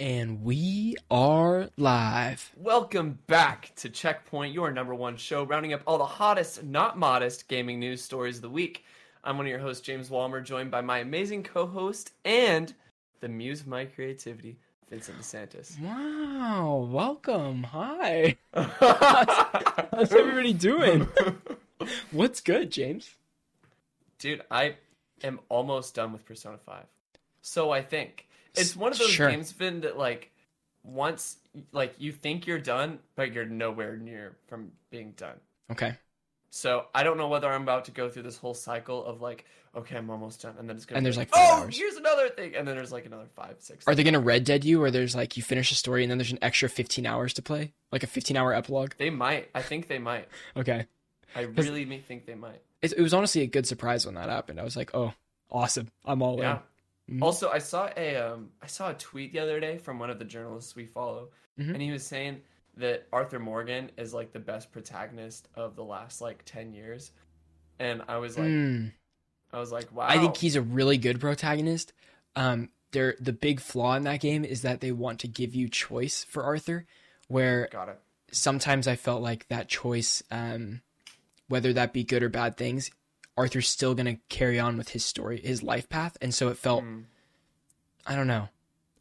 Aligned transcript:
And 0.00 0.42
we 0.42 0.96
are 1.10 1.68
live. 1.76 2.52
Welcome 2.56 3.18
back 3.26 3.72
to 3.76 3.90
Checkpoint, 3.90 4.54
your 4.54 4.70
number 4.70 4.94
one 4.94 5.18
show, 5.18 5.44
rounding 5.44 5.74
up 5.74 5.82
all 5.86 5.98
the 5.98 6.06
hottest, 6.06 6.64
not 6.64 6.98
modest 6.98 7.48
gaming 7.48 7.78
news 7.78 8.00
stories 8.00 8.36
of 8.36 8.42
the 8.42 8.48
week. 8.48 8.86
I'm 9.22 9.36
one 9.36 9.44
of 9.44 9.50
your 9.50 9.58
hosts, 9.58 9.86
James 9.86 10.08
Walmer, 10.08 10.42
joined 10.42 10.70
by 10.70 10.80
my 10.80 11.00
amazing 11.00 11.42
co 11.42 11.66
host 11.66 12.12
and 12.24 12.72
the 13.20 13.28
muse 13.28 13.60
of 13.60 13.66
my 13.66 13.84
creativity, 13.84 14.56
Vincent 14.88 15.18
DeSantis. 15.18 15.78
Wow, 15.78 16.88
welcome. 16.90 17.64
Hi. 17.64 18.38
How's 18.54 20.14
everybody 20.14 20.54
doing? 20.54 21.08
What's 22.10 22.40
good, 22.40 22.72
James? 22.72 23.16
Dude, 24.18 24.40
I 24.50 24.76
am 25.22 25.40
almost 25.50 25.94
done 25.94 26.14
with 26.14 26.24
Persona 26.24 26.56
5. 26.56 26.86
So 27.42 27.70
I 27.70 27.82
think. 27.82 28.28
It's 28.56 28.76
one 28.76 28.92
of 28.92 28.98
those 28.98 29.10
Sure. 29.10 29.30
games, 29.30 29.52
Vin, 29.52 29.80
that 29.82 29.96
like 29.98 30.30
once 30.82 31.36
like 31.72 31.94
you 31.98 32.12
think 32.12 32.46
you're 32.46 32.58
done, 32.58 32.98
but 33.16 33.32
you're 33.32 33.44
nowhere 33.44 33.96
near 33.96 34.36
from 34.48 34.72
being 34.90 35.12
done. 35.12 35.36
Okay. 35.70 35.94
So 36.50 36.86
I 36.94 37.04
don't 37.04 37.16
know 37.16 37.28
whether 37.28 37.48
I'm 37.48 37.62
about 37.62 37.84
to 37.86 37.90
go 37.92 38.08
through 38.08 38.24
this 38.24 38.36
whole 38.36 38.54
cycle 38.54 39.04
of 39.04 39.20
like, 39.20 39.44
okay, 39.76 39.96
I'm 39.96 40.10
almost 40.10 40.42
done, 40.42 40.56
and 40.58 40.68
then 40.68 40.76
it's 40.76 40.84
gonna. 40.84 40.96
And 40.98 41.04
be 41.04 41.06
there's, 41.06 41.16
like, 41.16 41.28
five 41.28 41.40
oh, 41.48 41.62
hours. 41.62 41.76
here's 41.78 41.94
another 41.96 42.28
thing, 42.28 42.56
and 42.56 42.66
then 42.66 42.74
there's 42.74 42.90
like 42.90 43.06
another 43.06 43.26
five, 43.36 43.56
six. 43.60 43.86
Are 43.86 43.94
they 43.94 44.02
going 44.02 44.14
to 44.14 44.20
Red 44.20 44.42
Dead 44.44 44.64
you 44.64 44.80
where 44.80 44.90
there's 44.90 45.14
like 45.14 45.36
you 45.36 45.44
finish 45.44 45.70
a 45.70 45.76
story 45.76 46.02
and 46.02 46.10
then 46.10 46.18
there's 46.18 46.32
an 46.32 46.40
extra 46.42 46.68
15 46.68 47.06
hours 47.06 47.32
to 47.34 47.42
play? 47.42 47.72
Like 47.92 48.02
a 48.02 48.08
15 48.08 48.36
hour 48.36 48.52
epilogue? 48.52 48.94
They 48.98 49.10
might. 49.10 49.48
I 49.54 49.62
think 49.62 49.86
they 49.86 49.98
might. 49.98 50.28
Okay. 50.56 50.86
I 51.36 51.42
really 51.42 51.84
think 52.08 52.26
they 52.26 52.34
might. 52.34 52.60
It, 52.82 52.94
it 52.94 53.00
was 53.02 53.14
honestly 53.14 53.42
a 53.42 53.46
good 53.46 53.66
surprise 53.66 54.04
when 54.04 54.16
that 54.16 54.28
happened. 54.28 54.58
I 54.58 54.64
was 54.64 54.76
like, 54.76 54.90
oh, 54.94 55.12
awesome. 55.52 55.88
I'm 56.04 56.20
all 56.22 56.38
Yeah. 56.38 56.54
in. 56.56 56.58
Mhm. 57.10 57.22
Also, 57.22 57.50
I 57.50 57.58
saw 57.58 57.90
a 57.96 58.16
um, 58.16 58.50
I 58.62 58.66
saw 58.66 58.90
a 58.90 58.94
tweet 58.94 59.32
the 59.32 59.40
other 59.40 59.58
day 59.60 59.78
from 59.78 59.98
one 59.98 60.10
of 60.10 60.18
the 60.18 60.24
journalists 60.24 60.76
we 60.76 60.86
follow, 60.86 61.30
Mhm. 61.58 61.72
and 61.74 61.82
he 61.82 61.90
was 61.90 62.06
saying 62.06 62.42
that 62.76 63.06
Arthur 63.12 63.38
Morgan 63.40 63.90
is 63.96 64.14
like 64.14 64.32
the 64.32 64.38
best 64.38 64.70
protagonist 64.72 65.48
of 65.54 65.74
the 65.76 65.84
last 65.84 66.20
like 66.20 66.42
ten 66.44 66.72
years, 66.72 67.10
and 67.78 68.02
I 68.08 68.18
was 68.18 68.38
like, 68.38 68.46
Mm. 68.48 68.92
I 69.52 69.58
was 69.58 69.72
like, 69.72 69.90
wow. 69.92 70.06
I 70.08 70.18
think 70.18 70.36
he's 70.36 70.54
a 70.54 70.62
really 70.62 70.96
good 70.98 71.18
protagonist. 71.20 71.92
Um, 72.36 72.70
there, 72.92 73.16
the 73.18 73.32
big 73.32 73.60
flaw 73.60 73.96
in 73.96 74.04
that 74.04 74.20
game 74.20 74.44
is 74.44 74.62
that 74.62 74.80
they 74.80 74.92
want 74.92 75.18
to 75.20 75.28
give 75.28 75.54
you 75.54 75.68
choice 75.68 76.22
for 76.24 76.44
Arthur, 76.44 76.86
where 77.26 77.68
got 77.72 77.88
it. 77.88 77.98
sometimes 78.30 78.86
I 78.86 78.94
felt 78.94 79.22
like 79.22 79.48
that 79.48 79.68
choice, 79.68 80.22
um, 80.30 80.82
whether 81.48 81.72
that 81.72 81.92
be 81.92 82.04
good 82.04 82.22
or 82.22 82.28
bad 82.28 82.56
things, 82.56 82.90
Arthur's 83.40 83.68
still 83.68 83.94
gonna 83.94 84.16
carry 84.28 84.58
on 84.60 84.76
with 84.76 84.90
his 84.90 85.04
story, 85.04 85.40
his 85.40 85.62
life 85.62 85.88
path, 85.88 86.16
and 86.20 86.34
so 86.34 86.48
it 86.48 86.58
felt, 86.58 86.84
Mm. 86.84 87.04
I 88.06 88.14
don't 88.14 88.26
know. 88.26 88.48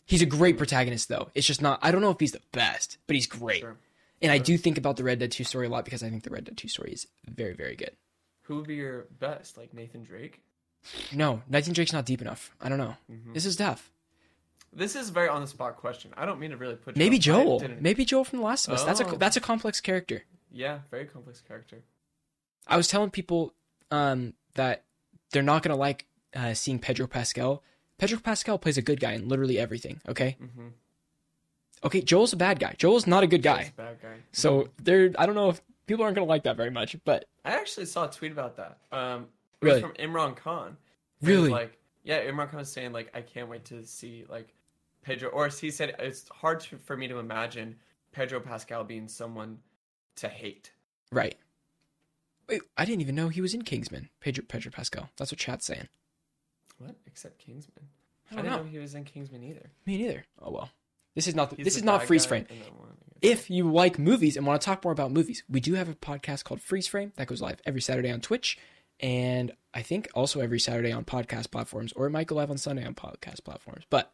He's 0.05 0.21
a 0.21 0.25
great 0.25 0.57
protagonist 0.57 1.07
though. 1.09 1.29
It's 1.35 1.45
just 1.45 1.61
not. 1.61 1.79
I 1.81 1.91
don't 1.91 2.01
know 2.01 2.09
if 2.09 2.19
he's 2.19 2.31
the 2.31 2.41
best, 2.51 2.97
but 3.05 3.15
he's 3.15 3.27
great. 3.27 3.61
Sure. 3.61 3.77
And 4.21 4.31
I 4.31 4.37
do 4.37 4.57
think 4.57 4.77
about 4.77 4.97
the 4.97 5.03
Red 5.03 5.19
Dead 5.19 5.31
Two 5.31 5.43
story 5.43 5.67
a 5.67 5.69
lot 5.69 5.85
because 5.85 6.01
I 6.03 6.09
think 6.09 6.23
the 6.23 6.29
Red 6.29 6.45
Dead 6.45 6.57
Two 6.57 6.67
story 6.67 6.91
is 6.91 7.07
very, 7.27 7.53
very 7.53 7.75
good. 7.75 7.91
Who 8.43 8.55
would 8.57 8.67
be 8.67 8.75
your 8.75 9.05
best? 9.19 9.57
Like 9.57 9.73
Nathan 9.73 10.03
Drake? 10.03 10.41
No, 11.13 11.43
Nathan 11.49 11.73
Drake's 11.73 11.93
not 11.93 12.05
deep 12.05 12.21
enough. 12.21 12.55
I 12.61 12.69
don't 12.69 12.77
know. 12.79 12.95
Mhm. 13.11 13.33
This 13.33 13.45
is 13.45 13.55
tough. 13.55 13.91
This 14.73 14.95
is 14.95 15.09
a 15.09 15.11
very 15.11 15.29
on 15.29 15.41
the 15.41 15.47
spot 15.47 15.77
question. 15.77 16.13
I 16.17 16.25
don't 16.25 16.39
mean 16.39 16.51
to 16.51 16.57
really 16.57 16.75
put. 16.75 16.95
Maybe 16.97 17.17
I 17.17 17.19
Joel. 17.19 17.67
Maybe 17.79 18.05
Joel 18.05 18.23
from 18.23 18.39
The 18.39 18.45
Last 18.45 18.67
of 18.67 18.73
Us. 18.73 18.83
That's 18.83 18.99
a 18.99 19.05
Oh. 19.07 19.15
that's 19.17 19.37
a 19.37 19.41
complex 19.41 19.79
character. 19.81 20.23
Yeah, 20.51 20.79
very 20.91 21.05
complex 21.05 21.41
character. 21.41 21.83
I 22.67 22.77
was 22.77 22.87
telling 22.87 23.09
people 23.11 23.53
um, 23.91 24.33
that 24.55 24.83
they're 25.31 25.43
not 25.43 25.63
gonna 25.63 25.75
like 25.77 26.05
uh, 26.35 26.53
seeing 26.53 26.79
Pedro 26.79 27.07
Pascal. 27.07 27.63
Pedro 27.97 28.19
Pascal 28.19 28.57
plays 28.57 28.77
a 28.77 28.81
good 28.81 28.99
guy 28.99 29.13
in 29.13 29.27
literally 29.27 29.59
everything. 29.59 29.99
Okay. 30.07 30.37
Mm-hmm. 30.41 30.67
Okay. 31.83 32.01
Joel's 32.01 32.33
a 32.33 32.37
bad 32.37 32.59
guy. 32.59 32.75
Joel's 32.77 33.07
not 33.07 33.23
a 33.23 33.27
good 33.27 33.41
guy. 33.41 33.71
bad 33.75 34.01
guy. 34.01 34.15
So 34.31 34.69
there. 34.81 35.11
I 35.17 35.25
don't 35.25 35.35
know 35.35 35.49
if 35.49 35.61
people 35.85 36.03
aren't 36.03 36.15
gonna 36.15 36.27
like 36.27 36.43
that 36.43 36.55
very 36.57 36.71
much, 36.71 36.95
but 37.05 37.25
I 37.45 37.51
actually 37.51 37.85
saw 37.85 38.07
a 38.07 38.11
tweet 38.11 38.31
about 38.31 38.57
that. 38.57 38.77
Um, 38.91 39.27
it 39.61 39.65
Really? 39.65 39.81
was 39.81 39.91
from 39.91 39.97
Imran 39.99 40.35
Khan. 40.35 40.77
Really? 41.21 41.49
Like, 41.49 41.77
yeah, 42.03 42.21
Imran 42.23 42.49
Khan 42.49 42.59
was 42.59 42.71
saying 42.71 42.93
like, 42.93 43.09
I 43.13 43.21
can't 43.21 43.49
wait 43.49 43.65
to 43.65 43.85
see 43.85 44.25
like 44.29 44.53
Pedro, 45.01 45.29
or 45.29 45.47
he 45.49 45.71
said 45.71 45.95
it's 45.99 46.27
hard 46.29 46.59
to, 46.61 46.77
for 46.77 46.95
me 46.95 47.07
to 47.07 47.17
imagine 47.17 47.75
Pedro 48.11 48.39
Pascal 48.39 48.83
being 48.83 49.07
someone 49.07 49.59
to 50.17 50.27
hate. 50.29 50.71
right. 51.11 51.35
Wait, 52.49 52.61
I 52.77 52.85
didn't 52.85 53.01
even 53.01 53.15
know 53.15 53.29
he 53.29 53.41
was 53.41 53.53
in 53.53 53.61
Kingsman. 53.61 54.09
Pedro 54.19 54.43
Pedro 54.47 54.71
Pascal. 54.71 55.09
That's 55.17 55.31
what 55.31 55.39
chat's 55.39 55.65
saying. 55.65 55.87
What? 56.77 56.95
Except 57.05 57.37
Kingsman. 57.39 57.87
I 58.31 58.33
I, 58.33 58.35
don't 58.35 58.43
didn't 58.45 58.57
know. 58.57 58.63
know. 58.63 58.69
he 58.69 58.77
was 58.79 58.95
in 58.95 59.03
Kingsman 59.03 59.43
either. 59.43 59.69
Me 59.85 59.97
neither. 59.97 60.25
Oh 60.41 60.51
well. 60.51 60.69
This 61.15 61.27
is 61.27 61.35
not. 61.35 61.53
He's 61.55 61.65
this 61.65 61.73
the 61.75 61.79
is 61.79 61.83
not 61.83 62.03
freeze 62.05 62.25
frame. 62.25 62.45
one, 62.77 62.89
If 63.21 63.49
you 63.49 63.71
like 63.71 63.99
movies 63.99 64.37
and 64.37 64.45
want 64.45 64.61
to 64.61 64.65
talk 64.65 64.83
more 64.83 64.93
about 64.93 65.11
movies, 65.11 65.43
we 65.49 65.59
do 65.59 65.73
have 65.73 65.89
a 65.89 65.93
podcast 65.95 66.43
called 66.43 66.61
Freeze 66.61 66.87
Frame 66.87 67.11
that 67.17 67.27
goes 67.27 67.41
live 67.41 67.59
every 67.65 67.81
Saturday 67.81 68.11
on 68.11 68.21
Twitch, 68.21 68.57
and 68.99 69.51
I 69.73 69.81
think 69.81 70.07
also 70.13 70.39
every 70.39 70.59
Saturday 70.59 70.91
on 70.91 71.03
podcast 71.05 71.51
platforms, 71.51 71.91
or 71.93 72.05
it 72.07 72.11
might 72.11 72.27
go 72.27 72.35
live 72.35 72.51
on 72.51 72.57
Sunday 72.57 72.85
on 72.85 72.93
podcast 72.95 73.43
platforms. 73.43 73.83
But 73.89 74.11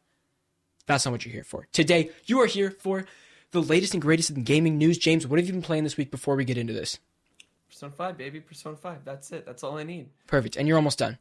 that's 0.87 1.05
not 1.05 1.11
what 1.11 1.25
you're 1.25 1.33
here 1.33 1.43
for. 1.43 1.67
Today, 1.73 2.09
you 2.25 2.39
are 2.41 2.47
here 2.47 2.71
for 2.71 3.05
the 3.51 3.61
latest 3.61 3.93
and 3.93 4.01
greatest 4.01 4.29
in 4.31 4.43
gaming 4.43 4.77
news. 4.77 4.97
James, 4.97 5.27
what 5.27 5.37
have 5.39 5.45
you 5.47 5.53
been 5.53 5.61
playing 5.61 5.83
this 5.83 5.97
week 5.97 6.09
before 6.11 6.35
we 6.35 6.45
get 6.45 6.57
into 6.57 6.73
this? 6.73 6.97
Persona 7.75 7.91
Five, 7.91 8.17
baby, 8.17 8.39
Persona 8.39 8.77
Five. 8.77 9.03
That's 9.03 9.33
it. 9.33 9.45
That's 9.45 9.61
all 9.61 9.77
I 9.77 9.83
need. 9.83 10.07
Perfect. 10.27 10.55
And 10.55 10.65
you're 10.65 10.77
almost 10.77 10.97
done. 10.97 11.17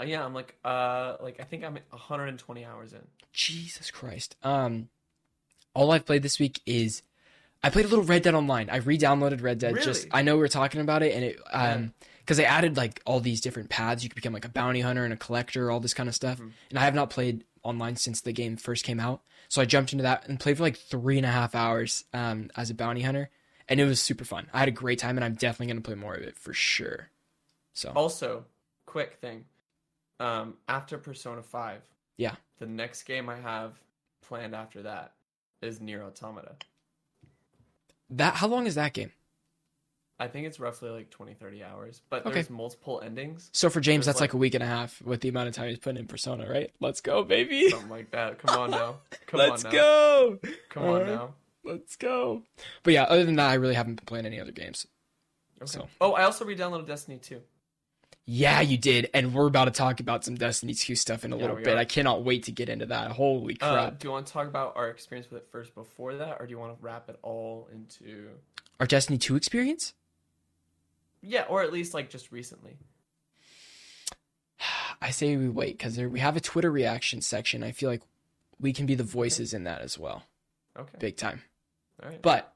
Uh, 0.00 0.04
yeah, 0.04 0.24
I'm 0.24 0.32
like, 0.32 0.56
uh, 0.64 1.16
like 1.20 1.38
I 1.38 1.44
think 1.44 1.64
I'm 1.64 1.74
120 1.90 2.64
hours 2.64 2.94
in. 2.94 3.00
Jesus 3.34 3.90
Christ. 3.90 4.34
Um, 4.42 4.88
all 5.74 5.90
I've 5.90 6.06
played 6.06 6.22
this 6.22 6.38
week 6.38 6.60
is 6.64 7.02
I 7.62 7.68
played 7.68 7.84
a 7.84 7.88
little 7.88 8.06
Red 8.06 8.22
Dead 8.22 8.34
Online. 8.34 8.70
I 8.70 8.76
re-downloaded 8.76 9.42
Red 9.42 9.58
Dead. 9.58 9.74
Just 9.82 10.04
Really? 10.04 10.10
I 10.14 10.22
know 10.22 10.36
we 10.36 10.40
were 10.40 10.48
talking 10.48 10.80
about 10.80 11.02
it, 11.02 11.14
and 11.14 11.24
it 11.24 11.38
um 11.52 11.92
because 12.20 12.38
they 12.38 12.46
added 12.46 12.74
like 12.78 13.02
all 13.04 13.20
these 13.20 13.42
different 13.42 13.68
paths. 13.68 14.02
You 14.02 14.08
could 14.08 14.16
become 14.16 14.32
like 14.32 14.46
a 14.46 14.50
bounty 14.50 14.80
hunter 14.80 15.04
and 15.04 15.12
a 15.12 15.16
collector, 15.18 15.70
all 15.70 15.80
this 15.80 15.92
kind 15.92 16.08
of 16.08 16.14
stuff. 16.14 16.38
Mhm. 16.38 16.52
And 16.70 16.78
I 16.78 16.84
have 16.84 16.94
not 16.94 17.10
played 17.10 17.44
online 17.62 17.96
since 17.96 18.22
the 18.22 18.32
game 18.32 18.56
first 18.56 18.82
came 18.82 18.98
out, 18.98 19.20
so 19.50 19.60
I 19.60 19.66
jumped 19.66 19.92
into 19.92 20.04
that 20.04 20.26
and 20.26 20.40
played 20.40 20.56
for 20.56 20.62
like 20.62 20.78
three 20.78 21.18
and 21.18 21.26
a 21.26 21.30
half 21.30 21.54
hours 21.54 22.04
um 22.14 22.50
as 22.56 22.70
a 22.70 22.74
bounty 22.74 23.02
hunter, 23.02 23.28
and 23.72 23.80
it 23.80 23.86
was 23.86 24.00
super 24.02 24.24
fun. 24.24 24.48
I 24.52 24.58
had 24.58 24.68
a 24.68 24.72
great 24.72 24.98
time, 24.98 25.16
and 25.16 25.24
I'm 25.24 25.34
definitely 25.34 25.68
gonna 25.72 25.80
play 25.80 25.94
more 25.94 26.14
of 26.14 26.22
it 26.22 26.36
for 26.36 26.52
sure. 26.52 27.08
So 27.72 27.90
Also, 27.96 28.44
quick 28.86 29.14
thing. 29.14 29.46
Um, 30.20 30.58
after 30.68 30.98
Persona 30.98 31.42
5, 31.42 31.80
Yeah. 32.18 32.36
the 32.58 32.66
next 32.66 33.04
game 33.04 33.28
I 33.28 33.36
have 33.36 33.80
planned 34.20 34.54
after 34.54 34.82
that 34.82 35.14
is 35.62 35.80
Nier 35.80 36.02
Automata. 36.02 36.56
that 38.10 38.34
how 38.34 38.46
long 38.46 38.66
is 38.66 38.74
that 38.74 38.92
game? 38.92 39.10
I 40.20 40.28
think 40.28 40.46
it's 40.46 40.60
roughly 40.60 40.90
like 40.90 41.08
20, 41.10 41.32
30 41.34 41.64
hours, 41.64 42.02
but 42.10 42.26
Okay. 42.26 42.34
there's 42.34 42.50
multiple 42.50 43.00
endings, 43.02 43.48
So 43.54 43.70
for 43.70 43.80
James, 43.80 44.04
that's 44.06 44.20
like, 44.20 44.30
like- 44.30 44.34
a 44.34 44.36
week 44.36 44.52
and 44.54 44.62
a 44.62 44.66
half 44.66 45.00
with 45.02 45.22
the 45.22 45.28
amount 45.30 45.48
of 45.48 45.54
time 45.54 45.70
he's 45.70 45.78
putting 45.78 45.98
in 45.98 46.06
Persona, 46.06 46.46
right? 46.48 46.70
Let's 46.78 47.00
go, 47.00 47.24
baby. 47.24 47.70
something 47.70 47.88
like 47.88 48.10
that. 48.10 48.38
Come 48.38 48.56
on 48.58 48.70
now. 48.70 49.00
Come 49.26 49.40
on 49.40 49.46
now. 49.46 49.52
Let's 49.52 49.64
on 49.64 49.72
now. 49.72 49.78
go. 49.78 50.38
Come 50.68 50.82
on 50.84 50.88
Alright. 50.90 51.06
now. 51.08 51.34
Let's 51.64 51.96
go. 51.96 52.42
But 52.82 52.92
yeah, 52.94 53.04
other 53.04 53.24
than 53.24 53.36
that, 53.36 53.50
I 53.50 53.54
really 53.54 53.74
haven't 53.74 53.94
been 53.96 54.06
playing 54.06 54.26
any 54.26 54.40
other 54.40 54.52
games. 54.52 54.86
Okay. 55.60 55.70
So- 55.70 55.88
Oh, 56.00 56.12
I 56.12 56.24
also 56.24 56.44
re-downloaded 56.44 56.86
Destiny 56.86 57.18
2. 57.18 57.40
Yeah, 58.24 58.60
you 58.60 58.76
did, 58.78 59.10
and 59.14 59.34
we're 59.34 59.48
about 59.48 59.64
to 59.64 59.70
talk 59.72 59.98
about 59.98 60.24
some 60.24 60.36
Destiny 60.36 60.74
2 60.74 60.94
stuff 60.94 61.24
in 61.24 61.32
a 61.32 61.36
Yeah, 61.36 61.42
little 61.42 61.56
bit. 61.56 61.74
are. 61.74 61.78
I 61.78 61.84
cannot 61.84 62.22
wait 62.24 62.44
to 62.44 62.52
get 62.52 62.68
into 62.68 62.86
that. 62.86 63.10
Holy 63.12 63.56
Uh, 63.60 63.72
crap! 63.74 63.98
do 63.98 64.06
you 64.08 64.12
want 64.12 64.26
to 64.28 64.32
talk 64.32 64.46
about 64.46 64.76
our 64.76 64.88
experience 64.90 65.28
with 65.30 65.42
it 65.42 65.48
first 65.50 65.74
before 65.74 66.14
that, 66.16 66.36
or 66.40 66.46
do 66.46 66.50
you 66.52 66.58
want 66.58 66.76
to 66.78 66.84
wrap 66.84 67.08
it 67.08 67.18
all 67.22 67.68
into? 67.72 68.30
Our 68.78 68.86
Destiny 68.86 69.18
2 69.18 69.34
experience? 69.34 69.94
Yeah, 71.20 71.42
or 71.48 71.62
at 71.62 71.72
least 71.72 71.94
like 71.94 72.10
just 72.10 72.30
recently. 72.32 72.78
I 75.00 75.10
say 75.10 75.36
we 75.36 75.48
wait 75.48 75.78
because 75.78 75.98
we 75.98 76.20
have 76.20 76.36
a 76.36 76.40
Twitter 76.40 76.70
reaction 76.70 77.20
section. 77.22 77.62
I 77.64 77.72
feel 77.72 77.90
like 77.90 78.02
we 78.60 78.72
can 78.72 78.86
be 78.86 78.94
the 78.94 79.02
voices 79.04 79.52
in 79.52 79.64
that 79.64 79.80
as 79.82 79.98
well, 79.98 80.22
Okay. 80.78 80.96
big 81.00 81.16
time. 81.16 81.42
Right. 82.04 82.20
But 82.22 82.52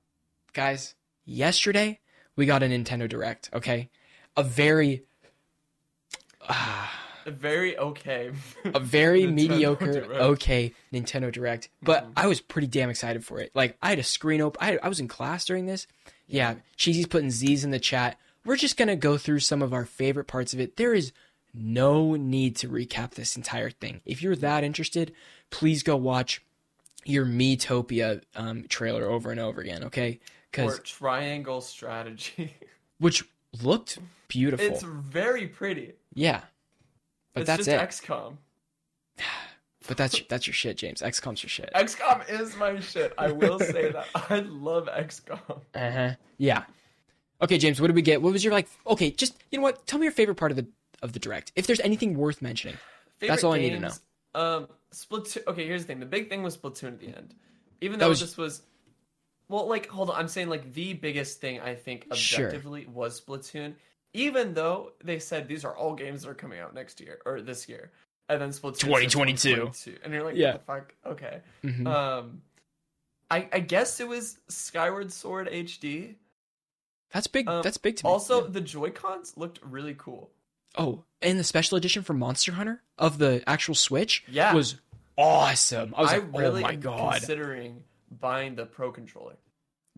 guys, 0.52 0.94
yesterday 1.24 2.00
we 2.36 2.46
got 2.46 2.62
a 2.62 2.66
Nintendo 2.66 3.08
Direct. 3.08 3.50
Okay, 3.52 3.90
a 4.36 4.42
very. 4.42 5.04
ah, 6.48 6.92
Very 7.26 7.76
okay. 7.76 8.30
a 8.64 8.78
very 8.80 9.26
mediocre, 9.26 9.92
Direct. 9.92 10.20
okay 10.20 10.72
Nintendo 10.92 11.32
Direct, 11.32 11.68
but 11.82 12.04
Mhm. 12.04 12.12
I 12.16 12.26
was 12.28 12.40
pretty 12.40 12.68
damn 12.68 12.90
excited 12.90 13.24
for 13.24 13.40
it. 13.40 13.50
Like 13.54 13.76
I 13.82 13.90
had 13.90 13.98
a 13.98 14.04
screen 14.04 14.40
open. 14.40 14.58
I, 14.62 14.78
I 14.82 14.88
was 14.88 15.00
in 15.00 15.08
class 15.08 15.44
during 15.44 15.66
this. 15.66 15.86
Yeah, 16.28 16.54
Cheesy's 16.76 17.06
putting 17.06 17.30
Z's 17.30 17.64
in 17.64 17.70
the 17.70 17.78
chat. 17.80 18.18
We're 18.44 18.56
just 18.56 18.76
gonna 18.76 18.96
go 18.96 19.16
through 19.18 19.40
some 19.40 19.60
of 19.62 19.72
our 19.72 19.84
favorite 19.84 20.26
parts 20.28 20.52
of 20.54 20.60
it. 20.60 20.76
There 20.76 20.94
is 20.94 21.12
no 21.52 22.14
need 22.14 22.54
to 22.56 22.68
recap 22.68 23.12
this 23.12 23.36
entire 23.36 23.70
thing. 23.70 24.02
If 24.04 24.22
you're 24.22 24.36
that 24.36 24.62
interested, 24.62 25.12
please 25.50 25.82
go 25.82 25.96
watch 25.96 26.42
your 27.06 27.26
Miitopia 27.26 28.22
um, 28.34 28.64
trailer 28.68 29.06
over 29.06 29.30
and 29.30 29.40
over 29.40 29.60
again. 29.60 29.84
Okay, 29.84 30.20
because 30.50 30.80
triangle 30.80 31.60
strategy. 31.60 32.54
which 32.98 33.24
looked 33.62 33.98
beautiful. 34.28 34.66
it's 34.66 34.82
very 34.82 35.46
pretty. 35.46 35.92
yeah, 36.14 36.42
but 37.34 37.42
it's 37.42 37.46
that's 37.48 37.66
just 37.66 37.68
it. 37.68 37.80
XCOM. 37.80 38.36
But 39.88 39.96
that's 39.96 40.20
that's 40.28 40.48
your 40.48 40.54
shit, 40.54 40.76
James. 40.76 41.00
XCOM's 41.00 41.44
your 41.44 41.48
shit. 41.50 41.70
XCOM 41.72 42.28
is 42.28 42.56
my 42.56 42.80
shit. 42.80 43.12
I 43.16 43.30
will 43.30 43.60
say 43.60 43.92
that. 43.92 44.06
I 44.30 44.40
love 44.40 44.88
XCOM. 44.88 45.60
Uh 45.76 45.90
huh. 45.92 46.14
Yeah. 46.38 46.64
Okay, 47.40 47.56
James. 47.56 47.80
What 47.80 47.86
did 47.86 47.94
we 47.94 48.02
get? 48.02 48.20
What 48.20 48.32
was 48.32 48.42
your 48.42 48.52
like? 48.52 48.66
Okay, 48.84 49.12
just 49.12 49.36
you 49.52 49.58
know 49.58 49.62
what? 49.62 49.86
Tell 49.86 50.00
me 50.00 50.04
your 50.06 50.12
favorite 50.12 50.34
part 50.34 50.50
of 50.50 50.56
the 50.56 50.66
of 51.02 51.12
the 51.12 51.20
direct. 51.20 51.52
If 51.54 51.68
there's 51.68 51.78
anything 51.78 52.16
worth 52.18 52.42
mentioning. 52.42 52.76
That's 53.20 53.44
all 53.44 53.52
I 53.52 53.58
need 53.58 53.70
to 53.70 53.78
know. 53.78 53.92
Um, 54.34 54.68
Splatoon. 54.94 55.46
Okay, 55.46 55.66
here's 55.66 55.82
the 55.82 55.88
thing. 55.88 56.00
The 56.00 56.06
big 56.06 56.28
thing 56.28 56.42
was 56.42 56.56
Splatoon 56.56 56.88
at 56.88 57.00
the 57.00 57.08
end. 57.08 57.34
Even 57.80 57.98
though 57.98 58.08
was- 58.08 58.20
this 58.20 58.36
was, 58.36 58.62
well, 59.48 59.66
like 59.68 59.86
hold 59.88 60.10
on. 60.10 60.16
I'm 60.16 60.28
saying 60.28 60.48
like 60.48 60.72
the 60.72 60.94
biggest 60.94 61.40
thing 61.40 61.60
I 61.60 61.74
think 61.74 62.06
Sure. 62.14 62.46
objectively 62.46 62.86
was 62.86 63.20
Splatoon. 63.20 63.74
Even 64.14 64.54
though 64.54 64.92
they 65.04 65.18
said 65.18 65.46
these 65.48 65.64
are 65.64 65.76
all 65.76 65.94
games 65.94 66.22
that 66.22 66.30
are 66.30 66.34
coming 66.34 66.58
out 66.58 66.72
next 66.74 67.00
year 67.00 67.18
or 67.26 67.42
this 67.42 67.68
year, 67.68 67.90
and 68.28 68.40
then 68.40 68.50
Splatoon 68.50 68.78
2022. 68.78 69.48
2022. 69.56 69.98
and 70.02 70.12
you're 70.14 70.22
like, 70.24 70.36
Yeah. 70.36 70.52
what 70.52 70.60
the 70.60 70.64
fuck? 70.66 70.94
Okay. 71.04 71.40
Mhm. 71.62 71.86
Um, 71.86 72.42
I 73.30 73.48
I 73.52 73.60
guess 73.60 74.00
it 74.00 74.08
was 74.08 74.38
Skyward 74.48 75.12
Sword 75.12 75.48
HD. 75.48 76.14
that's 77.12 77.26
big. 77.26 77.46
um, 77.48 77.62
that's 77.62 77.76
big 77.76 77.96
to 77.96 78.04
me. 78.06 78.10
Also, 78.10 78.42
Yeah. 78.44 78.50
the 78.50 78.60
Joy 78.60 78.90
Cons 78.90 79.36
looked 79.36 79.58
really 79.62 79.94
cool. 79.98 80.30
Oh, 80.76 81.04
and 81.22 81.38
the 81.38 81.44
special 81.44 81.76
edition 81.76 82.02
for 82.02 82.12
Monster 82.14 82.52
Hunter 82.52 82.82
of 82.98 83.18
the 83.18 83.42
actual 83.46 83.74
Switch 83.74 84.24
Yeah. 84.28 84.52
was 84.54 84.76
awesome. 85.16 85.94
I 85.96 86.00
was 86.02 86.10
I 86.12 86.16
like, 86.18 86.38
really 86.38 86.62
oh 86.62 86.66
my 86.66 86.74
god. 86.76 87.14
considering 87.14 87.82
buying 88.10 88.54
the 88.54 88.66
Pro 88.66 88.92
controller. 88.92 89.36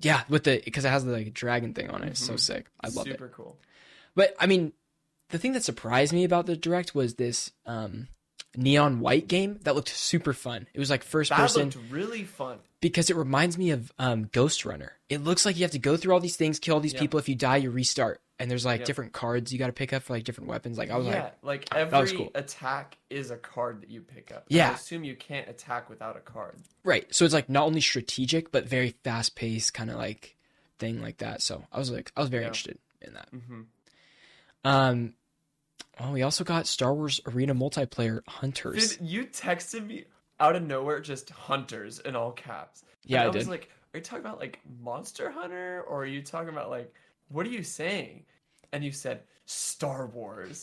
Yeah, 0.01 0.23
with 0.29 0.45
the 0.45 0.63
because 0.65 0.85
it 0.85 0.91
has 0.91 1.05
the 1.05 1.13
like 1.13 1.35
dragon 1.35 1.75
thing 1.75 1.91
on 1.91 2.03
it. 2.05 2.11
It's 2.11 2.25
so 2.25 2.37
sick. 2.37 2.67
I 2.81 2.89
love 2.89 3.07
it. 3.09 3.13
Super 3.15 3.29
cool. 3.29 3.57
But 4.15 4.35
I 4.39 4.47
mean, 4.47 4.73
the 5.31 5.39
thing 5.39 5.53
that 5.53 5.65
surprised 5.65 6.13
me 6.13 6.25
about 6.25 6.47
the 6.47 6.57
direct 6.57 6.95
was 6.95 7.15
this 7.17 7.51
um, 7.67 8.07
neon 8.57 9.01
white 9.01 9.27
game 9.29 9.59
that 9.65 9.75
looked 9.75 9.89
super 9.89 10.33
fun. 10.33 10.69
It 10.73 10.79
was 10.79 10.89
like 10.91 11.03
first 11.03 11.31
That 11.31 11.39
person 11.39 11.65
looked 11.65 11.79
really 11.91 12.23
fun. 12.25 12.59
because 12.81 13.11
it 13.11 13.17
reminds 13.17 13.59
me 13.59 13.71
of 13.71 13.93
um, 13.99 14.29
Ghost 14.33 14.65
Runner. 14.65 14.93
It 15.09 15.25
looks 15.25 15.45
like 15.45 15.57
you 15.57 15.63
have 15.63 15.73
to 15.73 15.79
go 15.81 15.97
through 15.97 16.15
all 16.15 16.21
these 16.21 16.37
things, 16.37 16.61
kill 16.61 16.75
all 16.75 16.81
these 16.81 16.95
Yeah. 16.95 17.01
people. 17.01 17.19
If 17.19 17.29
you 17.29 17.35
die, 17.35 17.57
you 17.57 17.71
restart. 17.73 18.21
And 18.41 18.49
there's 18.51 18.65
like 18.65 18.81
Yeah. 18.81 18.87
different 18.87 19.13
cards 19.13 19.53
you 19.53 19.59
got 19.59 19.67
to 19.67 19.73
pick 19.73 19.93
up 19.93 20.05
for 20.05 20.13
like 20.13 20.23
different 20.25 20.49
weapons. 20.49 20.79
Like 20.79 20.91
I 20.91 20.97
was 20.97 21.07
yeah, 21.09 21.31
like, 21.43 21.69
like, 21.71 21.75
every 21.77 22.17
cool. 22.17 22.31
attack 22.37 22.97
is 23.11 23.31
a 23.33 23.37
card 23.37 23.83
that 23.83 23.91
you 23.91 24.01
pick 24.01 24.31
up. 24.33 24.45
Yeah. 24.49 24.71
I 24.71 24.75
assume 24.75 25.03
you 25.05 25.17
can't 25.17 25.49
attack 25.49 25.91
without 25.91 26.17
a 26.17 26.21
card. 26.21 26.57
right. 26.85 27.13
So 27.13 27.25
it's 27.25 27.35
like 27.35 27.49
not 27.49 27.67
only 27.67 27.81
strategic 27.81 28.53
but 28.53 28.69
very 28.69 28.91
fast 29.03 29.35
paced, 29.35 29.75
kind 29.75 29.91
of 29.91 29.97
like 29.97 30.37
thing 30.79 31.03
like 31.03 31.19
that. 31.19 31.43
So 31.43 31.65
I 31.73 31.79
was 31.79 31.91
like, 31.91 32.13
I 32.17 32.21
was 32.21 32.29
very 32.29 32.45
Yeah. 32.45 32.49
interested 32.49 32.79
in 33.03 33.15
that. 33.15 33.29
hmm 33.31 33.63
Um, 34.65 35.15
oh, 36.01 36.13
we 36.13 36.23
also 36.23 36.45
got 36.45 36.67
Star 36.67 36.95
Wars 36.95 37.21
Arena 37.27 37.55
multiplayer 37.55 38.21
Hunters. 38.29 38.97
Did 38.97 39.09
you 39.09 39.25
texted 39.27 39.87
me 39.87 40.05
out 40.41 40.57
of 40.57 40.63
nowhere 40.63 41.01
just 41.01 41.31
hunters 41.31 41.99
in 42.01 42.15
all 42.17 42.33
caps? 42.33 42.83
And 43.05 43.13
Yeah, 43.13 43.23
I 43.23 43.25
I 43.25 43.29
was 43.29 43.49
like, 43.49 43.69
are 43.95 43.99
you 43.99 44.05
talking 44.05 44.25
about 44.25 44.39
like 44.39 44.61
Monster 44.81 45.31
Hunter 45.31 45.83
or 45.89 46.03
are 46.03 46.07
you 46.07 46.23
talking 46.23 46.51
about 46.51 46.71
like 46.71 46.95
what 47.29 47.47
are 47.47 47.51
you 47.51 47.63
saying? 47.63 48.25
And 48.73 48.85
you 48.85 48.93
said 48.93 49.23
Star 49.47 50.07
Wars. 50.07 50.59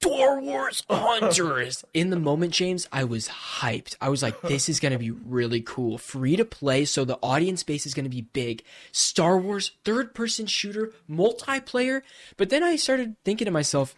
Star 0.00 0.40
Wars 0.40 0.82
Hunters. 0.88 1.84
In 1.94 2.10
the 2.10 2.18
moment, 2.18 2.52
James, 2.54 2.88
I 2.92 3.04
was 3.04 3.28
hyped. 3.28 3.96
I 4.00 4.08
was 4.08 4.22
like, 4.22 4.40
this 4.42 4.68
is 4.68 4.80
going 4.80 4.92
to 4.92 4.98
be 4.98 5.10
really 5.10 5.60
cool. 5.60 5.98
Free 5.98 6.36
to 6.36 6.44
play, 6.44 6.84
so 6.84 7.04
the 7.04 7.18
audience 7.22 7.62
base 7.62 7.86
is 7.86 7.94
going 7.94 8.04
to 8.04 8.10
be 8.10 8.22
big. 8.22 8.62
Star 8.92 9.36
Wars, 9.36 9.72
third 9.84 10.14
person 10.14 10.46
shooter, 10.46 10.92
multiplayer. 11.10 12.02
But 12.36 12.50
then 12.50 12.62
I 12.62 12.76
started 12.76 13.16
thinking 13.24 13.46
to 13.46 13.50
myself, 13.50 13.94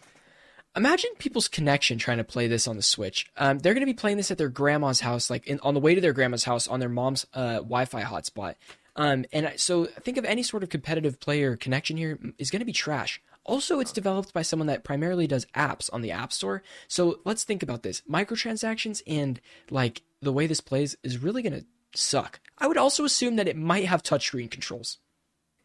imagine 0.75 1.11
people's 1.19 1.47
connection 1.47 1.97
trying 1.99 2.17
to 2.17 2.23
play 2.23 2.47
this 2.47 2.67
on 2.67 2.75
the 2.75 2.81
Switch. 2.81 3.27
Um, 3.37 3.59
they're 3.59 3.73
going 3.73 3.85
to 3.85 3.85
be 3.85 3.93
playing 3.93 4.17
this 4.17 4.31
at 4.31 4.37
their 4.37 4.49
grandma's 4.49 5.01
house, 5.01 5.29
like 5.29 5.45
in, 5.47 5.59
on 5.61 5.73
the 5.73 5.79
way 5.79 5.95
to 5.95 6.01
their 6.01 6.13
grandma's 6.13 6.43
house 6.43 6.67
on 6.67 6.79
their 6.79 6.89
mom's 6.89 7.25
uh, 7.33 7.57
Wi 7.57 7.85
Fi 7.85 8.01
hotspot. 8.01 8.55
Um, 8.95 9.25
and 9.33 9.51
so 9.57 9.85
think 9.85 10.17
of 10.17 10.25
any 10.25 10.43
sort 10.43 10.61
of 10.63 10.69
competitive 10.69 11.19
player 11.19 11.55
connection 11.55 11.97
here 11.97 12.19
is 12.37 12.51
going 12.51 12.59
to 12.59 12.65
be 12.65 12.71
trash. 12.73 13.21
Also, 13.45 13.79
it's 13.79 13.91
developed 13.91 14.33
by 14.33 14.41
someone 14.41 14.67
that 14.67 14.83
primarily 14.83 15.27
does 15.27 15.45
apps 15.55 15.89
on 15.91 16.01
the 16.01 16.11
App 16.11 16.31
Store. 16.31 16.63
So 16.87 17.19
let's 17.25 17.43
think 17.43 17.61
about 17.63 17.83
this 17.83 18.01
microtransactions 18.09 19.01
and 19.07 19.41
like 19.69 20.03
the 20.21 20.31
way 20.31 20.47
this 20.47 20.61
plays 20.61 20.95
is 21.03 21.17
really 21.17 21.41
going 21.41 21.59
to 21.59 21.65
suck. 21.95 22.39
I 22.57 22.67
would 22.67 22.77
also 22.77 23.03
assume 23.03 23.35
that 23.35 23.47
it 23.47 23.57
might 23.57 23.85
have 23.85 24.01
touchscreen 24.03 24.49
controls 24.49 24.99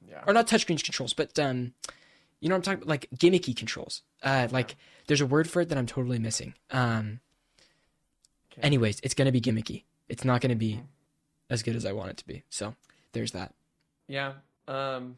Yeah. 0.09 0.25
or 0.27 0.33
not 0.33 0.49
touchscreen 0.49 0.83
controls, 0.83 1.13
but 1.13 1.39
um, 1.39 1.73
you 2.41 2.49
know 2.49 2.55
what 2.55 2.59
I'm 2.59 2.63
talking 2.63 2.79
about, 2.83 2.89
like 2.89 3.09
gimmicky 3.15 3.55
controls. 3.55 4.03
Uh, 4.23 4.49
like 4.51 4.75
there's 5.07 5.21
a 5.21 5.27
word 5.27 5.49
for 5.49 5.61
it 5.61 5.69
that 5.69 5.79
I'm 5.79 5.87
totally 5.87 6.19
missing. 6.19 6.55
Um, 6.71 7.21
Okay. 8.53 8.63
anyways, 8.63 8.99
it's 9.03 9.15
gonna 9.15 9.31
be 9.33 9.41
gimmicky. 9.41 9.85
It's 10.09 10.25
not 10.25 10.41
gonna 10.41 10.57
be 10.57 10.81
as 11.51 11.63
good 11.63 11.77
as 11.77 11.85
I 11.87 11.93
want 11.93 12.11
it 12.11 12.17
to 12.19 12.27
be. 12.27 12.43
So 12.51 12.75
there's 13.13 13.33
that. 13.33 13.55
Yeah. 14.07 14.33
Um 14.67 15.17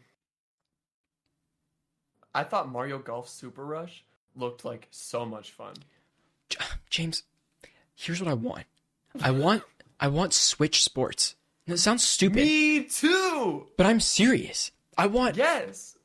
I 2.35 2.45
thought 2.45 2.71
Mario 2.71 2.99
Golf 2.99 3.29
Super 3.29 3.65
Rush 3.65 4.05
looked 4.37 4.65
like 4.65 4.87
so 4.91 5.25
much 5.27 5.51
fun. 5.51 5.75
James, 6.89 7.23
here's 7.95 8.21
what 8.21 8.31
I 8.31 8.35
want. 8.35 8.65
I 9.23 9.31
want 9.31 9.63
I 9.99 10.09
want 10.09 10.33
Switch 10.33 10.83
Sports. 10.83 11.35
It 11.67 11.79
sounds 11.79 12.07
stupid, 12.07 12.37
Me 12.45 12.85
too. 12.85 13.67
but 13.77 13.87
I'm 13.87 14.01
serious. 14.01 14.71
I 14.97 15.07
want 15.07 15.37
Yes. 15.37 15.97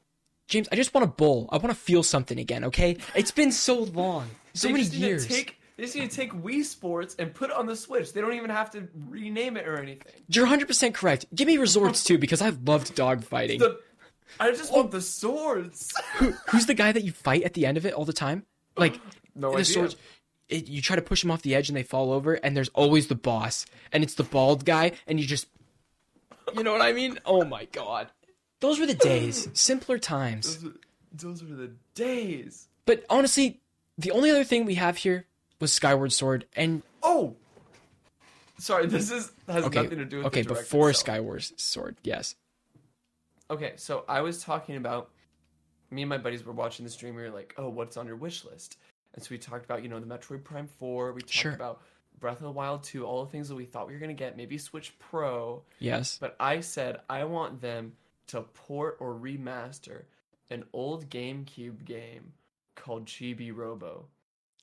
James. 0.48 0.68
I 0.72 0.76
just 0.76 0.94
want 0.94 1.06
a 1.06 1.08
bowl. 1.10 1.50
I 1.52 1.58
want 1.58 1.70
to 1.70 1.76
feel 1.76 2.04
something 2.04 2.38
again. 2.40 2.64
Okay, 2.66 2.98
it's 3.16 3.32
been 3.32 3.52
so 3.52 3.80
long, 3.80 4.30
so 4.54 4.70
many 4.70 4.82
just 4.84 4.94
need 4.94 5.00
to 5.02 5.06
years. 5.08 5.28
Take, 5.28 5.60
they 5.78 5.84
just 5.84 5.96
need 5.96 6.10
to 6.10 6.16
take 6.16 6.32
Wii 6.34 6.64
Sports 6.64 7.16
and 7.20 7.34
put 7.34 7.50
it 7.50 7.56
on 7.56 7.66
the 7.66 7.76
Switch. 7.76 8.14
They 8.14 8.22
don't 8.22 8.34
even 8.34 8.50
have 8.50 8.72
to 8.72 8.88
rename 9.10 9.58
it 9.58 9.68
or 9.68 9.78
anything. 9.78 10.24
You're 10.28 10.46
100 10.46 10.68
percent 10.68 10.96
correct. 10.96 11.26
Give 11.36 11.48
me 11.48 11.58
resorts 11.58 12.04
too 12.04 12.18
because 12.18 12.42
I've 12.42 12.64
loved 12.64 12.96
dogfighting. 12.96 13.60
The, 13.60 13.80
I 14.40 14.52
just 14.52 14.72
want 14.72 14.92
the 14.92 15.02
swords. 15.02 15.94
Who, 16.18 16.34
who's 16.50 16.66
the 16.66 16.74
guy 16.74 16.92
that 16.92 17.04
you 17.04 17.12
fight 17.12 17.44
at 17.44 17.54
the 17.54 17.66
end 17.66 17.78
of 17.78 17.86
it 17.86 17.94
all 17.94 18.06
the 18.06 18.14
time? 18.14 18.46
Like 18.78 19.00
No 19.36 19.52
the 19.52 19.58
idea. 19.58 19.66
swords. 19.66 19.96
It, 20.48 20.68
you 20.68 20.82
try 20.82 20.96
to 20.96 21.02
push 21.02 21.22
them 21.22 21.32
off 21.32 21.42
the 21.42 21.56
edge 21.56 21.70
and 21.70 21.76
they 21.76 21.84
fall 21.84 22.12
over, 22.14 22.36
and 22.36 22.56
there's 22.56 22.70
always 22.70 23.08
the 23.08 23.16
boss, 23.16 23.66
and 23.92 24.04
it's 24.04 24.14
the 24.14 24.24
bald 24.24 24.64
guy, 24.64 24.92
and 25.08 25.20
you 25.20 25.26
just, 25.26 25.48
you 26.56 26.64
know 26.64 26.72
what 26.72 26.82
I 26.84 26.94
mean? 26.94 27.20
Oh 27.26 27.44
my 27.44 27.66
god, 27.66 28.10
those 28.60 28.80
were 28.80 28.86
the 28.86 28.94
days, 28.94 29.50
simpler 29.60 29.98
times. 29.98 30.58
Those, 30.62 30.74
those 31.12 31.44
were 31.44 31.56
the 31.56 31.72
days. 31.96 32.68
But 32.86 33.04
honestly, 33.10 33.60
the 33.98 34.12
only 34.12 34.30
other 34.30 34.44
thing 34.44 34.66
we 34.66 34.76
have 34.76 34.98
here 34.98 35.26
was 35.66 35.74
Skyward 35.74 36.14
Sword, 36.14 36.46
and 36.56 36.84
Oh. 37.02 37.36
Sorry, 38.60 38.86
this 38.86 39.10
is 39.12 39.32
has 39.48 39.66
okay, 39.66 39.82
nothing 39.82 39.98
to 39.98 40.06
do 40.06 40.18
with 40.18 40.28
okay, 40.28 40.44
before 40.44 40.92
itself. 40.92 40.96
Skyward 41.08 41.60
Sword, 41.60 41.98
yes, 42.04 42.36
Okay, 43.50 43.74
so 43.78 44.06
I 44.08 44.22
was 44.22 44.42
talking 44.44 44.76
about 44.76 45.10
me 45.92 46.02
and 46.04 46.10
my 46.10 46.18
buddies 46.18 46.44
were 46.44 46.54
watching 46.54 46.84
the 46.86 46.92
stream. 46.92 47.16
We 47.16 47.22
were 47.24 47.30
like, 47.32 47.54
"Oh, 47.58 47.70
what's 47.70 47.96
on 47.98 48.06
your 48.08 48.16
wish 48.16 48.44
list?" 48.46 48.78
And 49.14 49.24
so 49.24 49.28
we 49.32 49.38
talked 49.38 49.66
about, 49.66 49.82
you 49.84 49.90
know, 49.90 50.00
the 50.00 50.06
Metroid 50.08 50.44
Prime 50.44 50.68
Four. 50.68 51.14
We 51.14 51.22
talked 51.22 51.34
Sure. 51.34 51.52
about 51.54 51.82
Breath 52.20 52.38
of 52.38 52.44
the 52.44 52.52
Wild 52.52 52.84
Two, 52.84 53.06
all 53.06 53.24
the 53.26 53.32
things 53.32 53.50
that 53.50 53.56
we 53.56 53.66
thought 53.66 53.88
we 53.88 53.94
were 53.94 54.00
gonna 54.00 54.14
get. 54.14 54.38
Maybe 54.38 54.58
Switch 54.58 54.98
Pro. 55.00 55.64
yes, 55.80 56.18
But 56.20 56.36
I 56.40 56.60
said 56.62 57.02
I 57.10 57.24
want 57.26 57.62
them 57.62 57.98
to 58.28 58.42
port 58.42 58.98
or 59.00 59.14
remaster 59.16 60.04
an 60.50 60.64
old 60.74 61.10
GameCube 61.10 61.84
game 61.86 62.34
called 62.76 63.06
Chibi 63.06 63.56
Robo. 63.56 64.08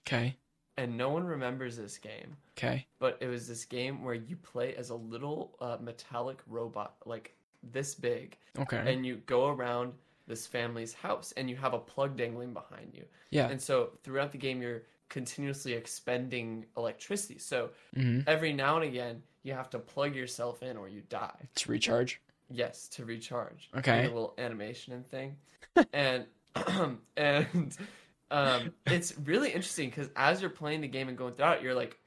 okay, 0.06 0.36
And 0.78 0.96
no 0.96 1.10
one 1.10 1.24
remembers 1.24 1.76
this 1.76 1.98
game, 1.98 2.34
okay, 2.56 2.86
but 2.98 3.18
it 3.20 3.26
was 3.26 3.46
this 3.46 3.64
game 3.66 4.02
where 4.02 4.14
you 4.14 4.36
play 4.36 4.74
as 4.76 4.88
a 4.90 4.94
little 4.94 5.54
uh, 5.60 5.76
metallic 5.80 6.38
robot, 6.46 6.94
like 7.04 7.34
this 7.72 7.94
big, 7.94 8.38
okay, 8.58 8.82
and 8.86 9.04
you 9.04 9.16
go 9.26 9.48
around 9.48 9.92
this 10.26 10.46
family's 10.46 10.94
house 10.94 11.32
and 11.36 11.50
you 11.50 11.56
have 11.56 11.74
a 11.74 11.78
plug 11.78 12.16
dangling 12.16 12.52
behind 12.54 12.90
you. 12.94 13.04
yeah, 13.30 13.48
And 13.48 13.60
so 13.60 13.90
throughout 14.02 14.32
the 14.32 14.38
game, 14.38 14.62
you're 14.62 14.82
continuously 15.08 15.74
expending 15.74 16.64
electricity. 16.76 17.38
So 17.38 17.70
hmm 17.94 18.20
every 18.26 18.52
now 18.52 18.76
and 18.76 18.84
again, 18.84 19.22
you 19.42 19.52
have 19.52 19.68
to 19.70 19.78
plug 19.78 20.14
yourself 20.14 20.62
in 20.62 20.76
or 20.78 20.88
you 20.88 21.02
die. 21.10 21.48
to 21.56 21.70
recharge. 21.70 22.20
Yes, 22.48 22.88
to 22.88 23.04
recharge. 23.04 23.68
Okay. 23.76 23.96
Like 24.02 24.10
a 24.10 24.14
little 24.14 24.34
animation 24.38 24.94
and 24.94 25.06
thing. 25.10 25.36
and 25.92 26.24
and 27.16 27.76
um, 28.32 28.72
it's 28.86 29.16
really 29.18 29.50
interesting 29.50 29.90
because 29.90 30.10
as 30.16 30.40
you're 30.40 30.50
playing 30.50 30.80
the 30.80 30.88
game 30.88 31.08
and 31.08 31.16
going 31.16 31.34
through 31.34 31.46
it, 31.52 31.62
you're 31.62 31.74
like, 31.74 31.98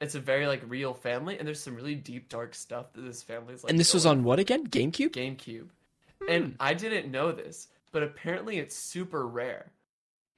it's 0.00 0.14
a 0.14 0.20
very 0.20 0.46
like 0.46 0.62
real 0.66 0.94
family, 0.94 1.38
and 1.38 1.46
there's 1.46 1.60
some 1.60 1.74
really 1.76 1.94
deep 1.94 2.28
dark 2.28 2.54
stuff 2.54 2.92
that 2.94 3.02
this 3.02 3.22
family 3.22 3.54
is 3.54 3.62
like. 3.62 3.70
and 3.70 3.78
this 3.78 3.94
was 3.94 4.04
on 4.06 4.24
what 4.24 4.38
again? 4.38 4.66
GameCube. 4.66 5.10
GameCube, 5.10 5.68
Hmm. 6.22 6.28
and 6.28 6.56
I 6.58 6.74
didn't 6.74 7.10
know 7.10 7.30
this, 7.32 7.68
but 7.92 8.02
apparently 8.02 8.58
it's 8.58 8.74
super 8.76 9.26
rare. 9.26 9.70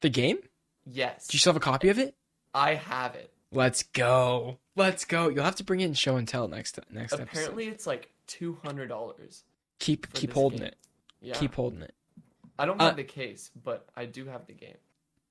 The 0.02 0.10
game? 0.10 0.38
Yes, 0.84 1.26
Do 1.26 1.34
you 1.36 1.38
still 1.40 1.52
have 1.54 1.56
a 1.56 1.64
copy 1.64 1.88
of 1.88 1.98
it? 1.98 2.14
I 2.54 2.74
have 2.74 3.14
it. 3.14 3.32
Let's 3.50 3.82
go. 3.82 4.58
Let's 4.76 5.04
go. 5.04 5.28
You'll 5.28 5.44
have 5.44 5.56
to 5.56 5.64
bring 5.64 5.80
it 5.80 5.86
in 5.86 5.94
show 5.94 6.16
and 6.16 6.28
tell 6.28 6.46
next 6.48 6.78
next 6.90 7.12
episode. 7.14 7.28
Apparently, 7.30 7.66
it's 7.68 7.86
like 7.86 8.10
two 8.26 8.58
hundred 8.64 8.88
dollars. 8.88 9.44
Keep 9.78 10.12
keep 10.12 10.32
holding 10.32 10.58
game. 10.60 10.68
it. 10.68 10.76
Yeah, 11.20 11.34
Keep 11.34 11.54
holding 11.54 11.82
it. 11.82 11.94
I 12.58 12.66
don't 12.66 12.80
Uh, 12.80 12.86
have 12.86 12.96
the 12.96 13.04
case, 13.04 13.50
but 13.64 13.88
I 13.96 14.04
do 14.06 14.26
have 14.26 14.46
the 14.46 14.52
game. 14.52 14.76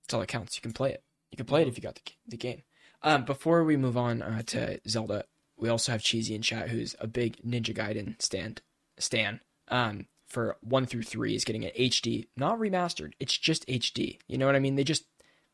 That's 0.06 0.14
all 0.14 0.20
that 0.22 0.28
counts. 0.28 0.56
You 0.56 0.62
can 0.62 0.72
play 0.74 0.92
it. 0.92 1.04
You 1.32 1.38
can 1.38 1.46
play 1.46 1.62
it 1.64 1.68
if 1.68 1.78
you 1.78 1.82
got 1.82 1.96
the 1.96 2.02
the 2.28 2.38
game. 2.38 2.62
Um, 3.02 3.26
before 3.26 3.64
we 3.64 3.76
move 3.78 3.98
on 3.98 4.22
uh, 4.22 4.42
to 4.48 4.80
Zelda, 4.88 5.26
we 5.58 5.70
also 5.70 5.92
have 5.92 6.02
Cheesy 6.02 6.34
in 6.36 6.42
chat, 6.42 6.70
who's 6.70 6.96
a 7.00 7.08
big 7.08 7.38
Ninja 7.46 7.76
Gaiden 7.76 8.22
stand 8.22 8.62
stan. 8.98 9.42
Um, 9.68 10.06
for 10.28 10.58
one 10.62 10.86
through 10.86 11.04
three 11.04 11.36
is 11.36 11.44
getting 11.46 11.66
an 11.66 11.72
HD, 11.78 12.28
not 12.36 12.60
remastered. 12.60 13.14
It's 13.20 13.38
just 13.38 13.66
HD. 13.68 14.20
You 14.28 14.38
know 14.38 14.46
what 14.48 14.56
I 14.56 14.60
mean? 14.60 14.76
They 14.76 14.84
just, 14.84 15.06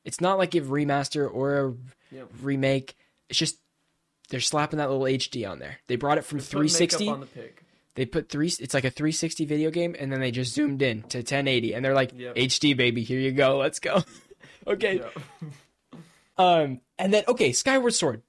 it's 0.05 0.19
not 0.21 0.37
like 0.37 0.55
a 0.55 0.61
remaster 0.61 1.31
or 1.31 1.65
a 1.67 1.73
Yep. 2.15 2.29
remake. 2.41 2.95
It's 3.29 3.37
just 3.39 3.57
they're 4.29 4.39
slapping 4.39 4.77
that 4.79 4.89
little 4.89 5.05
HD 5.05 5.49
on 5.49 5.59
there. 5.59 5.77
They 5.87 5.95
brought 5.97 6.17
it 6.17 6.25
from 6.25 6.39
Just 6.39 6.51
put 6.51 6.57
360. 6.59 7.07
on 7.09 7.19
the 7.21 7.25
pig. 7.25 7.61
They 7.95 8.05
put 8.05 8.29
three. 8.29 8.47
It's 8.47 8.73
like 8.73 8.85
a 8.85 8.89
360 8.89 9.45
video 9.45 9.69
game, 9.71 9.95
and 9.99 10.11
then 10.11 10.19
they 10.21 10.31
just 10.31 10.53
zoomed 10.53 10.81
in 10.81 11.03
to 11.03 11.19
1080, 11.19 11.73
and 11.73 11.83
they're 11.83 11.93
like, 11.93 12.11
Yep. 12.15 12.35
"HD 12.35 12.75
baby, 12.75 13.03
here 13.03 13.19
you 13.19 13.31
go, 13.31 13.57
let's 13.57 13.79
go." 13.79 14.03
okay. 14.67 14.95
Yep. 14.97 15.17
Um, 16.37 16.81
and 16.97 17.13
then 17.13 17.23
okay, 17.27 17.51
Skyward 17.51 17.93
Sword. 17.93 18.21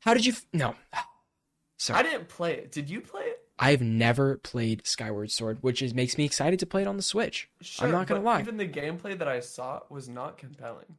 How 0.00 0.14
did 0.14 0.26
you? 0.26 0.32
F- 0.32 0.46
no, 0.52 0.74
sorry. 1.78 2.00
I 2.00 2.02
didn't 2.02 2.28
play 2.28 2.54
it. 2.54 2.72
Did 2.72 2.90
you 2.90 3.00
play 3.00 3.22
it? 3.22 3.38
I've 3.58 3.82
never 3.82 4.38
played 4.38 4.86
Skyward 4.86 5.30
Sword, 5.30 5.58
which 5.62 5.82
is 5.82 5.92
makes 5.94 6.16
me 6.16 6.24
excited 6.24 6.58
to 6.60 6.66
play 6.66 6.82
it 6.82 6.88
on 6.88 6.96
the 6.96 7.02
Switch. 7.02 7.48
Sure, 7.60 7.86
I'm 7.86 7.92
not 7.92 8.06
gonna 8.06 8.22
lie. 8.22 8.40
Even 8.40 8.56
the 8.56 8.66
gameplay 8.68 9.18
that 9.18 9.28
I 9.28 9.40
saw 9.40 9.80
was 9.90 10.08
not 10.08 10.38
compelling. 10.38 10.96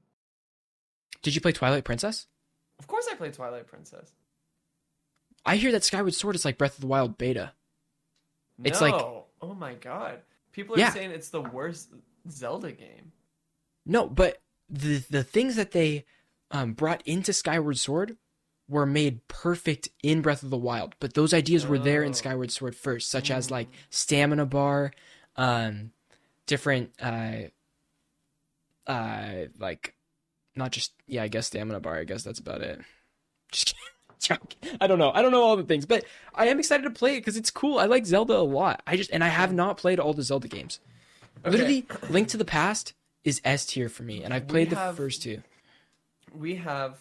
Did 1.22 1.36
you 1.36 1.42
play 1.42 1.52
Twilight 1.52 1.84
Princess? 1.84 2.28
Of 2.80 2.88
course, 2.88 3.08
I 3.12 3.16
played 3.16 3.34
Twilight 3.34 3.68
Princess. 3.68 4.12
I 5.46 5.56
hear 5.58 5.72
that 5.72 5.84
Skyward 5.84 6.14
Sword 6.14 6.36
is 6.36 6.46
like 6.46 6.58
Breath 6.58 6.76
of 6.76 6.82
the 6.82 6.88
Wild 6.88 7.18
beta. 7.18 7.54
It's 8.64 8.82
no. 8.82 8.88
like- 8.88 9.06
oh 9.42 9.54
my 9.56 9.74
god, 9.76 10.22
people 10.52 10.76
are 10.76 10.80
Yeah. 10.80 10.92
saying 10.92 11.12
it's 11.12 11.30
the 11.30 11.42
worst 11.42 11.90
Zelda 12.30 12.72
game. 12.72 13.12
No, 13.86 14.08
but 14.08 14.41
the 14.72 15.04
the 15.10 15.24
things 15.24 15.56
that 15.58 15.72
they 15.72 16.06
um, 16.52 16.74
brought 16.74 17.02
into 17.06 17.34
Skyward 17.34 17.78
Sword 17.78 18.18
were 18.68 18.86
made 18.86 19.28
perfect 19.28 19.90
in 20.02 20.22
Breath 20.22 20.44
of 20.44 20.50
the 20.50 20.58
Wild. 20.58 20.96
But 21.00 21.14
those 21.14 21.34
ideas 21.34 21.68
were 21.68 21.78
there 21.80 22.04
in 22.04 22.12
Oh. 22.12 22.14
Skyward 22.14 22.52
Sword 22.52 22.76
first, 22.76 23.10
such 23.12 23.30
as 23.30 23.52
like 23.52 23.70
Mm. 23.70 23.76
stamina 23.90 24.46
bar, 24.46 24.94
um, 25.36 25.92
different 26.46 26.92
uh, 27.02 27.50
uh, 28.88 29.46
like 29.60 29.94
not 30.56 30.72
just 30.72 30.94
yeah, 31.08 31.24
I 31.24 31.28
guess 31.28 31.48
stamina 31.48 31.80
bar. 31.80 31.98
I 31.98 32.04
guess 32.04 32.24
that's 32.24 32.40
about 32.40 32.62
it. 32.62 32.82
Just. 33.52 33.76
I 34.80 34.86
don't 34.86 35.00
know. 35.00 35.12
I 35.12 35.24
don't 35.24 35.32
know 35.32 35.42
all 35.42 35.58
the 35.58 35.64
things, 35.64 35.88
but 35.88 36.06
I 36.36 36.46
am 36.48 36.60
excited 36.60 36.84
to 36.84 36.92
play 36.92 37.16
it 37.16 37.22
because 37.22 37.38
it's 37.38 37.50
cool. 37.50 37.80
I 37.80 37.86
like 37.86 38.06
Zelda 38.06 38.38
a 38.38 38.40
lot. 38.46 38.84
I 38.86 38.96
just 38.96 39.10
and 39.10 39.24
I 39.24 39.30
have 39.30 39.52
not 39.52 39.78
played 39.78 40.00
all 40.00 40.14
the 40.14 40.22
Zelda 40.22 40.48
games. 40.48 40.80
Okay. 41.40 41.50
Literally, 41.50 41.86
Link 42.08 42.28
to 42.28 42.38
the 42.38 42.46
Past 42.46 42.94
is 43.24 43.42
S 43.44 43.66
tier 43.66 43.90
for 43.90 44.04
me, 44.04 44.24
and 44.24 44.34
I've 44.34 44.48
played 44.48 44.70
the 44.70 44.76
have- 44.76 44.96
first 44.98 45.22
two. 45.24 45.42
We 46.34 46.56
have 46.56 47.00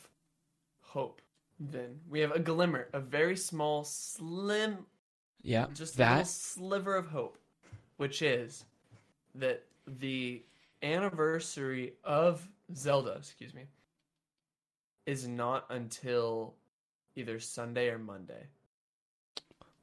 hope. 0.83 1.23
Then 1.59 2.01
we 2.09 2.21
have 2.21 2.33
a 2.33 2.39
glimmer, 2.39 2.89
a 2.93 3.01
very 3.01 3.37
small, 3.37 3.85
slim, 3.85 4.87
Yeah, 5.43 5.67
just 5.75 5.97
that. 5.99 6.27
sliver 6.27 6.97
of 6.97 7.09
hope, 7.09 7.39
which 7.97 8.23
is 8.23 8.65
that 9.35 9.65
the 9.87 10.43
anniversary 10.83 11.93
of 12.03 12.49
Zelda, 12.75 13.13
excuse 13.19 13.53
me, 13.55 13.65
is 15.07 15.29
not 15.29 15.67
until 15.71 16.55
either 17.15 17.39
Sunday 17.39 17.89
or 17.89 17.99
Monday. 17.99 18.47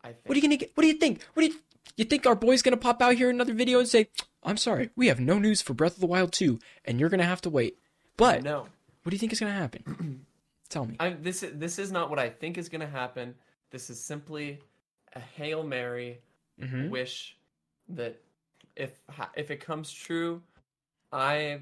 I 0.03 0.07
think. 0.13 0.19
What 0.25 0.33
are 0.33 0.39
you 0.39 0.41
gonna 0.41 0.57
get? 0.57 0.71
What 0.75 0.81
do 0.81 0.87
you 0.87 0.93
think? 0.95 1.23
What 1.33 1.41
do 1.43 1.47
you 1.49 1.59
you 1.95 2.05
think 2.05 2.25
our 2.25 2.35
boy's 2.35 2.61
gonna 2.61 2.77
pop 2.77 3.01
out 3.01 3.15
here 3.15 3.29
in 3.29 3.35
another 3.35 3.53
video 3.53 3.79
and 3.79 3.87
say, 3.87 4.09
"I'm 4.47 4.57
sorry, 4.57 4.89
we 4.95 5.07
have 5.07 5.19
no 5.19 5.37
news 5.39 5.61
for 5.61 5.73
Breath 5.73 5.95
of 5.95 5.99
the 6.01 6.07
Wild 6.07 6.31
2, 6.31 6.57
and 6.85 6.99
you're 6.99 7.09
gonna 7.09 7.23
have 7.23 7.41
to 7.41 7.49
wait." 7.49 7.77
But 8.17 8.43
No, 8.43 8.61
what 9.03 9.09
do 9.11 9.15
you 9.15 9.19
think 9.19 9.31
is 9.33 9.39
gonna 9.39 9.51
happen? 9.51 10.25
Tell 10.69 10.85
me. 10.85 10.95
I'm, 10.99 11.21
this 11.21 11.43
is 11.43 11.57
this 11.57 11.79
is 11.79 11.91
not 11.91 12.09
what 12.09 12.19
I 12.19 12.29
think 12.29 12.57
is 12.57 12.67
going 12.67 12.81
to 12.81 12.87
happen. 12.87 13.35
This 13.71 13.89
is 13.89 14.01
simply 14.03 14.59
a 15.13 15.19
hail 15.19 15.63
mary 15.63 16.19
hmm 16.59 16.89
wish 16.89 17.37
that 17.89 18.19
if 18.75 18.91
if 19.35 19.49
it 19.49 19.61
comes 19.61 19.93
true, 19.93 20.41
I 21.13 21.61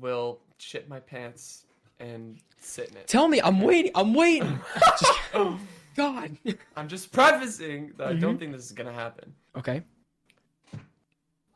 will 0.00 0.40
shit 0.58 0.88
my 0.88 1.00
pants 1.00 1.66
and 1.98 2.38
sit 2.60 2.90
in 2.92 2.96
it. 2.96 3.08
Tell 3.08 3.28
me. 3.28 3.40
I'm 3.42 3.60
waiting. 3.60 3.92
I'm 3.94 4.14
waiting. 4.14 4.58
God. 5.96 6.36
I'm 6.76 6.88
just 6.88 7.12
prefacing 7.12 7.92
that 7.98 8.06
I 8.06 8.10
Mm-hmm. 8.12 8.20
don't 8.20 8.38
think 8.38 8.52
this 8.52 8.64
is 8.64 8.72
gonna 8.72 8.92
happen. 8.94 9.34
okay. 9.56 9.82